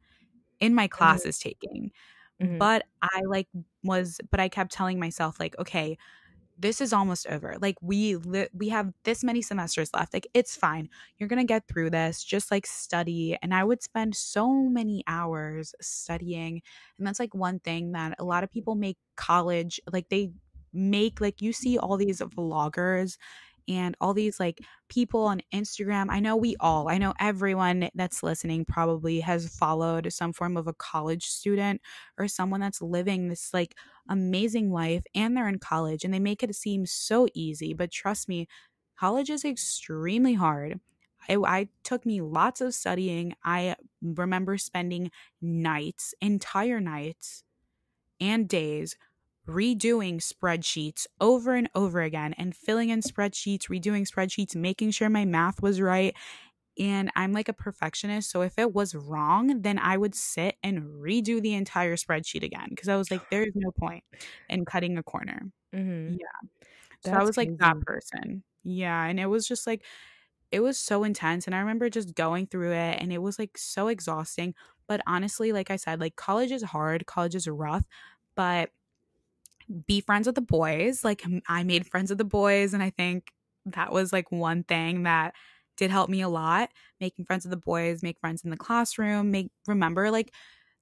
in 0.61 0.75
my 0.75 0.87
class 0.87 1.21
mm-hmm. 1.21 1.29
is 1.31 1.39
taking. 1.39 1.93
Mm-hmm. 2.41 2.59
But 2.59 2.85
I 3.03 3.23
like 3.27 3.49
was 3.83 4.21
but 4.31 4.39
I 4.39 4.49
kept 4.49 4.73
telling 4.73 5.01
myself 5.01 5.41
like 5.41 5.59
okay, 5.59 5.99
this 6.59 6.81
is 6.81 6.93
almost 6.93 7.27
over. 7.29 7.57
Like 7.61 7.77
we 7.81 8.17
li- 8.17 8.49
we 8.53 8.69
have 8.71 8.93
this 9.05 9.23
many 9.23 9.43
semesters 9.43 9.91
left. 9.95 10.13
Like 10.13 10.27
it's 10.35 10.57
fine. 10.57 10.89
You're 11.19 11.29
going 11.29 11.39
to 11.41 11.45
get 11.45 11.69
through 11.69 11.91
this. 11.91 12.23
Just 12.25 12.51
like 12.51 12.67
study. 12.67 13.37
And 13.43 13.55
I 13.55 13.65
would 13.65 13.83
spend 13.83 14.17
so 14.17 14.53
many 14.53 15.05
hours 15.07 15.75
studying. 15.81 16.63
And 16.99 17.07
that's 17.07 17.21
like 17.21 17.35
one 17.35 17.61
thing 17.61 17.93
that 17.93 18.17
a 18.19 18.25
lot 18.25 18.45
of 18.45 18.51
people 18.51 18.75
make 18.75 18.99
college 19.17 19.81
like 19.93 20.09
they 20.09 20.31
make 20.73 21.21
like 21.21 21.41
you 21.41 21.53
see 21.53 21.79
all 21.79 21.97
these 21.97 22.21
vloggers 22.21 23.17
and 23.69 23.97
all 24.01 24.15
these 24.15 24.41
like 24.41 24.61
people 24.89 25.23
on 25.23 25.43
Instagram. 25.53 26.07
I 26.09 26.21
know 26.21 26.37
we 26.37 26.57
all, 26.61 26.89
I 26.89 26.99
know 26.99 27.15
everyone 27.21 27.91
that's 27.95 28.23
listening 28.23 28.65
probably 28.65 29.21
has 29.21 29.49
followed 29.49 30.13
some 30.13 30.33
form 30.33 30.57
of 30.57 30.67
a 30.67 30.73
college 30.73 31.27
student 31.27 31.81
or 32.19 32.29
someone 32.29 32.61
that's 32.61 32.81
living 32.83 33.29
this 33.29 33.53
like 33.53 33.77
amazing 34.09 34.71
life 34.73 35.05
and 35.15 35.37
they're 35.37 35.49
in 35.49 35.59
college 35.59 36.05
and 36.05 36.13
they 36.15 36.21
make 36.21 36.43
it 36.43 36.55
seem 36.55 36.87
so 36.87 37.29
easy. 37.35 37.75
But 37.75 37.91
trust 37.91 38.29
me, 38.29 38.49
college 38.99 39.31
is 39.31 39.45
extremely 39.45 40.35
hard. 40.35 40.81
It, 41.29 41.39
I 41.39 41.69
took 41.85 42.07
me 42.07 42.21
lots 42.21 42.61
of 42.61 42.75
studying. 42.75 43.35
I 43.45 43.77
remember 44.01 44.57
spending 44.57 45.11
nights, 45.43 46.15
entire 46.21 46.81
nights, 46.81 47.43
and 48.21 48.49
days 48.49 48.97
redoing 49.49 50.21
spreadsheets 50.21 51.07
over 51.21 51.55
and 51.55 51.71
over 51.75 52.03
again 52.03 52.35
and 52.37 52.55
filling 52.55 52.91
in 52.91 53.01
spreadsheets, 53.01 53.69
redoing 53.69 54.07
spreadsheets, 54.07 54.55
making 54.55 54.91
sure 54.91 55.09
my 55.09 55.25
math 55.25 55.63
was 55.63 55.81
right. 55.81 56.15
And 56.79 57.11
I'm 57.17 57.33
like 57.33 57.49
a 57.49 57.55
perfectionist. 57.55 58.31
So 58.31 58.43
if 58.43 58.59
it 58.59 58.73
was 58.73 58.95
wrong, 58.95 59.63
then 59.63 59.79
I 59.79 59.97
would 59.97 60.15
sit 60.15 60.57
and 60.63 60.83
redo 61.03 61.43
the 61.43 61.55
entire 61.55 61.97
spreadsheet 61.97 62.45
again 62.45 62.69
because 62.71 62.89
I 62.89 62.97
was 62.97 63.11
like, 63.11 63.29
there 63.31 63.43
is 63.43 63.53
no 63.55 63.73
point 63.73 64.05
in 64.49 64.65
cutting 64.65 64.97
a 64.99 65.03
corner. 65.03 65.51
Mm-hmm. 65.75 66.17
Yeah. 66.21 66.61
So 67.05 67.13
I 67.13 67.25
was 67.25 67.37
like 67.37 67.49
crazy. 67.49 67.59
that 67.61 67.81
person. 67.81 68.43
Yeah. 68.65 69.05
And 69.05 69.19
it 69.19 69.27
was 69.27 69.49
just 69.49 69.67
like, 69.67 69.85
it 70.53 70.61
was 70.61 70.79
so 70.79 71.05
intense. 71.05 71.47
And 71.47 71.55
I 71.55 71.61
remember 71.61 71.91
just 71.91 72.15
going 72.15 72.47
through 72.47 72.73
it 72.73 72.99
and 73.01 73.13
it 73.13 73.23
was 73.23 73.39
like 73.39 73.57
so 73.59 73.89
exhausting. 73.89 74.55
But 74.87 75.01
honestly, 75.07 75.53
like 75.53 75.71
I 75.71 75.77
said, 75.77 76.01
like 76.01 76.17
college 76.17 76.53
is 76.53 76.63
hard, 76.63 77.07
college 77.07 77.35
is 77.35 77.49
rough. 77.49 77.85
But 78.37 78.71
be 79.87 80.01
friends 80.01 80.27
with 80.27 80.35
the 80.35 80.41
boys. 80.41 81.05
Like 81.05 81.23
I 81.49 81.63
made 81.65 81.87
friends 81.87 82.11
with 82.11 82.19
the 82.19 82.25
boys 82.25 82.75
and 82.75 82.83
I 82.83 82.91
think 82.91 83.33
that 83.67 83.93
was 83.93 84.13
like 84.13 84.31
one 84.33 84.65
thing 84.65 85.03
that 85.05 85.35
did 85.77 85.91
help 85.91 86.11
me 86.11 86.21
a 86.23 86.29
lot. 86.29 86.71
Making 87.01 87.25
friends 87.27 87.45
with 87.45 87.51
the 87.51 87.57
boys, 87.57 88.03
make 88.03 88.19
friends 88.21 88.45
in 88.45 88.51
the 88.51 88.57
classroom, 88.57 89.31
make 89.31 89.51
remember 89.67 90.11
like 90.11 90.33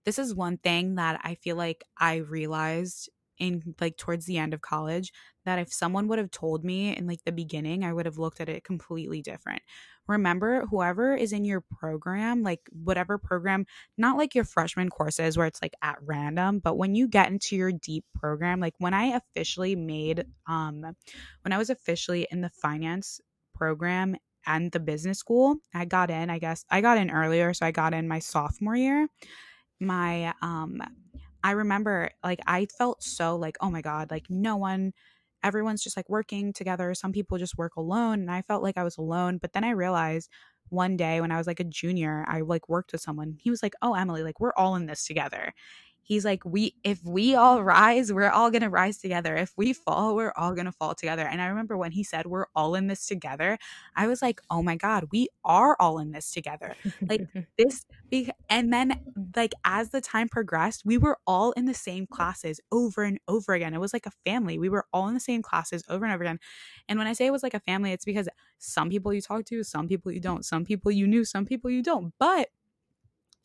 this 0.04 0.18
is 0.18 0.34
one 0.34 0.58
thing 0.58 0.96
that 0.96 1.20
I 1.24 1.34
feel 1.36 1.56
like 1.56 1.84
I 1.98 2.16
realized 2.16 3.10
in 3.38 3.74
like 3.80 3.96
towards 3.96 4.26
the 4.26 4.38
end 4.38 4.54
of 4.54 4.60
college 4.60 5.12
that 5.44 5.58
if 5.58 5.72
someone 5.72 6.08
would 6.08 6.18
have 6.18 6.30
told 6.30 6.64
me 6.64 6.96
in 6.96 7.06
like 7.06 7.22
the 7.24 7.32
beginning, 7.32 7.84
I 7.84 7.92
would 7.92 8.06
have 8.06 8.18
looked 8.18 8.40
at 8.40 8.48
it 8.48 8.64
completely 8.64 9.22
different 9.22 9.62
remember 10.08 10.64
whoever 10.66 11.14
is 11.14 11.32
in 11.32 11.44
your 11.44 11.60
program, 11.60 12.42
like 12.42 12.60
whatever 12.70 13.18
program, 13.18 13.66
not 13.96 14.16
like 14.16 14.34
your 14.34 14.44
freshman 14.44 14.88
courses 14.88 15.36
where 15.36 15.46
it's 15.46 15.60
like 15.62 15.74
at 15.82 15.96
random, 16.02 16.60
but 16.60 16.76
when 16.76 16.94
you 16.94 17.08
get 17.08 17.30
into 17.30 17.56
your 17.56 17.72
deep 17.72 18.04
program, 18.14 18.60
like 18.60 18.74
when 18.78 18.94
I 18.94 19.16
officially 19.16 19.74
made, 19.74 20.24
um, 20.46 20.82
when 21.42 21.52
I 21.52 21.58
was 21.58 21.70
officially 21.70 22.26
in 22.30 22.40
the 22.40 22.50
finance 22.50 23.20
program 23.54 24.16
and 24.46 24.70
the 24.70 24.80
business 24.80 25.18
school, 25.18 25.56
I 25.74 25.84
got 25.84 26.10
in, 26.10 26.30
I 26.30 26.38
guess 26.38 26.64
I 26.70 26.80
got 26.80 26.98
in 26.98 27.10
earlier. 27.10 27.52
So 27.52 27.66
I 27.66 27.72
got 27.72 27.94
in 27.94 28.06
my 28.06 28.20
sophomore 28.20 28.76
year. 28.76 29.08
My, 29.80 30.32
um, 30.40 30.80
I 31.46 31.52
remember 31.52 32.10
like 32.24 32.40
I 32.48 32.66
felt 32.76 33.04
so 33.04 33.36
like, 33.36 33.56
oh 33.60 33.70
my 33.70 33.80
God, 33.80 34.10
like 34.10 34.26
no 34.28 34.56
one 34.56 34.92
everyone's 35.44 35.84
just 35.84 35.96
like 35.96 36.08
working 36.10 36.52
together. 36.52 36.92
Some 36.92 37.12
people 37.12 37.38
just 37.38 37.56
work 37.56 37.76
alone. 37.76 38.20
And 38.20 38.32
I 38.32 38.42
felt 38.42 38.64
like 38.64 38.76
I 38.76 38.82
was 38.82 38.98
alone. 38.98 39.38
But 39.40 39.52
then 39.52 39.62
I 39.62 39.70
realized 39.70 40.28
one 40.70 40.96
day 40.96 41.20
when 41.20 41.30
I 41.30 41.38
was 41.38 41.46
like 41.46 41.60
a 41.60 41.64
junior, 41.64 42.24
I 42.26 42.40
like 42.40 42.68
worked 42.68 42.90
with 42.90 43.00
someone. 43.00 43.36
He 43.40 43.50
was 43.50 43.62
like, 43.62 43.74
Oh, 43.80 43.94
Emily, 43.94 44.24
like 44.24 44.40
we're 44.40 44.54
all 44.56 44.74
in 44.74 44.86
this 44.86 45.06
together 45.06 45.54
he's 46.06 46.24
like 46.24 46.44
we 46.44 46.74
if 46.84 47.02
we 47.04 47.34
all 47.34 47.62
rise 47.62 48.12
we're 48.12 48.30
all 48.30 48.50
going 48.50 48.62
to 48.62 48.70
rise 48.70 48.98
together. 48.98 49.36
If 49.36 49.52
we 49.56 49.72
fall 49.72 50.14
we're 50.14 50.32
all 50.36 50.54
going 50.54 50.66
to 50.66 50.72
fall 50.72 50.94
together. 50.94 51.26
And 51.26 51.42
i 51.42 51.46
remember 51.46 51.76
when 51.76 51.90
he 51.92 52.04
said 52.04 52.26
we're 52.26 52.46
all 52.54 52.74
in 52.74 52.86
this 52.86 53.06
together 53.06 53.58
i 53.96 54.06
was 54.06 54.22
like 54.22 54.40
oh 54.50 54.62
my 54.62 54.76
god 54.76 55.08
we 55.12 55.28
are 55.44 55.76
all 55.80 55.98
in 55.98 56.12
this 56.12 56.32
together. 56.32 56.74
Like 57.08 57.22
this 57.58 57.84
and 58.48 58.72
then 58.72 59.00
like 59.34 59.52
as 59.64 59.90
the 59.90 60.00
time 60.00 60.28
progressed 60.28 60.82
we 60.84 60.96
were 60.96 61.18
all 61.26 61.52
in 61.52 61.66
the 61.66 61.74
same 61.74 62.06
classes 62.06 62.60
over 62.70 63.02
and 63.02 63.18
over 63.28 63.52
again. 63.52 63.74
It 63.74 63.80
was 63.80 63.92
like 63.92 64.06
a 64.06 64.12
family. 64.24 64.58
We 64.58 64.68
were 64.68 64.86
all 64.92 65.08
in 65.08 65.14
the 65.14 65.20
same 65.20 65.42
classes 65.42 65.82
over 65.88 66.04
and 66.04 66.14
over 66.14 66.22
again. 66.22 66.38
And 66.88 66.98
when 66.98 67.08
i 67.08 67.12
say 67.12 67.26
it 67.26 67.32
was 67.32 67.42
like 67.42 67.54
a 67.54 67.60
family 67.60 67.92
it's 67.92 68.04
because 68.04 68.28
some 68.58 68.88
people 68.88 69.12
you 69.12 69.20
talk 69.20 69.44
to 69.46 69.64
some 69.64 69.88
people 69.88 70.12
you 70.12 70.20
don't 70.20 70.44
some 70.44 70.64
people 70.64 70.92
you 70.92 71.06
knew 71.06 71.24
some 71.24 71.44
people 71.44 71.70
you 71.70 71.82
don't. 71.82 72.14
But 72.18 72.48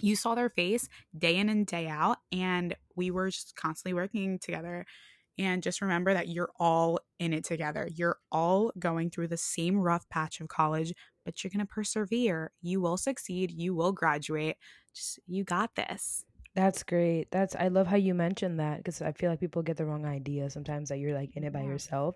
you 0.03 0.15
saw 0.15 0.35
their 0.35 0.49
face 0.49 0.87
day 1.17 1.37
in 1.37 1.49
and 1.49 1.65
day 1.65 1.87
out 1.87 2.17
and 2.31 2.75
we 2.95 3.11
were 3.11 3.29
just 3.29 3.55
constantly 3.55 3.93
working 3.93 4.39
together. 4.39 4.85
And 5.37 5.63
just 5.63 5.81
remember 5.81 6.13
that 6.13 6.27
you're 6.27 6.51
all 6.59 6.99
in 7.17 7.33
it 7.33 7.43
together. 7.43 7.87
You're 7.95 8.17
all 8.31 8.71
going 8.77 9.09
through 9.09 9.29
the 9.29 9.37
same 9.37 9.79
rough 9.79 10.07
patch 10.09 10.39
of 10.39 10.49
college 10.49 10.93
but 11.25 11.43
you're 11.43 11.51
going 11.51 11.65
to 11.65 11.71
persevere. 11.71 12.51
You 12.61 12.81
will 12.81 12.97
succeed. 12.97 13.51
You 13.51 13.75
will 13.75 13.91
graduate. 13.91 14.57
Just 14.93 15.19
you 15.27 15.43
got 15.43 15.75
this. 15.75 16.25
That's 16.53 16.83
great. 16.83 17.31
That's 17.31 17.55
i 17.55 17.69
love 17.69 17.87
how 17.87 17.95
you 17.95 18.13
mentioned 18.13 18.59
that 18.59 18.77
because 18.77 19.01
i 19.01 19.13
feel 19.13 19.29
like 19.29 19.39
people 19.39 19.61
get 19.61 19.77
the 19.77 19.85
wrong 19.85 20.05
idea 20.05 20.49
sometimes 20.49 20.89
that 20.89 20.97
you're 20.97 21.15
like 21.15 21.35
in 21.35 21.43
it 21.43 21.53
by 21.53 21.61
yourself. 21.61 22.15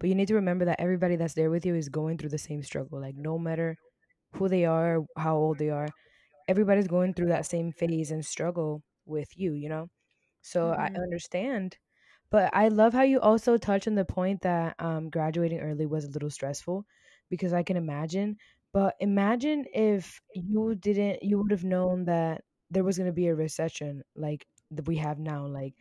But 0.00 0.08
you 0.08 0.14
need 0.14 0.28
to 0.28 0.34
remember 0.34 0.64
that 0.64 0.80
everybody 0.80 1.16
that's 1.16 1.34
there 1.34 1.50
with 1.50 1.66
you 1.66 1.74
is 1.74 1.88
going 1.88 2.18
through 2.18 2.30
the 2.30 2.38
same 2.38 2.62
struggle. 2.62 3.00
Like 3.00 3.16
no 3.16 3.38
matter 3.38 3.76
who 4.34 4.48
they 4.48 4.64
are 4.64 5.04
how 5.16 5.36
old 5.36 5.58
they 5.58 5.70
are 5.70 5.88
everybody's 6.48 6.88
going 6.88 7.14
through 7.14 7.28
that 7.28 7.46
same 7.46 7.70
phase 7.72 8.10
and 8.10 8.24
struggle 8.24 8.82
with 9.06 9.28
you, 9.36 9.52
you 9.52 9.68
know? 9.68 9.88
So 10.42 10.66
mm-hmm. 10.66 10.80
I 10.80 11.00
understand. 11.00 11.76
But 12.30 12.50
I 12.54 12.68
love 12.68 12.92
how 12.92 13.02
you 13.02 13.20
also 13.20 13.56
touch 13.56 13.86
on 13.86 13.94
the 13.94 14.04
point 14.04 14.42
that 14.42 14.74
um, 14.78 15.08
graduating 15.10 15.60
early 15.60 15.86
was 15.86 16.04
a 16.04 16.10
little 16.10 16.30
stressful 16.30 16.84
because 17.30 17.52
I 17.52 17.62
can 17.62 17.76
imagine. 17.76 18.36
But 18.72 18.96
imagine 19.00 19.64
if 19.72 20.20
you 20.34 20.74
didn't, 20.74 21.22
you 21.22 21.38
would 21.38 21.50
have 21.50 21.64
known 21.64 22.04
that 22.04 22.42
there 22.70 22.84
was 22.84 22.98
going 22.98 23.06
to 23.06 23.14
be 23.14 23.28
a 23.28 23.34
recession 23.34 24.02
like 24.14 24.46
that 24.72 24.86
we 24.86 24.96
have 24.96 25.18
now. 25.18 25.46
Like, 25.46 25.74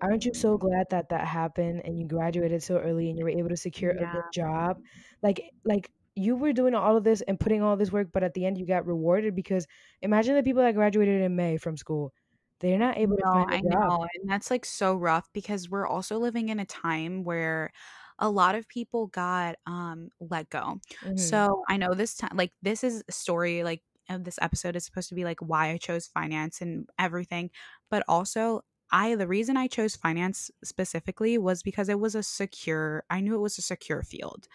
aren't 0.00 0.24
you 0.24 0.32
so 0.32 0.56
glad 0.56 0.86
that 0.90 1.10
that 1.10 1.26
happened 1.26 1.82
and 1.84 1.98
you 1.98 2.06
graduated 2.06 2.62
so 2.62 2.78
early 2.78 3.10
and 3.10 3.18
you 3.18 3.24
were 3.24 3.30
able 3.30 3.50
to 3.50 3.56
secure 3.56 3.94
yeah. 3.94 4.08
a 4.08 4.12
good 4.12 4.24
job? 4.32 4.78
Like, 5.22 5.42
like 5.64 5.90
you 6.16 6.36
were 6.36 6.52
doing 6.52 6.74
all 6.74 6.96
of 6.96 7.04
this 7.04 7.20
and 7.22 7.38
putting 7.38 7.62
all 7.62 7.76
this 7.76 7.92
work, 7.92 8.08
but 8.12 8.22
at 8.24 8.34
the 8.34 8.46
end 8.46 8.58
you 8.58 8.66
got 8.66 8.86
rewarded 8.86 9.36
because 9.36 9.66
imagine 10.02 10.34
the 10.34 10.42
people 10.42 10.62
that 10.62 10.74
graduated 10.74 11.22
in 11.22 11.36
May 11.36 11.58
from 11.58 11.76
school. 11.76 12.12
They're 12.60 12.78
not 12.78 12.96
able 12.98 13.18
no, 13.22 13.32
to 13.32 13.32
find 13.32 13.52
a 13.52 13.56
I 13.56 13.60
know. 13.62 14.06
And 14.14 14.30
that's 14.30 14.50
like 14.50 14.64
so 14.64 14.94
rough 14.96 15.28
because 15.34 15.68
we're 15.70 15.86
also 15.86 16.18
living 16.18 16.48
in 16.48 16.58
a 16.60 16.64
time 16.64 17.22
where 17.24 17.70
a 18.18 18.30
lot 18.30 18.54
of 18.54 18.66
people 18.68 19.08
got 19.08 19.56
um 19.66 20.08
let 20.20 20.48
go. 20.50 20.80
Mm-hmm. 21.04 21.16
So 21.16 21.62
I 21.68 21.76
know 21.76 21.94
this 21.94 22.16
time 22.16 22.32
like 22.34 22.52
this 22.62 22.82
is 22.84 23.04
a 23.08 23.12
story 23.12 23.62
like 23.62 23.82
of 24.08 24.24
this 24.24 24.38
episode 24.40 24.76
is 24.76 24.84
supposed 24.84 25.08
to 25.10 25.14
be 25.14 25.24
like 25.24 25.40
why 25.40 25.70
I 25.70 25.76
chose 25.78 26.06
finance 26.06 26.60
and 26.62 26.88
everything, 26.98 27.50
but 27.90 28.04
also 28.08 28.62
I 28.90 29.16
the 29.16 29.28
reason 29.28 29.56
I 29.56 29.66
chose 29.66 29.96
finance 29.96 30.50
specifically 30.64 31.38
was 31.38 31.62
because 31.62 31.88
it 31.88 32.00
was 32.00 32.14
a 32.14 32.22
secure 32.22 33.04
I 33.10 33.20
knew 33.20 33.34
it 33.34 33.40
was 33.40 33.58
a 33.58 33.62
secure 33.62 34.02
field 34.02 34.48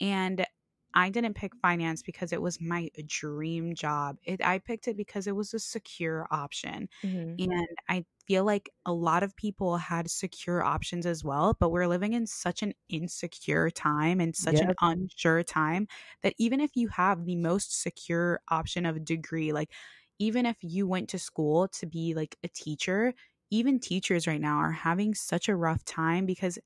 And 0.00 0.46
I 0.94 1.10
didn't 1.10 1.34
pick 1.34 1.54
finance 1.56 2.02
because 2.02 2.32
it 2.32 2.40
was 2.40 2.60
my 2.60 2.90
dream 3.06 3.74
job. 3.74 4.16
It, 4.24 4.44
I 4.44 4.58
picked 4.58 4.88
it 4.88 4.96
because 4.96 5.26
it 5.26 5.36
was 5.36 5.52
a 5.54 5.58
secure 5.58 6.26
option. 6.30 6.88
Mm-hmm. 7.04 7.50
And 7.50 7.68
I 7.88 8.04
feel 8.26 8.44
like 8.44 8.70
a 8.84 8.92
lot 8.92 9.22
of 9.22 9.36
people 9.36 9.76
had 9.76 10.10
secure 10.10 10.62
options 10.62 11.06
as 11.06 11.22
well, 11.22 11.56
but 11.58 11.70
we're 11.70 11.86
living 11.86 12.12
in 12.14 12.26
such 12.26 12.62
an 12.62 12.74
insecure 12.88 13.70
time 13.70 14.20
and 14.20 14.34
such 14.34 14.60
an 14.60 14.72
unsure 14.80 15.42
time 15.42 15.88
that 16.22 16.34
even 16.38 16.60
if 16.60 16.74
you 16.74 16.88
have 16.88 17.24
the 17.24 17.36
most 17.36 17.80
secure 17.80 18.40
option 18.48 18.84
of 18.86 18.96
a 18.96 19.00
degree, 19.00 19.52
like 19.52 19.70
even 20.18 20.46
if 20.46 20.56
you 20.60 20.86
went 20.86 21.08
to 21.10 21.18
school 21.18 21.68
to 21.68 21.86
be 21.86 22.14
like 22.14 22.36
a 22.42 22.48
teacher, 22.48 23.14
even 23.50 23.78
teachers 23.78 24.26
right 24.26 24.40
now 24.40 24.58
are 24.58 24.72
having 24.72 25.14
such 25.14 25.48
a 25.48 25.56
rough 25.56 25.84
time 25.84 26.26
because 26.26 26.58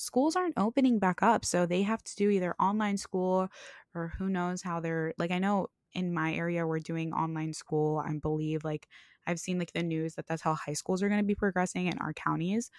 schools 0.00 0.36
aren't 0.36 0.58
opening 0.58 0.98
back 0.98 1.22
up. 1.22 1.44
So 1.44 1.66
they 1.66 1.82
have 1.82 2.02
to 2.04 2.16
do 2.16 2.30
either 2.30 2.54
online 2.60 2.96
school 2.96 3.48
or 3.94 4.08
who 4.08 4.28
knows 4.28 4.62
how 4.62 4.80
they're 4.80 5.14
like, 5.18 5.30
I 5.30 5.38
know 5.38 5.68
in 5.92 6.14
my 6.14 6.32
area 6.34 6.66
we're 6.66 6.78
doing 6.80 7.12
online 7.12 7.52
school. 7.52 7.98
I 7.98 8.16
believe 8.18 8.64
like 8.64 8.88
I've 9.26 9.40
seen 9.40 9.58
like 9.58 9.72
the 9.72 9.82
news 9.82 10.14
that 10.14 10.26
that's 10.26 10.42
how 10.42 10.54
high 10.54 10.72
schools 10.74 11.02
are 11.02 11.08
going 11.08 11.20
to 11.20 11.26
be 11.26 11.34
progressing 11.34 11.86
in 11.86 11.98
our 11.98 12.12
counties. 12.14 12.70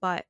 But 0.00 0.26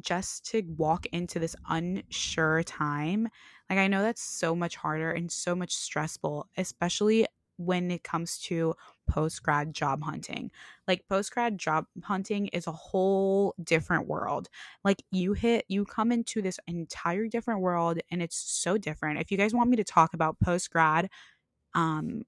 just 0.00 0.46
to 0.46 0.62
walk 0.76 1.06
into 1.06 1.38
this 1.40 1.56
unsure 1.68 2.62
time, 2.64 3.28
like 3.70 3.78
I 3.78 3.88
know 3.88 4.02
that's 4.02 4.22
so 4.22 4.54
much 4.54 4.76
harder 4.76 5.10
and 5.12 5.32
so 5.32 5.54
much 5.56 5.74
stressful, 5.74 6.48
especially 6.56 7.26
when 7.56 7.90
it 7.90 8.04
comes 8.04 8.38
to 8.40 8.74
post 9.08 9.42
grad 9.42 9.74
job 9.74 10.02
hunting. 10.02 10.50
Like 10.86 11.06
post 11.08 11.32
grad 11.32 11.58
job 11.58 11.86
hunting 12.04 12.48
is 12.48 12.66
a 12.66 12.72
whole 12.72 13.54
different 13.62 14.06
world. 14.06 14.48
Like 14.84 15.02
you 15.10 15.32
hit, 15.32 15.64
you 15.68 15.84
come 15.84 16.12
into 16.12 16.42
this 16.42 16.60
entire 16.66 17.28
different 17.28 17.60
world 17.60 18.00
and 18.10 18.22
it's 18.22 18.36
so 18.36 18.78
different. 18.78 19.20
If 19.20 19.30
you 19.32 19.38
guys 19.38 19.54
want 19.54 19.70
me 19.70 19.76
to 19.76 19.84
talk 19.84 20.14
about 20.14 20.38
post 20.40 20.70
grad, 20.70 21.10
um, 21.74 22.24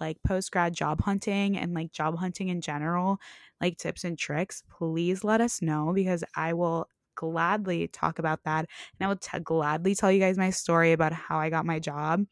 like 0.00 0.22
post 0.22 0.50
grad 0.50 0.74
job 0.74 1.00
hunting 1.02 1.56
and 1.56 1.74
like 1.74 1.92
job 1.92 2.16
hunting 2.18 2.48
in 2.48 2.60
general, 2.60 3.18
like 3.60 3.76
tips 3.78 4.04
and 4.04 4.18
tricks, 4.18 4.62
please 4.68 5.24
let 5.24 5.40
us 5.40 5.62
know 5.62 5.92
because 5.94 6.24
I 6.34 6.52
will 6.52 6.88
gladly 7.14 7.88
talk 7.88 8.18
about 8.18 8.42
that. 8.44 8.66
And 8.98 9.06
I 9.06 9.08
will 9.08 9.16
t- 9.16 9.38
gladly 9.40 9.94
tell 9.94 10.10
you 10.10 10.18
guys 10.20 10.36
my 10.38 10.50
story 10.50 10.92
about 10.92 11.12
how 11.12 11.38
I 11.38 11.50
got 11.50 11.66
my 11.66 11.78
job 11.78 12.24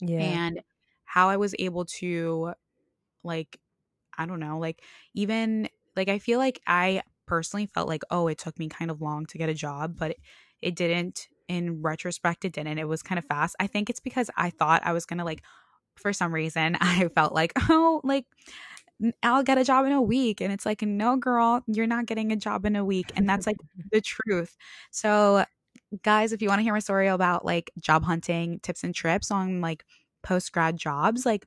Yeah. 0.00 0.40
and 0.40 0.62
how 1.04 1.28
I 1.30 1.36
was 1.38 1.54
able 1.58 1.86
to 1.86 2.54
like 3.22 3.58
I 4.18 4.26
don't 4.26 4.40
know, 4.40 4.58
like 4.58 4.82
even 5.14 5.68
like 5.96 6.08
I 6.08 6.18
feel 6.18 6.38
like 6.38 6.60
I 6.66 7.02
personally 7.26 7.66
felt 7.66 7.88
like 7.88 8.02
oh, 8.10 8.28
it 8.28 8.38
took 8.38 8.58
me 8.58 8.68
kind 8.68 8.90
of 8.90 9.00
long 9.00 9.26
to 9.26 9.38
get 9.38 9.48
a 9.48 9.54
job, 9.54 9.96
but 9.98 10.12
it, 10.12 10.20
it 10.62 10.76
didn't 10.76 11.28
in 11.48 11.82
retrospect 11.82 12.44
it 12.44 12.52
didn't. 12.52 12.78
It 12.78 12.88
was 12.88 13.02
kind 13.02 13.18
of 13.18 13.24
fast. 13.24 13.56
I 13.58 13.66
think 13.66 13.90
it's 13.90 14.00
because 14.00 14.30
I 14.36 14.50
thought 14.50 14.82
I 14.84 14.92
was 14.92 15.04
going 15.04 15.18
to 15.18 15.24
like 15.24 15.42
for 15.96 16.12
some 16.12 16.32
reason 16.32 16.76
I 16.80 17.08
felt 17.14 17.34
like 17.34 17.52
oh, 17.68 18.00
like 18.04 18.26
I'll 19.22 19.42
get 19.42 19.58
a 19.58 19.64
job 19.64 19.86
in 19.86 19.92
a 19.92 20.02
week 20.02 20.40
and 20.40 20.52
it's 20.52 20.66
like 20.66 20.82
no 20.82 21.16
girl, 21.16 21.62
you're 21.66 21.86
not 21.86 22.06
getting 22.06 22.32
a 22.32 22.36
job 22.36 22.64
in 22.66 22.76
a 22.76 22.84
week 22.84 23.12
and 23.16 23.28
that's 23.28 23.46
like 23.46 23.56
the 23.92 24.00
truth. 24.00 24.56
So 24.90 25.44
guys, 26.02 26.32
if 26.32 26.40
you 26.40 26.48
want 26.48 26.60
to 26.60 26.62
hear 26.62 26.72
my 26.72 26.78
story 26.78 27.08
about 27.08 27.44
like 27.44 27.70
job 27.78 28.04
hunting 28.04 28.60
tips 28.60 28.84
and 28.84 28.94
trips 28.94 29.30
on 29.30 29.60
like 29.60 29.84
post 30.22 30.52
grad 30.52 30.76
jobs, 30.76 31.26
like 31.26 31.46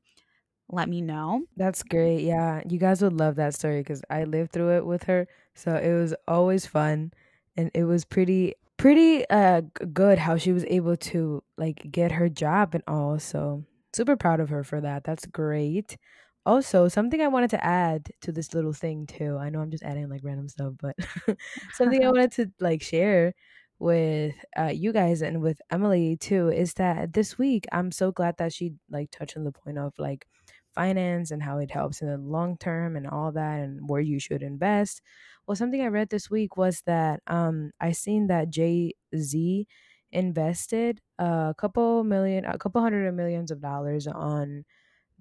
let 0.70 0.90
me 0.90 1.02
know. 1.02 1.44
That's 1.56 1.84
great. 1.84 2.22
Yeah. 2.24 2.62
You 2.68 2.80
guys 2.80 3.02
would 3.02 3.14
love 3.14 3.36
that 3.36 3.54
story 3.54 3.82
because 3.82 4.02
I 4.10 4.24
lived 4.24 4.52
through 4.52 4.78
it 4.78 4.86
with 4.86 5.04
her. 5.04 5.28
So 5.54 5.76
it 5.76 5.94
was 5.94 6.16
always 6.28 6.66
fun. 6.66 7.12
And 7.56 7.70
it 7.74 7.84
was 7.84 8.06
pretty, 8.06 8.56
pretty 8.78 9.24
uh 9.30 9.62
good 9.94 10.18
how 10.18 10.36
she 10.36 10.52
was 10.52 10.66
able 10.66 10.98
to 10.98 11.44
like 11.58 11.92
get 11.92 12.14
her 12.14 12.30
job 12.30 12.74
and 12.74 12.84
all. 12.88 13.20
So 13.20 13.66
super 13.94 14.16
proud 14.16 14.40
of 14.40 14.50
her 14.50 14.64
for 14.64 14.82
that. 14.82 15.04
That's 15.04 15.26
great. 15.26 15.98
Also, 16.46 16.90
something 16.90 17.22
I 17.22 17.28
wanted 17.28 17.52
to 17.52 17.64
add 17.64 18.10
to 18.22 18.32
this 18.32 18.54
little 18.54 18.74
thing 18.74 19.06
too. 19.08 19.38
I 19.38 19.50
know 19.50 19.62
I'm 19.62 19.72
just 19.72 19.84
adding 19.84 20.10
like 20.10 20.22
random 20.24 20.50
stuff, 20.50 20.74
but 20.82 20.96
something 21.74 22.04
I 22.04 22.08
wanted 22.12 22.32
to 22.34 22.52
like 22.60 22.82
share 22.82 23.34
with 23.80 24.36
uh, 24.58 24.72
you 24.74 24.92
guys 24.94 25.22
and 25.22 25.42
with 25.42 25.62
Emily 25.72 26.18
too 26.18 26.50
is 26.50 26.74
that 26.76 27.14
this 27.14 27.38
week 27.38 27.66
I'm 27.72 27.92
so 27.92 28.12
glad 28.12 28.38
that 28.38 28.54
she 28.54 28.74
like 28.90 29.12
touched 29.12 29.38
on 29.38 29.44
the 29.44 29.52
point 29.52 29.78
of 29.78 29.94
like 29.98 30.26
finance 30.74 31.32
and 31.32 31.44
how 31.44 31.58
it 31.60 31.72
helps 31.72 32.02
in 32.02 32.08
the 32.08 32.18
long 32.18 32.58
term 32.58 32.96
and 32.96 33.08
all 33.08 33.32
that 33.32 33.60
and 33.60 33.90
where 33.90 34.02
you 34.02 34.20
should 34.20 34.44
invest. 34.44 35.02
Well, 35.48 35.56
something 35.56 35.82
I 35.82 35.88
read 35.88 36.10
this 36.10 36.30
week 36.30 36.58
was 36.58 36.82
that 36.84 37.22
um 37.28 37.72
I 37.80 37.92
seen 37.94 38.28
that 38.28 38.50
Jay 38.50 38.94
Z 39.16 39.68
invested 40.12 41.02
a 41.20 41.56
couple 41.58 42.04
million, 42.04 42.46
a 42.46 42.58
couple 42.58 42.82
hundred 42.82 43.08
of 43.08 43.16
millions 43.16 43.52
of 43.52 43.62
dollars 43.62 44.08
on 44.08 44.66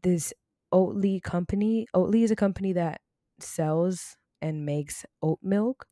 this 0.02 0.32
Oatly 0.72 1.22
company. 1.22 1.86
Oatly 1.94 2.22
is 2.24 2.30
a 2.30 2.36
company 2.36 2.72
that 2.74 3.00
sells 3.40 4.16
and 4.42 4.64
makes 4.66 5.04
oat 5.22 5.38
milk. 5.42 5.86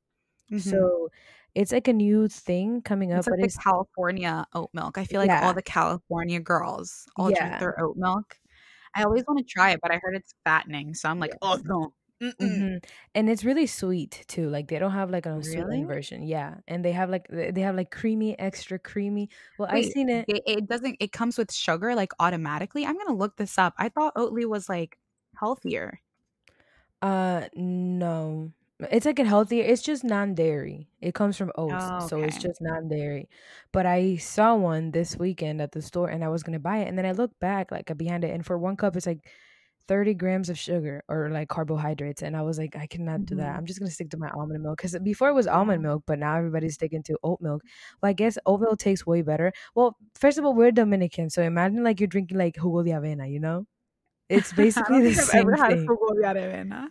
Mhm. 0.50 0.90
So 0.90 1.10
it's 1.54 1.72
like 1.72 1.88
a 1.88 1.92
new 1.92 2.28
thing 2.28 2.82
coming 2.82 3.12
up, 3.12 3.24
It's 3.24 3.26
like 3.26 3.36
but 3.36 3.40
the 3.40 3.48
it's 3.48 3.58
California 3.62 4.46
oat 4.54 4.70
milk. 4.72 4.96
I 4.98 5.04
feel 5.04 5.20
like 5.20 5.34
all 5.40 5.52
the 5.54 5.62
California 5.62 6.40
girls 6.40 7.08
all 7.16 7.32
drink 7.32 7.58
their 7.58 7.78
oat 7.80 7.96
milk. 7.96 8.38
I 8.94 9.04
always 9.04 9.24
want 9.26 9.38
to 9.38 9.44
try 9.44 9.70
it, 9.72 9.80
but 9.82 9.90
I 9.92 9.98
heard 10.02 10.16
it's 10.16 10.34
fattening, 10.44 10.94
so 10.94 11.08
I'm 11.08 11.18
like, 11.20 11.34
"Oh, 11.42 11.60
no. 11.64 11.94
Mm-mm." 12.22 12.64
hmm 12.64 12.76
And 13.14 13.28
it's 13.28 13.44
really 13.44 13.66
sweet 13.66 14.24
too. 14.28 14.48
Like 14.48 14.68
they 14.68 14.78
don't 14.78 14.92
have 14.92 15.10
like 15.10 15.26
an 15.26 15.32
Really? 15.34 15.36
unsweetened 15.36 15.86
version. 15.86 16.22
Yeah, 16.22 16.56
and 16.66 16.84
they 16.84 16.92
have 16.92 17.10
like 17.10 17.26
they 17.30 17.60
have 17.60 17.76
like 17.76 17.90
creamy, 17.90 18.38
extra 18.38 18.78
creamy. 18.78 19.28
Well, 19.58 19.68
I 19.70 19.80
Wait, 19.80 19.82
seen 19.82 20.08
it. 20.08 20.28
it, 20.28 20.42
it 20.46 20.66
doesn't 20.68 20.96
it 21.00 21.12
comes 21.12 21.38
with 21.38 21.52
sugar 21.52 21.94
like 21.94 22.12
automatically? 22.18 22.84
I'm 22.84 22.96
gonna 22.96 23.14
look 23.16 23.36
this 23.36 23.58
up. 23.58 23.74
I 23.78 23.88
thought 23.88 24.14
Oatly 24.16 24.46
was 24.46 24.68
like 24.68 24.98
healthier. 25.38 26.00
Uh, 27.02 27.48
no, 27.54 28.52
it's 28.90 29.06
like 29.06 29.18
a 29.18 29.24
healthier. 29.24 29.64
It's 29.64 29.82
just 29.82 30.04
non-dairy. 30.04 30.88
It 31.00 31.14
comes 31.14 31.36
from 31.36 31.52
oats, 31.56 31.92
Oh, 31.92 32.06
so 32.08 32.22
it's 32.22 32.38
just 32.38 32.60
non-dairy. 32.60 33.28
But 33.72 33.86
I 33.86 34.16
saw 34.16 34.54
one 34.56 34.90
this 34.92 35.16
weekend 35.16 35.60
at 35.60 35.72
the 35.72 35.82
store, 35.82 36.08
and 36.08 36.24
I 36.24 36.28
was 36.28 36.42
gonna 36.42 36.58
buy 36.60 36.78
it, 36.78 36.88
and 36.88 36.96
then 36.98 37.06
I 37.06 37.12
looked 37.12 37.38
back 37.40 37.70
like 37.72 37.96
behind 37.96 38.24
it, 38.24 38.30
and 38.32 38.44
for 38.44 38.58
one 38.58 38.76
cup, 38.76 38.96
it's 38.96 39.06
like 39.06 39.28
30 39.88 40.14
grams 40.14 40.48
of 40.50 40.58
sugar 40.58 41.02
or 41.08 41.30
like 41.30 41.48
carbohydrates. 41.48 42.22
And 42.22 42.36
I 42.36 42.42
was 42.42 42.58
like, 42.58 42.76
I 42.76 42.86
cannot 42.86 43.26
do 43.26 43.34
that. 43.36 43.54
Mhm. 43.54 43.58
I'm 43.58 43.66
just 43.66 43.78
gonna 43.80 43.90
stick 43.90 44.10
to 44.10 44.16
my 44.18 44.30
almond 44.30 44.62
milk 44.62 44.78
because 44.78 44.96
before 45.02 45.28
it 45.28 45.34
was 45.34 45.46
almond 45.48 45.82
milk, 45.82 46.04
but 46.06 46.18
now 46.20 46.36
everybody's 46.36 46.74
sticking 46.74 47.02
to 47.04 47.18
oat 47.24 47.40
milk. 47.40 47.62
Well, 48.02 48.10
I 48.10 48.12
guess 48.12 48.38
oat 48.46 48.60
milk 48.60 48.78
tastes 48.78 49.06
way 49.06 49.22
better. 49.22 49.52
Well, 49.74 49.96
first 50.14 50.38
of 50.38 50.44
all, 50.44 50.54
we're 50.54 50.70
Dominican, 50.72 51.28
so 51.30 51.42
imagine 51.42 51.82
like 51.84 51.98
you're 52.00 52.06
drinking 52.06 52.38
like 52.38 52.56
jugo 52.56 52.82
de 52.84 52.90
avena, 52.92 53.30
you 53.30 53.40
know? 53.40 53.66
It's 54.28 54.52
basically 54.52 55.00
the 55.02 55.10
I've 55.10 55.30
ever 55.34 55.56
same 55.56 55.56
had 55.56 55.78
jugo 55.86 56.14
de 56.14 56.22
avena. 56.22 56.88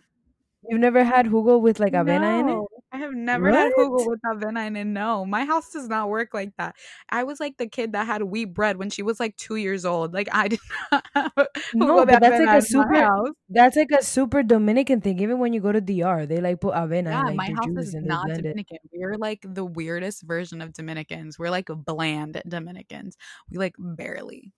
You've 0.62 0.80
never 0.80 1.04
had 1.04 1.26
jugo 1.26 1.58
with 1.60 1.78
like 1.80 1.92
avena 1.92 2.38
in 2.40 2.48
it? 2.48 2.62
No, 2.62 2.68
I 2.92 2.98
have 2.98 3.12
never 3.14 3.52
had 3.52 3.72
What? 3.72 3.72
jugo 3.76 4.04
with 4.06 4.20
avena 4.24 4.66
in 4.68 4.76
it. 4.76 4.84
No, 4.84 5.24
my 5.26 5.44
house 5.44 5.72
does 5.72 5.88
not 5.88 6.08
work 6.08 6.32
like 6.32 6.56
that. 6.56 6.76
I 7.08 7.24
was 7.24 7.40
like 7.40 7.56
the 7.56 7.66
kid 7.68 7.92
that 7.92 8.06
had 8.06 8.22
wheat 8.22 8.46
bread 8.54 8.76
when 8.76 8.90
she 8.90 9.02
was 9.02 9.18
like 9.18 9.36
two 9.36 9.56
years 9.56 9.84
old. 9.84 10.14
Like 10.14 10.28
I 10.32 10.48
did 10.48 10.60
not 10.92 11.04
have 11.14 11.32
No, 11.72 11.86
jugo 11.88 12.06
de 12.06 12.12
but 12.12 12.20
that's 12.20 12.38
like 12.38 12.52
avena 12.52 12.58
a 12.58 12.60
in 12.60 12.66
my 12.72 12.84
super 12.84 13.00
house. 13.00 13.34
that's 13.48 13.76
like 13.76 13.90
a 13.98 14.02
super 14.04 14.42
Dominican 14.44 15.00
thing. 15.00 15.18
Even 15.20 15.38
when 15.38 15.52
you 15.52 15.60
go 15.60 15.72
to 15.72 15.80
DR, 15.80 16.26
they 16.26 16.40
like 16.40 16.60
put 16.60 16.74
avena 16.74 17.18
in 17.18 17.24
Yeah, 17.24 17.26
like 17.26 17.44
my 17.44 17.46
their 17.46 17.56
house 17.56 17.72
juice 17.74 17.88
is 17.88 17.94
and 17.94 18.08
they 18.08 18.14
not 18.14 18.20
blend 18.22 18.46
it. 18.46 18.60
Dominican. 18.60 18.78
We're 18.92 19.16
like 19.16 19.40
the 19.42 19.64
weirdest 19.64 20.22
version 20.22 20.60
of 20.60 20.72
Dominicans. 20.74 21.38
We're 21.38 21.50
like 21.50 21.66
bland 21.68 22.40
Dominicans. 22.48 23.16
We 23.50 23.58
like 23.58 23.74
barely 23.78 24.52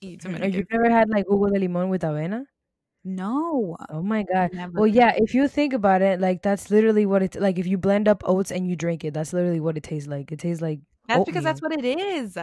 eat 0.00 0.22
Mm, 0.24 0.52
Dominican 0.52 0.52
you've 0.54 0.70
never 0.70 0.90
had 0.90 1.08
like 1.08 1.26
jugo 1.26 1.48
de 1.52 1.58
limon 1.58 1.88
with 1.88 2.02
avena? 2.02 2.46
No, 3.04 3.76
Oh 3.90 4.02
my 4.02 4.22
god. 4.24 4.50
never. 4.50 4.72
Well, 4.76 4.86
yeah, 4.86 5.12
if 5.16 5.32
you 5.34 5.48
think 5.48 5.72
about 5.72 6.02
it, 6.02 6.20
like 6.20 6.42
that's 6.42 6.70
literally 6.70 7.06
what 7.06 7.22
it 7.22 7.36
like 7.40 7.58
if 7.58 7.66
you 7.66 7.78
blend 7.78 8.06
up 8.08 8.22
oats 8.26 8.50
and 8.50 8.68
you 8.68 8.76
drink 8.76 9.04
it, 9.04 9.14
that's 9.14 9.32
literally 9.32 9.60
what 9.60 9.76
it 9.76 9.82
tastes 9.84 10.08
like. 10.08 10.30
It 10.32 10.38
tastes 10.40 10.60
like 10.62 10.80
That's 11.06 11.24
because 11.24 11.44
that's 11.44 11.62
what 11.62 11.72
it 11.72 11.84
is. 11.84 12.36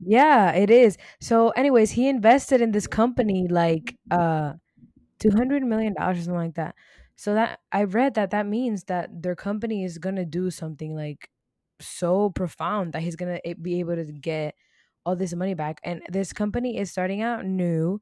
Yeah, 0.00 0.52
it 0.52 0.70
is. 0.70 0.98
So 1.20 1.50
anyways, 1.50 1.92
he 1.92 2.08
invested 2.08 2.60
in 2.60 2.72
this 2.72 2.86
company 2.86 3.46
like 3.48 3.96
uh 4.10 4.54
200 5.20 5.62
million 5.62 5.94
dollars 5.94 6.18
or 6.18 6.22
something 6.22 6.34
like 6.36 6.54
that. 6.56 6.74
So 7.16 7.34
that 7.34 7.60
I 7.72 7.84
read 7.84 8.14
that 8.14 8.30
that 8.30 8.46
means 8.46 8.84
that 8.84 9.22
their 9.22 9.34
company 9.36 9.84
is 9.84 9.98
going 9.98 10.16
to 10.16 10.26
do 10.26 10.50
something 10.50 10.94
like 10.94 11.30
so 11.80 12.30
profound 12.30 12.92
that 12.92 13.02
he's 13.02 13.16
going 13.16 13.40
to 13.42 13.54
be 13.56 13.80
able 13.80 13.96
to 13.96 14.04
get 14.12 14.54
all 15.06 15.16
this 15.16 15.34
money 15.34 15.54
back 15.54 15.80
and 15.84 16.02
this 16.10 16.32
company 16.32 16.78
is 16.78 16.90
starting 16.90 17.22
out 17.22 17.44
new 17.46 18.00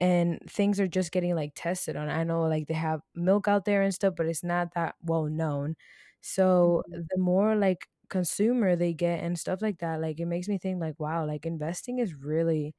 and 0.00 0.40
things 0.48 0.80
are 0.80 0.88
just 0.88 1.12
getting 1.12 1.34
like 1.34 1.52
tested 1.56 1.96
on. 1.96 2.08
I 2.08 2.24
know 2.24 2.42
like 2.42 2.66
they 2.68 2.74
have 2.74 3.02
milk 3.14 3.48
out 3.48 3.64
there 3.64 3.82
and 3.82 3.94
stuff, 3.94 4.14
but 4.16 4.26
it's 4.26 4.44
not 4.44 4.74
that 4.74 4.96
well 5.02 5.24
known. 5.26 5.76
So 6.20 6.82
Mhm. 6.86 7.08
the 7.10 7.18
more 7.18 7.56
like 7.56 7.88
consumer 8.10 8.76
they 8.76 8.94
get 8.94 9.20
and 9.22 9.38
stuff 9.38 9.60
like 9.62 9.78
that, 9.80 10.00
like 10.00 10.20
it 10.20 10.26
makes 10.26 10.48
me 10.48 10.58
think 10.58 10.80
like 10.80 10.98
wow, 11.00 11.26
like 11.26 11.46
investing 11.46 11.98
is 12.00 12.14
really 12.14 12.74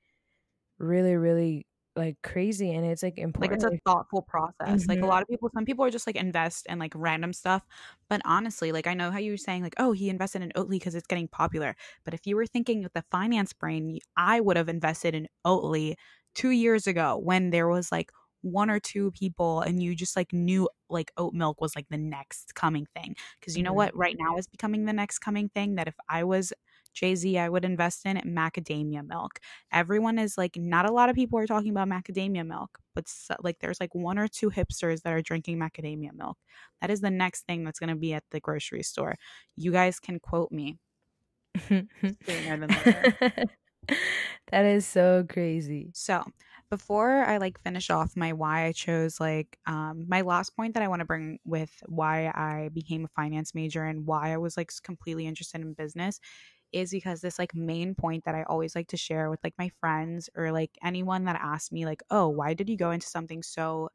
really 0.79 1.15
really 1.15 1.67
like 1.95 2.17
crazy 2.23 2.73
and 2.73 2.85
it's 2.85 3.03
like 3.03 3.17
important. 3.17 3.39
like 3.41 3.53
it's 3.53 3.63
a 3.63 3.71
thoughtful 3.85 4.21
process. 4.21 4.85
Like 4.89 4.99
a 5.01 5.05
Mhm. 5.05 5.07
lot 5.07 5.21
of 5.21 5.27
people, 5.29 5.49
some 5.55 5.63
people 5.63 5.85
are 5.85 5.89
just 5.89 6.05
like 6.05 6.17
invest 6.17 6.65
in 6.67 6.77
like 6.77 6.91
random 6.93 7.31
stuff. 7.31 7.65
But 8.09 8.21
honestly, 8.25 8.73
like 8.73 8.85
I 8.85 8.93
know 8.93 9.11
how 9.11 9.17
you 9.19 9.31
were 9.31 9.37
saying, 9.37 9.63
like, 9.63 9.75
oh, 9.77 9.93
he 9.93 10.09
invested 10.09 10.41
in 10.41 10.51
Oatly 10.57 10.71
because 10.71 10.93
it's 10.93 11.07
getting 11.07 11.29
popular. 11.29 11.75
But 12.03 12.13
if 12.13 12.27
you 12.27 12.35
were 12.35 12.45
thinking 12.45 12.83
with 12.83 12.91
the 12.93 13.05
finance 13.11 13.53
brain, 13.53 13.99
I 14.17 14.41
would 14.41 14.57
have 14.57 14.67
invested 14.67 15.15
in 15.15 15.29
Oatly 15.45 15.95
two 16.35 16.51
years 16.51 16.87
ago 16.87 17.17
when 17.17 17.49
there 17.51 17.67
was 17.67 17.91
like 17.91 18.11
one 18.41 18.69
or 18.69 18.79
two 18.79 19.11
people 19.11 19.61
and 19.61 19.83
you 19.83 19.95
just 19.95 20.15
like 20.15 20.31
knew 20.31 20.69
like 20.89 21.11
oat 21.17 21.33
milk 21.33 21.59
was 21.61 21.75
like 21.75 21.87
the 21.89 21.97
next 21.97 22.55
coming 22.55 22.87
thing. 22.95 23.15
Because 23.39 23.57
you 23.57 23.63
know 23.63 23.73
Mhm. 23.73 23.75
what? 23.75 23.95
Right 23.95 24.15
now 24.17 24.37
is 24.37 24.47
becoming 24.47 24.85
the 24.85 24.93
next 24.93 25.19
coming 25.19 25.49
thing 25.49 25.75
that 25.75 25.87
if 25.87 25.95
I 26.07 26.23
was 26.23 26.53
Jay 26.93 27.15
Z, 27.15 27.37
I 27.37 27.49
would 27.49 27.65
invest 27.65 28.05
in 28.05 28.17
macadamia 28.17 29.05
milk. 29.05 29.39
Everyone 29.71 30.17
is 30.17 30.37
like 30.37 30.55
not 30.57 30.89
a 30.89 30.91
lot 30.91 31.09
of 31.09 31.15
people 31.15 31.37
are 31.39 31.47
talking 31.47 31.71
about 31.71 31.87
macadamia 31.87 32.45
milk 32.45 32.79
but 32.95 33.07
so, 33.07 33.35
like 33.43 33.59
there's 33.59 33.79
like 33.79 33.93
one 33.95 34.17
or 34.19 34.27
two 34.27 34.49
hipsters 34.49 35.01
that 35.03 35.13
are 35.13 35.21
drinking 35.21 35.57
macadamia 35.57 36.11
milk. 36.13 36.37
That 36.81 36.89
is 36.89 37.01
the 37.01 37.11
next 37.11 37.45
thing 37.45 37.63
that's 37.63 37.79
going 37.79 37.89
to 37.89 37.95
be 37.95 38.13
at 38.13 38.23
the 38.31 38.39
grocery 38.39 38.83
store. 38.83 39.15
You 39.55 39.71
guys 39.71 39.99
can 39.99 40.19
quote 40.19 40.51
me. 40.51 40.77
Sooner 42.27 42.57
than 42.57 42.73
later 42.75 43.13
that 44.51 44.65
is 44.65 44.85
so 44.85 45.25
crazy. 45.29 45.91
so 45.93 46.23
before 46.69 47.23
i 47.25 47.37
like 47.37 47.59
finish 47.63 47.89
off 47.89 48.15
my 48.15 48.31
why 48.33 48.65
i 48.65 48.71
chose 48.71 49.19
like 49.19 49.57
um 49.65 50.05
my 50.07 50.21
last 50.21 50.55
point 50.55 50.73
that 50.73 50.83
i 50.83 50.87
want 50.87 50.99
to 50.99 51.05
bring 51.05 51.39
with 51.45 51.81
why 51.87 52.27
i 52.27 52.69
became 52.73 53.05
a 53.05 53.07
finance 53.09 53.55
major 53.55 53.83
and 53.83 54.05
why 54.05 54.31
i 54.33 54.37
was 54.37 54.55
like 54.57 54.71
completely 54.83 55.25
interested 55.27 55.61
in 55.61 55.73
business 55.73 56.19
is 56.73 56.91
because 56.91 57.21
this 57.21 57.39
like 57.39 57.55
main 57.55 57.95
point 57.95 58.23
that 58.25 58.35
I 58.35 58.43
always 58.43 58.75
like 58.77 58.87
to 58.89 58.97
share 58.97 59.29
with 59.29 59.41
like 59.43 59.55
my 59.57 59.69
friends 59.81 60.29
or 60.35 60.53
like 60.53 60.77
anyone 60.83 61.25
that 61.25 61.35
asks 61.41 61.71
me 61.73 61.85
like, 61.85 62.01
"Oh, 62.11 62.29
why 62.29 62.53
did 62.53 62.69
you 62.69 62.77
go 62.77 62.91
into 62.91 63.07
something 63.07 63.43
so 63.43 63.89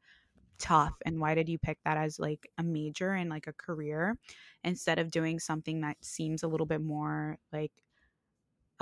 tough 0.57 0.93
and 1.05 1.19
why 1.19 1.35
did 1.35 1.49
you 1.49 1.57
pick 1.59 1.77
that 1.83 1.97
as 1.97 2.17
like 2.19 2.47
a 2.57 2.63
major 2.63 3.11
and 3.13 3.29
like 3.29 3.45
a 3.47 3.53
career 3.53 4.17
instead 4.63 4.99
of 4.99 5.11
doing 5.11 5.37
something 5.39 5.81
that 5.81 5.97
seems 6.03 6.43
a 6.43 6.47
little 6.47 6.65
bit 6.65 6.81
more 6.81 7.37
like 7.51 7.73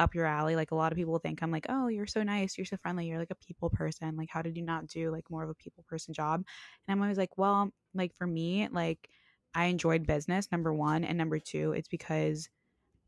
up 0.04 0.16
your 0.16 0.26
alley 0.26 0.56
like 0.56 0.72
a 0.72 0.76
lot 0.76 0.92
of 0.92 0.98
people 0.98 1.18
think 1.20 1.42
i'm 1.44 1.52
like 1.52 1.66
oh 1.70 1.88
you're 1.88 2.08
so 2.08 2.24
nice 2.24 2.58
you're 2.58 2.66
so 2.66 2.78
friendly 2.78 3.08
you're 3.08 3.20
like 3.20 3.32
a 3.32 3.36
people 3.36 3.70
person 3.70 4.16
like 4.18 4.30
how 4.30 4.42
did 4.42 4.58
you 4.58 4.64
not 4.64 4.88
do 4.88 5.12
like 5.12 5.30
more 5.30 5.44
of 5.44 5.50
a 5.50 5.56
people 5.56 5.84
person 5.88 6.14
job 6.14 6.44
and 6.88 6.94
i'm 6.94 7.02
always 7.02 7.18
like 7.18 7.38
well 7.38 7.72
like 7.94 8.14
for 8.16 8.28
me 8.28 8.68
like 8.70 9.10
i 9.56 9.66
enjoyed 9.66 10.06
business 10.08 10.52
number 10.52 10.74
one 10.74 11.04
and 11.04 11.18
number 11.18 11.40
two 11.40 11.74
it's 11.74 11.90
because 11.90 12.50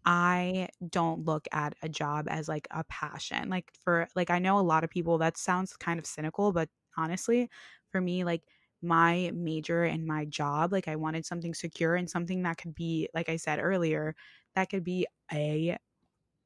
I 0.05 0.69
don't 0.89 1.25
look 1.25 1.47
at 1.51 1.75
a 1.81 1.89
job 1.89 2.27
as 2.29 2.47
like 2.47 2.67
a 2.71 2.83
passion. 2.85 3.49
Like 3.49 3.71
for 3.73 4.07
like 4.15 4.29
I 4.29 4.39
know 4.39 4.59
a 4.59 4.61
lot 4.61 4.83
of 4.83 4.89
people 4.89 5.17
that 5.19 5.37
sounds 5.37 5.75
kind 5.77 5.99
of 5.99 6.05
cynical, 6.05 6.51
but 6.51 6.69
honestly, 6.97 7.49
for 7.91 8.01
me 8.01 8.23
like 8.23 8.43
my 8.81 9.31
major 9.33 9.83
and 9.83 10.05
my 10.05 10.25
job, 10.25 10.71
like 10.71 10.87
I 10.87 10.95
wanted 10.95 11.25
something 11.25 11.53
secure 11.55 11.95
and 11.95 12.09
something 12.09 12.43
that 12.43 12.57
could 12.57 12.75
be 12.75 13.09
like 13.15 13.29
I 13.29 13.37
said 13.37 13.59
earlier, 13.59 14.15
that 14.53 14.69
could 14.69 14.83
be 14.83 15.07
a 15.31 15.77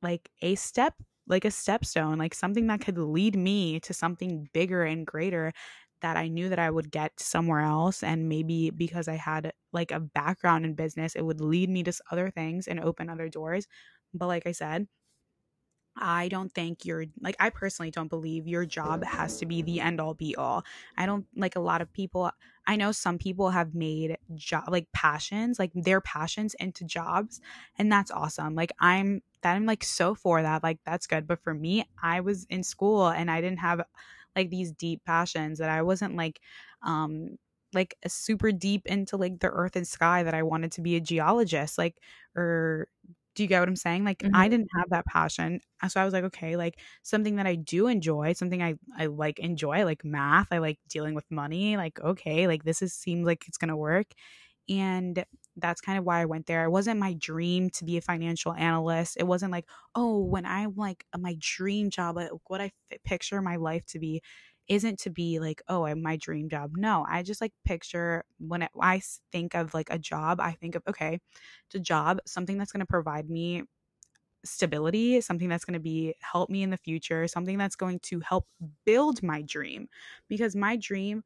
like 0.01 0.29
a 0.41 0.55
step 0.55 0.95
like 1.27 1.45
a 1.45 1.49
stepstone, 1.49 2.17
like 2.17 2.33
something 2.33 2.65
that 2.67 2.81
could 2.81 2.97
lead 2.97 3.35
me 3.35 3.79
to 3.81 3.93
something 3.93 4.49
bigger 4.51 4.83
and 4.83 5.05
greater 5.05 5.53
that 6.01 6.17
I 6.17 6.27
knew 6.27 6.49
that 6.49 6.57
I 6.57 6.71
would 6.71 6.91
get 6.91 7.19
somewhere 7.19 7.59
else. 7.61 8.01
And 8.01 8.27
maybe 8.27 8.71
because 8.71 9.07
I 9.07 9.13
had 9.15 9.53
like 9.71 9.91
a 9.91 9.99
background 9.99 10.65
in 10.65 10.73
business, 10.73 11.15
it 11.15 11.21
would 11.21 11.39
lead 11.39 11.69
me 11.69 11.83
to 11.83 11.93
other 12.11 12.31
things 12.31 12.67
and 12.67 12.79
open 12.79 13.09
other 13.09 13.29
doors. 13.29 13.67
But 14.13 14.25
like 14.27 14.47
I 14.47 14.53
said, 14.53 14.87
I 16.01 16.29
don't 16.29 16.53
think 16.53 16.85
your 16.85 17.05
like 17.19 17.35
I 17.39 17.49
personally 17.49 17.91
don't 17.91 18.07
believe 18.07 18.47
your 18.47 18.65
job 18.65 19.03
has 19.03 19.37
to 19.39 19.45
be 19.45 19.61
the 19.61 19.81
end 19.81 19.99
all 19.99 20.13
be 20.13 20.35
all. 20.35 20.63
I 20.97 21.05
don't 21.05 21.25
like 21.35 21.57
a 21.57 21.59
lot 21.59 21.81
of 21.81 21.91
people 21.91 22.31
I 22.67 22.75
know 22.77 22.91
some 22.93 23.17
people 23.17 23.49
have 23.49 23.73
made 23.75 24.17
job 24.35 24.65
like 24.69 24.87
passions, 24.93 25.59
like 25.59 25.71
their 25.73 25.99
passions 25.99 26.53
into 26.59 26.85
jobs 26.85 27.41
and 27.77 27.91
that's 27.91 28.11
awesome. 28.11 28.55
Like 28.55 28.71
I'm 28.79 29.21
that 29.41 29.55
I'm 29.55 29.65
like 29.65 29.83
so 29.83 30.15
for 30.15 30.41
that. 30.41 30.63
Like 30.63 30.79
that's 30.85 31.07
good. 31.07 31.27
But 31.27 31.43
for 31.43 31.53
me, 31.53 31.85
I 32.01 32.21
was 32.21 32.45
in 32.45 32.63
school 32.63 33.07
and 33.09 33.29
I 33.31 33.41
didn't 33.41 33.59
have 33.59 33.81
like 34.35 34.49
these 34.49 34.71
deep 34.71 35.03
passions 35.05 35.59
that 35.59 35.69
I 35.69 35.81
wasn't 35.81 36.15
like 36.15 36.41
um 36.83 37.37
like 37.73 37.95
a 38.03 38.09
super 38.09 38.51
deep 38.51 38.85
into 38.87 39.15
like 39.17 39.39
the 39.39 39.49
earth 39.49 39.75
and 39.75 39.87
sky 39.87 40.23
that 40.23 40.33
I 40.33 40.41
wanted 40.43 40.71
to 40.73 40.81
be 40.81 40.95
a 40.95 40.99
geologist 41.01 41.77
like 41.77 41.97
or 42.35 42.87
do 43.35 43.43
you 43.43 43.47
get 43.49 43.59
what 43.59 43.69
I'm 43.69 43.75
saying? 43.75 44.03
Like 44.03 44.23
Mhm. 44.23 44.29
I 44.33 44.49
didn't 44.49 44.69
have 44.75 44.89
that 44.89 45.05
passion. 45.05 45.61
So 45.87 46.01
I 46.01 46.03
was 46.05 46.13
like, 46.13 46.25
okay, 46.25 46.57
like 46.57 46.79
something 47.03 47.37
that 47.37 47.47
I 47.47 47.55
do 47.55 47.87
enjoy, 47.87 48.33
something 48.33 48.61
I 48.61 48.75
I 48.97 49.05
like 49.05 49.39
enjoy, 49.39 49.85
like 49.85 50.03
math, 50.03 50.51
I 50.51 50.57
like 50.57 50.79
dealing 50.89 51.13
with 51.15 51.29
money, 51.31 51.77
like 51.77 51.99
okay, 52.01 52.47
like 52.47 52.63
this 52.63 52.81
is 52.81 52.93
seems 52.93 53.25
like 53.25 53.47
it's 53.47 53.57
going 53.57 53.69
to 53.69 53.77
work. 53.77 54.07
And 54.69 55.25
that's 55.57 55.81
kind 55.81 55.97
of 55.97 56.05
why 56.05 56.21
I 56.21 56.25
went 56.25 56.45
there. 56.45 56.63
It 56.65 56.69
wasn't 56.69 56.99
my 56.99 57.13
dream 57.13 57.69
to 57.71 57.85
be 57.85 57.97
a 57.97 58.01
financial 58.01 58.53
analyst. 58.53 59.17
It 59.19 59.27
wasn't 59.27 59.51
like, 59.51 59.67
oh, 59.95 60.23
when 60.23 60.45
I'm 60.45 60.75
like 60.75 61.05
uh, 61.13 61.17
my 61.17 61.35
dream 61.39 61.89
job, 61.89 62.15
like, 62.17 62.31
what 62.47 62.61
I 62.61 62.71
f- 62.91 62.99
picture 63.03 63.41
my 63.41 63.55
life 63.57 63.85
to 63.87 63.99
be 63.99 64.21
isn't 64.67 64.99
to 64.99 65.09
be 65.09 65.39
like, 65.39 65.61
oh, 65.67 65.85
I- 65.85 65.95
my 65.95 66.17
dream 66.17 66.49
job. 66.49 66.71
No, 66.75 67.05
I 67.09 67.23
just 67.23 67.41
like 67.41 67.53
picture 67.65 68.23
when 68.39 68.67
I 68.79 69.01
think 69.31 69.55
of 69.55 69.73
like 69.73 69.89
a 69.89 69.99
job, 69.99 70.39
I 70.39 70.51
think 70.53 70.75
of, 70.75 70.83
okay, 70.87 71.19
it's 71.65 71.75
a 71.75 71.79
job, 71.79 72.19
something 72.27 72.57
that's 72.57 72.71
going 72.71 72.81
to 72.81 72.85
provide 72.85 73.29
me 73.29 73.63
stability, 74.45 75.19
something 75.21 75.49
that's 75.49 75.65
going 75.65 75.73
to 75.73 75.79
be 75.81 76.15
help 76.21 76.49
me 76.49 76.63
in 76.63 76.69
the 76.69 76.77
future, 76.77 77.27
something 77.27 77.57
that's 77.57 77.75
going 77.75 77.99
to 77.99 78.21
help 78.21 78.47
build 78.85 79.21
my 79.21 79.41
dream 79.41 79.89
because 80.29 80.55
my 80.55 80.77
dream 80.77 81.23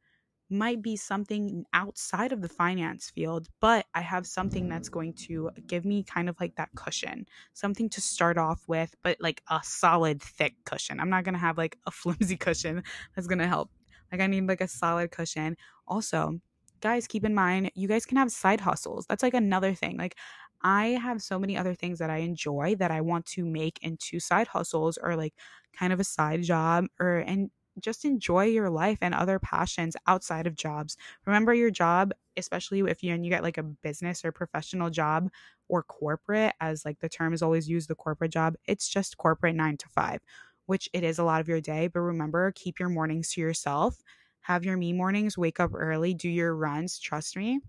might 0.49 0.81
be 0.81 0.95
something 0.95 1.65
outside 1.73 2.31
of 2.31 2.41
the 2.41 2.49
finance 2.49 3.09
field, 3.09 3.47
but 3.59 3.85
I 3.93 4.01
have 4.01 4.27
something 4.27 4.69
that's 4.69 4.89
going 4.89 5.13
to 5.27 5.49
give 5.67 5.85
me 5.85 6.03
kind 6.03 6.29
of 6.29 6.39
like 6.39 6.55
that 6.55 6.69
cushion, 6.75 7.25
something 7.53 7.89
to 7.89 8.01
start 8.01 8.37
off 8.37 8.63
with, 8.67 8.95
but 9.03 9.17
like 9.19 9.41
a 9.49 9.61
solid, 9.63 10.21
thick 10.21 10.55
cushion. 10.65 10.99
I'm 10.99 11.09
not 11.09 11.23
going 11.23 11.33
to 11.33 11.39
have 11.39 11.57
like 11.57 11.77
a 11.85 11.91
flimsy 11.91 12.37
cushion 12.37 12.83
that's 13.15 13.27
going 13.27 13.39
to 13.39 13.47
help. 13.47 13.71
Like, 14.11 14.21
I 14.21 14.27
need 14.27 14.47
like 14.47 14.61
a 14.61 14.67
solid 14.67 15.11
cushion. 15.11 15.57
Also, 15.87 16.39
guys, 16.81 17.07
keep 17.07 17.25
in 17.25 17.33
mind, 17.33 17.71
you 17.73 17.87
guys 17.87 18.05
can 18.05 18.17
have 18.17 18.31
side 18.31 18.61
hustles. 18.61 19.05
That's 19.07 19.23
like 19.23 19.33
another 19.33 19.73
thing. 19.73 19.97
Like, 19.97 20.15
I 20.61 20.89
have 21.01 21.21
so 21.21 21.39
many 21.39 21.57
other 21.57 21.73
things 21.73 21.99
that 21.99 22.09
I 22.09 22.17
enjoy 22.17 22.75
that 22.75 22.91
I 22.91 23.01
want 23.01 23.25
to 23.27 23.45
make 23.45 23.79
into 23.81 24.19
side 24.19 24.47
hustles 24.47 24.97
or 25.01 25.15
like 25.15 25.33
kind 25.77 25.91
of 25.91 25.99
a 25.99 26.05
side 26.05 26.43
job 26.43 26.85
or 26.99 27.17
and 27.17 27.49
just 27.79 28.05
enjoy 28.05 28.45
your 28.45 28.69
life 28.69 28.99
and 29.01 29.13
other 29.13 29.39
passions 29.39 29.95
outside 30.07 30.47
of 30.47 30.55
jobs. 30.55 30.97
Remember 31.25 31.53
your 31.53 31.71
job, 31.71 32.11
especially 32.37 32.79
if 32.81 33.03
you 33.03 33.13
and 33.13 33.25
you 33.25 33.31
get 33.31 33.43
like 33.43 33.57
a 33.57 33.63
business 33.63 34.23
or 34.25 34.31
professional 34.31 34.89
job 34.89 35.29
or 35.67 35.83
corporate, 35.83 36.53
as 36.59 36.85
like 36.85 36.99
the 36.99 37.09
term 37.09 37.33
is 37.33 37.41
always 37.41 37.69
used, 37.69 37.89
the 37.89 37.95
corporate 37.95 38.31
job, 38.31 38.55
it's 38.65 38.87
just 38.87 39.17
corporate 39.17 39.55
nine 39.55 39.77
to 39.77 39.89
five, 39.89 40.21
which 40.65 40.89
it 40.93 41.03
is 41.03 41.19
a 41.19 41.23
lot 41.23 41.41
of 41.41 41.47
your 41.47 41.61
day. 41.61 41.87
But 41.87 42.01
remember, 42.01 42.51
keep 42.55 42.79
your 42.79 42.89
mornings 42.89 43.31
to 43.33 43.41
yourself. 43.41 44.01
Have 44.41 44.65
your 44.65 44.77
me 44.77 44.93
mornings, 44.93 45.37
wake 45.37 45.59
up 45.59 45.71
early, 45.73 46.13
do 46.13 46.29
your 46.29 46.55
runs. 46.55 46.99
Trust 46.99 47.37
me, 47.37 47.61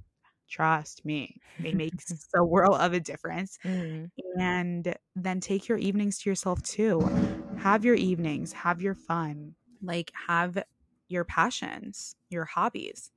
trust 0.49 1.05
me, 1.05 1.43
it 1.63 1.75
makes 1.77 2.29
a 2.35 2.45
world 2.45 2.77
of 2.81 2.93
a 2.93 3.01
difference 3.01 3.59
Mhm. 3.65 4.11
and 4.39 4.97
then 5.15 5.41
take 5.41 5.69
your 5.69 5.79
evenings 5.79 6.19
to 6.21 6.31
yourself 6.31 6.63
too. 6.63 7.13
Have 7.55 7.85
your 7.85 7.95
evenings, 7.95 8.53
have 8.53 8.83
your 8.83 8.95
fun, 8.95 9.55
like 9.87 10.13
have 10.29 10.63
your 11.09 11.25
passions, 11.25 12.17
your 12.31 12.45
hobbies. 12.47 13.13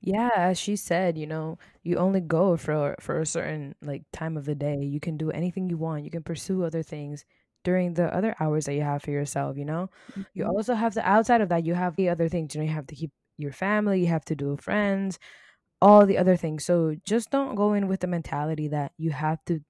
Yeah, 0.00 0.30
as 0.36 0.58
she 0.58 0.76
said, 0.76 1.16
you 1.16 1.26
know, 1.26 1.58
you 1.82 1.96
only 1.96 2.20
go 2.20 2.56
for 2.56 2.94
for 3.00 3.20
a 3.20 3.26
certain 3.26 3.74
like 3.80 4.04
time 4.12 4.36
of 4.36 4.44
the 4.44 4.54
day. 4.54 4.82
You 4.82 5.00
can 5.00 5.16
do 5.16 5.30
anything 5.30 5.68
you 5.70 5.78
want. 5.78 6.04
You 6.04 6.10
can 6.10 6.22
pursue 6.22 6.62
other 6.64 6.82
things 6.82 7.24
during 7.64 7.94
the 7.94 8.14
other 8.14 8.34
hours 8.40 8.66
that 8.66 8.74
you 8.74 8.82
have 8.82 9.02
for 9.02 9.10
yourself, 9.10 9.56
you 9.56 9.64
know? 9.64 9.88
You 10.34 10.44
Mhm. 10.44 10.46
also 10.46 10.74
have 10.74 10.94
the 10.94 11.06
outside 11.08 11.40
of 11.40 11.48
that, 11.48 11.64
you 11.64 11.74
have 11.74 11.96
the 11.96 12.10
other 12.10 12.28
things, 12.28 12.54
you 12.54 12.60
know, 12.60 12.66
you 12.66 12.72
have 12.74 12.86
to 12.88 12.94
keep 12.94 13.10
your 13.38 13.52
family, 13.52 14.00
you 14.00 14.06
have 14.08 14.24
to 14.26 14.36
do 14.36 14.56
friends, 14.58 15.18
all 15.82 16.06
the 16.06 16.18
other 16.18 16.36
things. 16.36 16.64
So 16.64 16.96
just 17.06 17.30
don't 17.30 17.54
go 17.56 17.74
in 17.74 17.88
with 17.88 18.00
the 18.00 18.06
mentality 18.08 18.68
that 18.68 18.92
you 18.98 19.12
have 19.12 19.44
to 19.46 19.60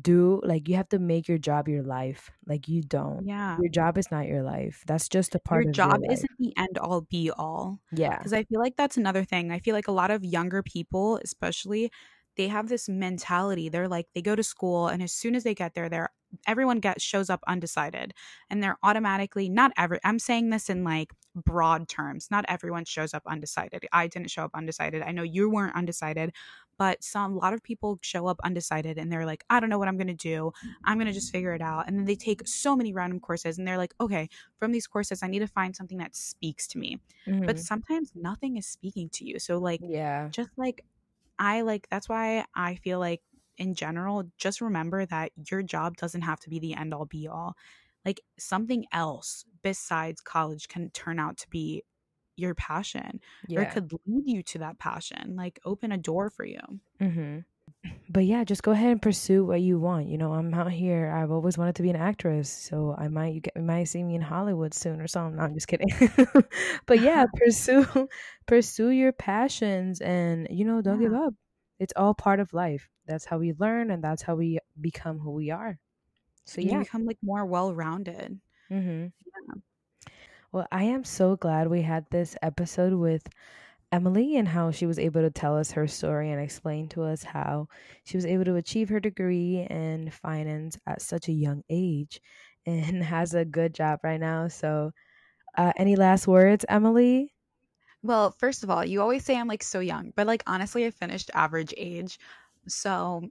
do 0.00 0.40
like 0.44 0.68
you 0.68 0.76
have 0.76 0.88
to 0.90 0.98
make 0.98 1.28
your 1.28 1.38
job 1.38 1.68
your 1.68 1.82
life. 1.82 2.30
Like 2.46 2.68
you 2.68 2.82
don't. 2.82 3.26
Yeah. 3.26 3.58
Your 3.60 3.68
job 3.68 3.98
is 3.98 4.10
not 4.10 4.26
your 4.26 4.42
life. 4.42 4.82
That's 4.86 5.08
just 5.08 5.34
a 5.34 5.38
part 5.38 5.64
Your 5.64 5.70
of 5.70 5.76
your 5.76 5.86
job 5.86 6.00
life. 6.00 6.12
isn't 6.12 6.30
the 6.38 6.56
end 6.56 6.78
all 6.78 7.02
be 7.02 7.30
all. 7.30 7.78
Yeah. 7.92 8.16
Because 8.16 8.32
I 8.32 8.44
feel 8.44 8.60
like 8.60 8.76
that's 8.76 8.96
another 8.96 9.24
thing. 9.24 9.50
I 9.52 9.58
feel 9.58 9.74
like 9.74 9.88
a 9.88 9.92
lot 9.92 10.10
of 10.10 10.24
younger 10.24 10.62
people, 10.62 11.18
especially, 11.22 11.90
they 12.36 12.48
have 12.48 12.68
this 12.68 12.88
mentality. 12.88 13.68
They're 13.68 13.88
like 13.88 14.06
they 14.14 14.22
go 14.22 14.34
to 14.34 14.42
school 14.42 14.88
and 14.88 15.02
as 15.02 15.12
soon 15.12 15.34
as 15.34 15.44
they 15.44 15.54
get 15.54 15.74
there, 15.74 15.88
they're 15.88 16.10
everyone 16.46 16.80
gets 16.80 17.02
shows 17.02 17.28
up 17.28 17.42
undecided 17.46 18.14
and 18.48 18.62
they're 18.62 18.78
automatically 18.82 19.48
not 19.48 19.72
every 19.76 19.98
I'm 20.02 20.18
saying 20.18 20.50
this 20.50 20.70
in 20.70 20.84
like 20.84 21.12
broad 21.34 21.88
terms. 21.88 22.28
Not 22.30 22.44
everyone 22.48 22.84
shows 22.84 23.14
up 23.14 23.22
undecided. 23.26 23.86
I 23.92 24.06
didn't 24.06 24.30
show 24.30 24.44
up 24.44 24.52
undecided. 24.54 25.02
I 25.02 25.12
know 25.12 25.22
you 25.22 25.50
weren't 25.50 25.74
undecided, 25.74 26.32
but 26.78 27.02
some 27.02 27.32
a 27.32 27.36
lot 27.36 27.54
of 27.54 27.62
people 27.62 27.98
show 28.02 28.26
up 28.26 28.40
undecided 28.44 28.98
and 28.98 29.10
they're 29.10 29.26
like, 29.26 29.44
I 29.50 29.60
don't 29.60 29.68
know 29.70 29.78
what 29.78 29.88
I'm 29.88 29.96
going 29.96 30.08
to 30.08 30.14
do. 30.14 30.52
I'm 30.84 30.98
going 30.98 31.06
to 31.06 31.12
just 31.12 31.32
figure 31.32 31.54
it 31.54 31.62
out. 31.62 31.86
And 31.86 31.98
then 31.98 32.04
they 32.04 32.16
take 32.16 32.46
so 32.46 32.76
many 32.76 32.92
random 32.92 33.20
courses 33.20 33.58
and 33.58 33.66
they're 33.66 33.78
like, 33.78 33.94
okay, 34.00 34.28
from 34.58 34.72
these 34.72 34.86
courses 34.86 35.22
I 35.22 35.28
need 35.28 35.40
to 35.40 35.46
find 35.46 35.74
something 35.76 35.98
that 35.98 36.14
speaks 36.16 36.66
to 36.68 36.78
me. 36.78 36.98
Mhm. 37.26 37.46
But 37.46 37.58
sometimes 37.58 38.12
nothing 38.14 38.56
is 38.56 38.66
speaking 38.66 39.08
to 39.10 39.24
you. 39.24 39.38
So 39.38 39.58
like 39.58 39.80
yeah. 39.82 40.28
just 40.30 40.50
like 40.56 40.84
I 41.42 41.62
like 41.62 41.88
that's 41.90 42.08
why 42.08 42.44
I 42.54 42.76
feel 42.76 43.00
like 43.00 43.20
in 43.58 43.74
general, 43.74 44.24
just 44.38 44.60
remember 44.60 45.04
that 45.06 45.32
your 45.50 45.62
job 45.62 45.96
doesn't 45.96 46.22
have 46.22 46.38
to 46.40 46.48
be 46.50 46.60
the 46.60 46.74
end 46.74 46.94
all 46.94 47.04
be 47.04 47.26
all. 47.26 47.56
Like 48.04 48.20
something 48.38 48.86
else 48.92 49.44
besides 49.62 50.20
college 50.20 50.68
can 50.68 50.90
turn 50.90 51.18
out 51.18 51.36
to 51.38 51.50
be 51.50 51.82
your 52.36 52.54
passion 52.54 53.20
or 53.56 53.62
it 53.62 53.70
could 53.70 53.92
lead 54.06 54.24
you 54.26 54.42
to 54.44 54.58
that 54.58 54.78
passion, 54.78 55.34
like 55.36 55.58
open 55.64 55.90
a 55.90 55.98
door 55.98 56.30
for 56.30 56.44
you. 56.46 56.60
Mm-hmm. 57.00 57.40
But 58.08 58.24
yeah, 58.26 58.44
just 58.44 58.62
go 58.62 58.72
ahead 58.72 58.90
and 58.92 59.02
pursue 59.02 59.44
what 59.44 59.60
you 59.60 59.78
want. 59.80 60.06
You 60.06 60.18
know, 60.18 60.32
I'm 60.34 60.52
out 60.54 60.70
here. 60.70 61.10
I've 61.10 61.30
always 61.30 61.58
wanted 61.58 61.76
to 61.76 61.82
be 61.82 61.90
an 61.90 61.96
actress, 61.96 62.48
so 62.50 62.94
I 62.96 63.08
might 63.08 63.34
you 63.34 63.40
get 63.40 63.54
you 63.56 63.62
might 63.62 63.84
see 63.84 64.02
me 64.02 64.14
in 64.14 64.20
Hollywood 64.20 64.74
soon 64.74 65.00
or 65.00 65.08
something. 65.08 65.36
No, 65.36 65.44
I'm 65.44 65.54
just 65.54 65.66
kidding. 65.66 65.88
but 66.86 67.00
yeah, 67.00 67.26
pursue 67.34 67.86
pursue 68.46 68.90
your 68.90 69.12
passions, 69.12 70.00
and 70.00 70.46
you 70.50 70.64
know, 70.64 70.80
don't 70.82 71.00
give 71.00 71.12
Yeah. 71.12 71.26
up. 71.26 71.34
It's 71.80 71.92
all 71.96 72.14
part 72.14 72.38
of 72.38 72.52
life. 72.52 72.88
That's 73.06 73.24
how 73.24 73.38
we 73.38 73.54
learn, 73.58 73.90
and 73.90 74.04
that's 74.04 74.22
how 74.22 74.36
we 74.36 74.58
become 74.80 75.18
who 75.18 75.32
we 75.32 75.50
are. 75.50 75.78
So 76.44 76.60
You 76.60 76.68
yeah. 76.68 76.78
become 76.80 77.04
like 77.04 77.18
more 77.22 77.44
well 77.46 77.74
rounded. 77.74 78.40
Mm-hmm. 78.70 79.06
Yeah. 79.26 79.54
Well, 80.52 80.68
I 80.70 80.84
am 80.84 81.02
so 81.04 81.36
glad 81.36 81.68
we 81.68 81.82
had 81.82 82.06
this 82.10 82.36
episode 82.42 82.92
with 82.92 83.26
Emily 83.92 84.36
and 84.36 84.48
how 84.48 84.70
she 84.70 84.86
was 84.86 84.98
able 84.98 85.20
to 85.20 85.30
tell 85.30 85.56
us 85.56 85.72
her 85.72 85.86
story 85.86 86.30
and 86.30 86.40
explain 86.40 86.88
to 86.90 87.02
us 87.02 87.22
how 87.22 87.68
she 88.04 88.16
was 88.16 88.26
able 88.26 88.44
to 88.46 88.56
achieve 88.56 88.88
her 88.88 89.00
degree 89.00 89.66
in 89.70 90.10
finance 90.10 90.78
at 90.86 91.02
such 91.02 91.28
a 91.28 91.32
young 91.32 91.62
age 91.70 92.20
and 92.66 93.02
has 93.04 93.34
a 93.34 93.44
good 93.44 93.74
job 93.74 94.00
right 94.02 94.20
now. 94.20 94.48
So, 94.48 94.92
uh, 95.58 95.72
any 95.78 95.96
last 95.96 96.28
words, 96.28 96.64
Emily? 96.68 97.34
Well, 98.02 98.32
first 98.32 98.64
of 98.64 98.70
all, 98.70 98.84
you 98.84 99.00
always 99.00 99.24
say 99.24 99.36
I'm 99.36 99.48
like 99.48 99.62
so 99.62 99.80
young, 99.80 100.12
but 100.16 100.26
like 100.26 100.42
honestly, 100.46 100.86
I 100.86 100.90
finished 100.90 101.30
average 101.34 101.72
age. 101.76 102.18
So 102.68 103.30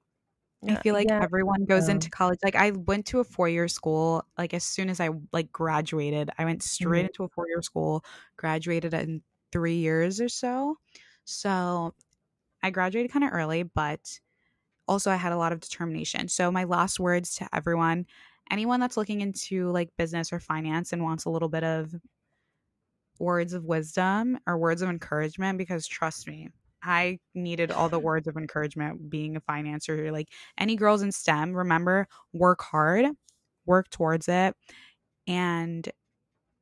I 0.70 0.76
feel 0.78 0.93
like 0.95 1.09
yeah, 1.09 1.22
everyone 1.22 1.66
goes 1.66 1.89
no. 1.89 1.89
into 1.89 2.09
college. 2.12 2.39
Like 2.43 2.55
I 2.55 2.72
went 2.72 3.07
to 3.07 3.20
a 3.20 3.24
four-year 3.26 3.68
school. 3.70 4.26
Like 4.38 4.53
as 4.53 4.64
soon 4.66 4.89
as 4.89 4.99
I 5.01 5.09
like 5.34 5.51
graduated, 5.51 6.32
I 6.39 6.45
went 6.45 6.64
straight 6.64 7.05
Mhm. 7.05 7.07
into 7.07 7.24
a 7.26 7.30
four-year 7.30 7.62
school, 7.64 8.05
graduated 8.38 8.93
in 8.95 9.24
3 9.52 9.76
years 9.76 10.22
or 10.22 10.30
so. 10.30 10.78
So 11.26 11.93
I 12.64 12.70
graduated 12.72 13.12
kind 13.12 13.26
of 13.26 13.32
early, 13.34 13.64
but 13.64 14.20
also 14.88 15.12
I 15.12 15.16
had 15.16 15.34
a 15.34 15.38
lot 15.38 15.54
of 15.54 15.60
determination. 15.60 16.28
So 16.28 16.52
my 16.52 16.66
last 16.66 16.99
words 16.99 17.36
to 17.36 17.47
everyone, 17.54 18.06
anyone 18.49 18.80
that's 18.80 18.97
looking 18.97 19.22
into 19.22 19.70
like 19.72 19.89
business 19.97 20.34
or 20.34 20.39
finance 20.39 20.93
and 20.93 21.04
wants 21.04 21.26
a 21.26 21.30
little 21.30 21.49
bit 21.49 21.64
of 21.64 21.95
words 23.20 23.54
of 23.54 23.66
wisdom 23.66 24.39
or 24.47 24.58
words 24.58 24.82
of 24.82 24.89
encouragement 24.89 25.58
because 25.58 25.88
trust 25.88 26.28
me, 26.28 26.49
I 26.84 27.20
needed 27.36 27.72
all 27.72 27.89
the 27.89 27.99
words 27.99 28.28
of 28.28 28.38
encouragement 28.38 29.10
being 29.10 29.36
a 29.36 29.41
financer. 29.41 30.12
Like 30.12 30.30
any 30.58 30.76
girls 30.76 31.04
in 31.04 31.12
STEM, 31.12 31.54
remember 31.54 32.08
work 32.34 32.62
hard, 32.62 33.06
work 33.66 33.89
towards 33.89 34.28
it, 34.28 34.56
and 35.28 35.88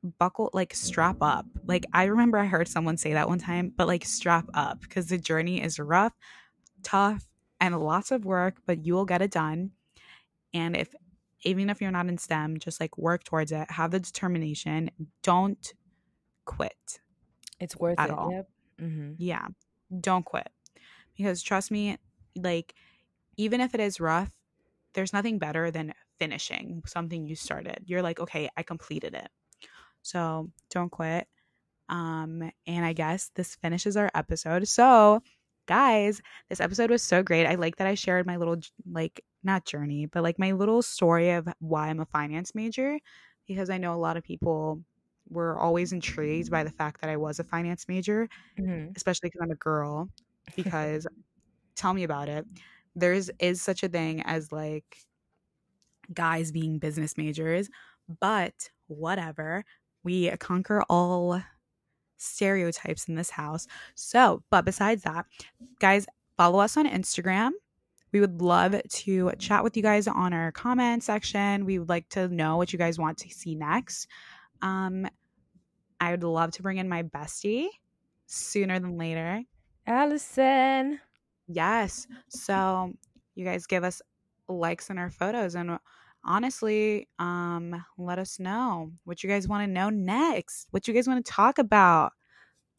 buckle 0.04 0.50
like 0.54 0.74
strap 0.74 1.18
up. 1.22 1.46
Like 1.66 1.86
I 1.94 2.06
remember 2.06 2.38
I 2.38 2.46
heard 2.46 2.68
someone 2.68 2.98
say 2.98 3.14
that 3.14 3.28
one 3.28 3.40
time, 3.40 3.74
but 3.76 3.88
like 3.88 4.06
strap 4.06 4.46
up 4.54 4.82
because 4.82 5.08
the 5.08 5.18
journey 5.18 5.62
is 5.62 5.80
rough, 5.80 6.14
tough, 6.84 7.28
and 7.60 7.78
lots 7.80 8.12
of 8.12 8.26
work, 8.26 8.58
but 8.66 8.86
you 8.86 8.94
will 8.94 9.06
get 9.06 9.22
it 9.22 9.32
done. 9.32 9.72
And 10.54 10.76
if 10.76 10.94
even 11.42 11.70
if 11.70 11.82
you're 11.82 11.92
not 11.92 12.08
in 12.08 12.18
STEM, 12.18 12.60
just 12.60 12.80
like 12.80 12.98
work 12.98 13.24
towards 13.24 13.52
it, 13.52 13.70
have 13.72 13.92
the 13.92 14.00
determination, 14.00 14.92
don't 15.24 15.74
quit 16.46 17.00
It's 17.60 17.78
worth 17.78 18.00
at 18.00 18.10
it. 18.10 18.16
all. 18.18 18.32
Yep. 18.32 18.50
Mm-hmm. 18.82 19.12
Yeah, 19.18 19.48
don't 20.02 20.26
quit. 20.26 20.50
Because 21.16 21.42
trust 21.42 21.72
me, 21.72 21.98
like, 22.36 22.74
even 23.38 23.62
if 23.62 23.74
it 23.74 23.80
is 23.80 24.00
rough, 24.00 24.32
there's 24.94 25.14
nothing 25.14 25.38
better 25.40 25.72
than 25.72 25.94
finishing 26.18 26.82
something 26.86 27.26
you 27.26 27.36
started. 27.36 27.84
You're 27.86 28.02
like, 28.02 28.20
okay, 28.20 28.50
I 28.58 28.64
completed 28.64 29.14
it. 29.14 29.30
So 30.02 30.50
don't 30.70 30.90
quit. 30.92 31.28
Um, 31.90 32.52
and 32.68 32.86
I 32.86 32.94
guess 32.94 33.32
this 33.36 33.56
finishes 33.56 33.98
our 33.98 34.12
episode. 34.14 34.68
So, 34.68 35.22
guys, 35.68 36.22
this 36.50 36.60
episode 36.62 36.92
was 36.92 37.02
so 37.04 37.24
great. 37.24 37.46
I 37.48 37.56
like 37.56 37.78
that 37.78 37.88
I 37.88 37.96
shared 37.96 38.26
my 38.28 38.38
little, 38.38 38.58
like, 38.92 39.24
not 39.44 39.66
journey, 39.66 40.06
but 40.06 40.24
like 40.24 40.38
my 40.40 40.52
little 40.52 40.82
story 40.82 41.32
of 41.32 41.48
why 41.60 41.88
I'm 41.88 42.00
a 42.00 42.06
finance 42.06 42.54
major 42.54 43.00
because 43.48 43.70
I 43.70 43.78
know 43.78 43.94
a 43.94 43.98
lot 43.98 44.18
of 44.18 44.24
people 44.24 44.82
were 45.30 45.58
always 45.58 45.92
intrigued 45.94 46.52
by 46.52 46.64
the 46.64 46.72
fact 46.72 47.02
that 47.02 47.10
I 47.10 47.18
was 47.18 47.40
a 47.40 47.44
finance 47.44 47.88
major 47.88 48.28
Mm-hmm. 48.60 48.92
especially 48.96 49.30
because 49.30 49.42
I'm 49.42 49.52
a 49.52 49.56
girl. 49.56 50.10
Because 50.56 51.06
tell 51.76 51.94
me 51.94 52.04
about 52.04 52.28
it. 52.30 52.46
There's 52.96 53.30
is 53.40 53.62
such 53.62 53.84
a 53.84 53.88
thing 53.88 54.22
as 54.24 54.52
like 54.52 54.98
guys 56.14 56.52
being 56.52 56.80
business 56.80 57.18
majors, 57.18 57.70
but 58.20 58.70
whatever. 58.88 59.64
We 60.10 60.36
conquer 60.38 60.82
all 60.90 61.40
stereotypes 62.18 63.08
in 63.08 63.14
this 63.14 63.30
house. 63.30 63.68
So, 63.94 64.42
but 64.50 64.66
besides 64.66 65.04
that, 65.04 65.28
guys, 65.80 66.08
follow 66.36 66.58
us 66.58 66.78
on 66.78 66.88
Instagram. 66.88 67.52
We 68.12 68.20
would 68.20 68.42
love 68.42 68.76
to 68.88 69.32
chat 69.38 69.64
with 69.64 69.78
you 69.78 69.84
guys 69.84 70.08
on 70.08 70.34
our 70.34 70.52
comment 70.52 71.04
section. 71.04 71.64
We 71.64 71.78
would 71.78 71.90
like 71.90 72.10
to 72.10 72.28
know 72.28 72.58
what 72.58 72.74
you 72.74 72.80
guys 72.80 72.98
want 72.98 73.20
to 73.20 73.30
see 73.30 73.54
next. 73.54 74.08
Um, 74.64 75.08
I 76.00 76.10
would 76.10 76.24
love 76.24 76.50
to 76.54 76.64
bring 76.64 76.78
in 76.78 76.90
my 76.90 77.04
bestie 77.04 77.68
sooner 78.26 78.80
than 78.80 78.98
later. 78.98 79.44
Allison. 79.86 81.00
Yes. 81.48 82.08
So 82.30 82.94
you 83.36 83.46
guys 83.46 83.68
give 83.68 83.84
us 83.84 84.02
likes 84.48 84.90
in 84.90 84.98
our 84.98 85.12
photos 85.12 85.54
and 85.54 85.78
honestly, 86.24 87.08
um, 87.20 87.84
let 87.98 88.20
us 88.20 88.40
know 88.40 88.92
what 89.04 89.24
you 89.24 89.30
guys 89.30 89.48
want 89.48 89.68
to 89.68 89.72
know 89.72 89.90
next. 89.90 90.68
What 90.72 90.88
you 90.88 90.94
guys 90.94 91.08
want 91.08 91.26
to 91.26 91.32
talk 91.32 91.58
about. 91.58 92.14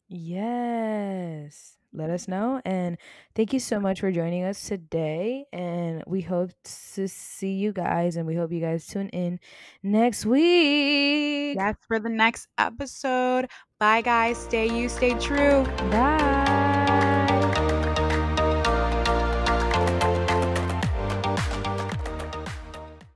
Yes. 0.07 1.77
Let 1.93 2.09
us 2.09 2.27
know. 2.27 2.61
And 2.63 2.97
thank 3.35 3.51
you 3.53 3.59
so 3.59 3.79
much 3.79 3.99
for 3.99 4.11
joining 4.11 4.43
us 4.43 4.67
today. 4.67 5.45
And 5.51 6.03
we 6.07 6.21
hope 6.21 6.51
to 6.95 7.07
see 7.07 7.53
you 7.53 7.73
guys 7.73 8.15
and 8.15 8.25
we 8.25 8.35
hope 8.35 8.51
you 8.51 8.61
guys 8.61 8.87
tune 8.87 9.09
in 9.09 9.39
next 9.83 10.25
week. 10.25 11.57
That's 11.57 11.85
for 11.85 11.99
the 11.99 12.09
next 12.09 12.47
episode. 12.57 13.49
Bye 13.77 14.01
guys. 14.01 14.37
Stay 14.37 14.67
you, 14.67 14.87
stay 14.87 15.13
true. 15.15 15.63
Bye. 15.91 16.50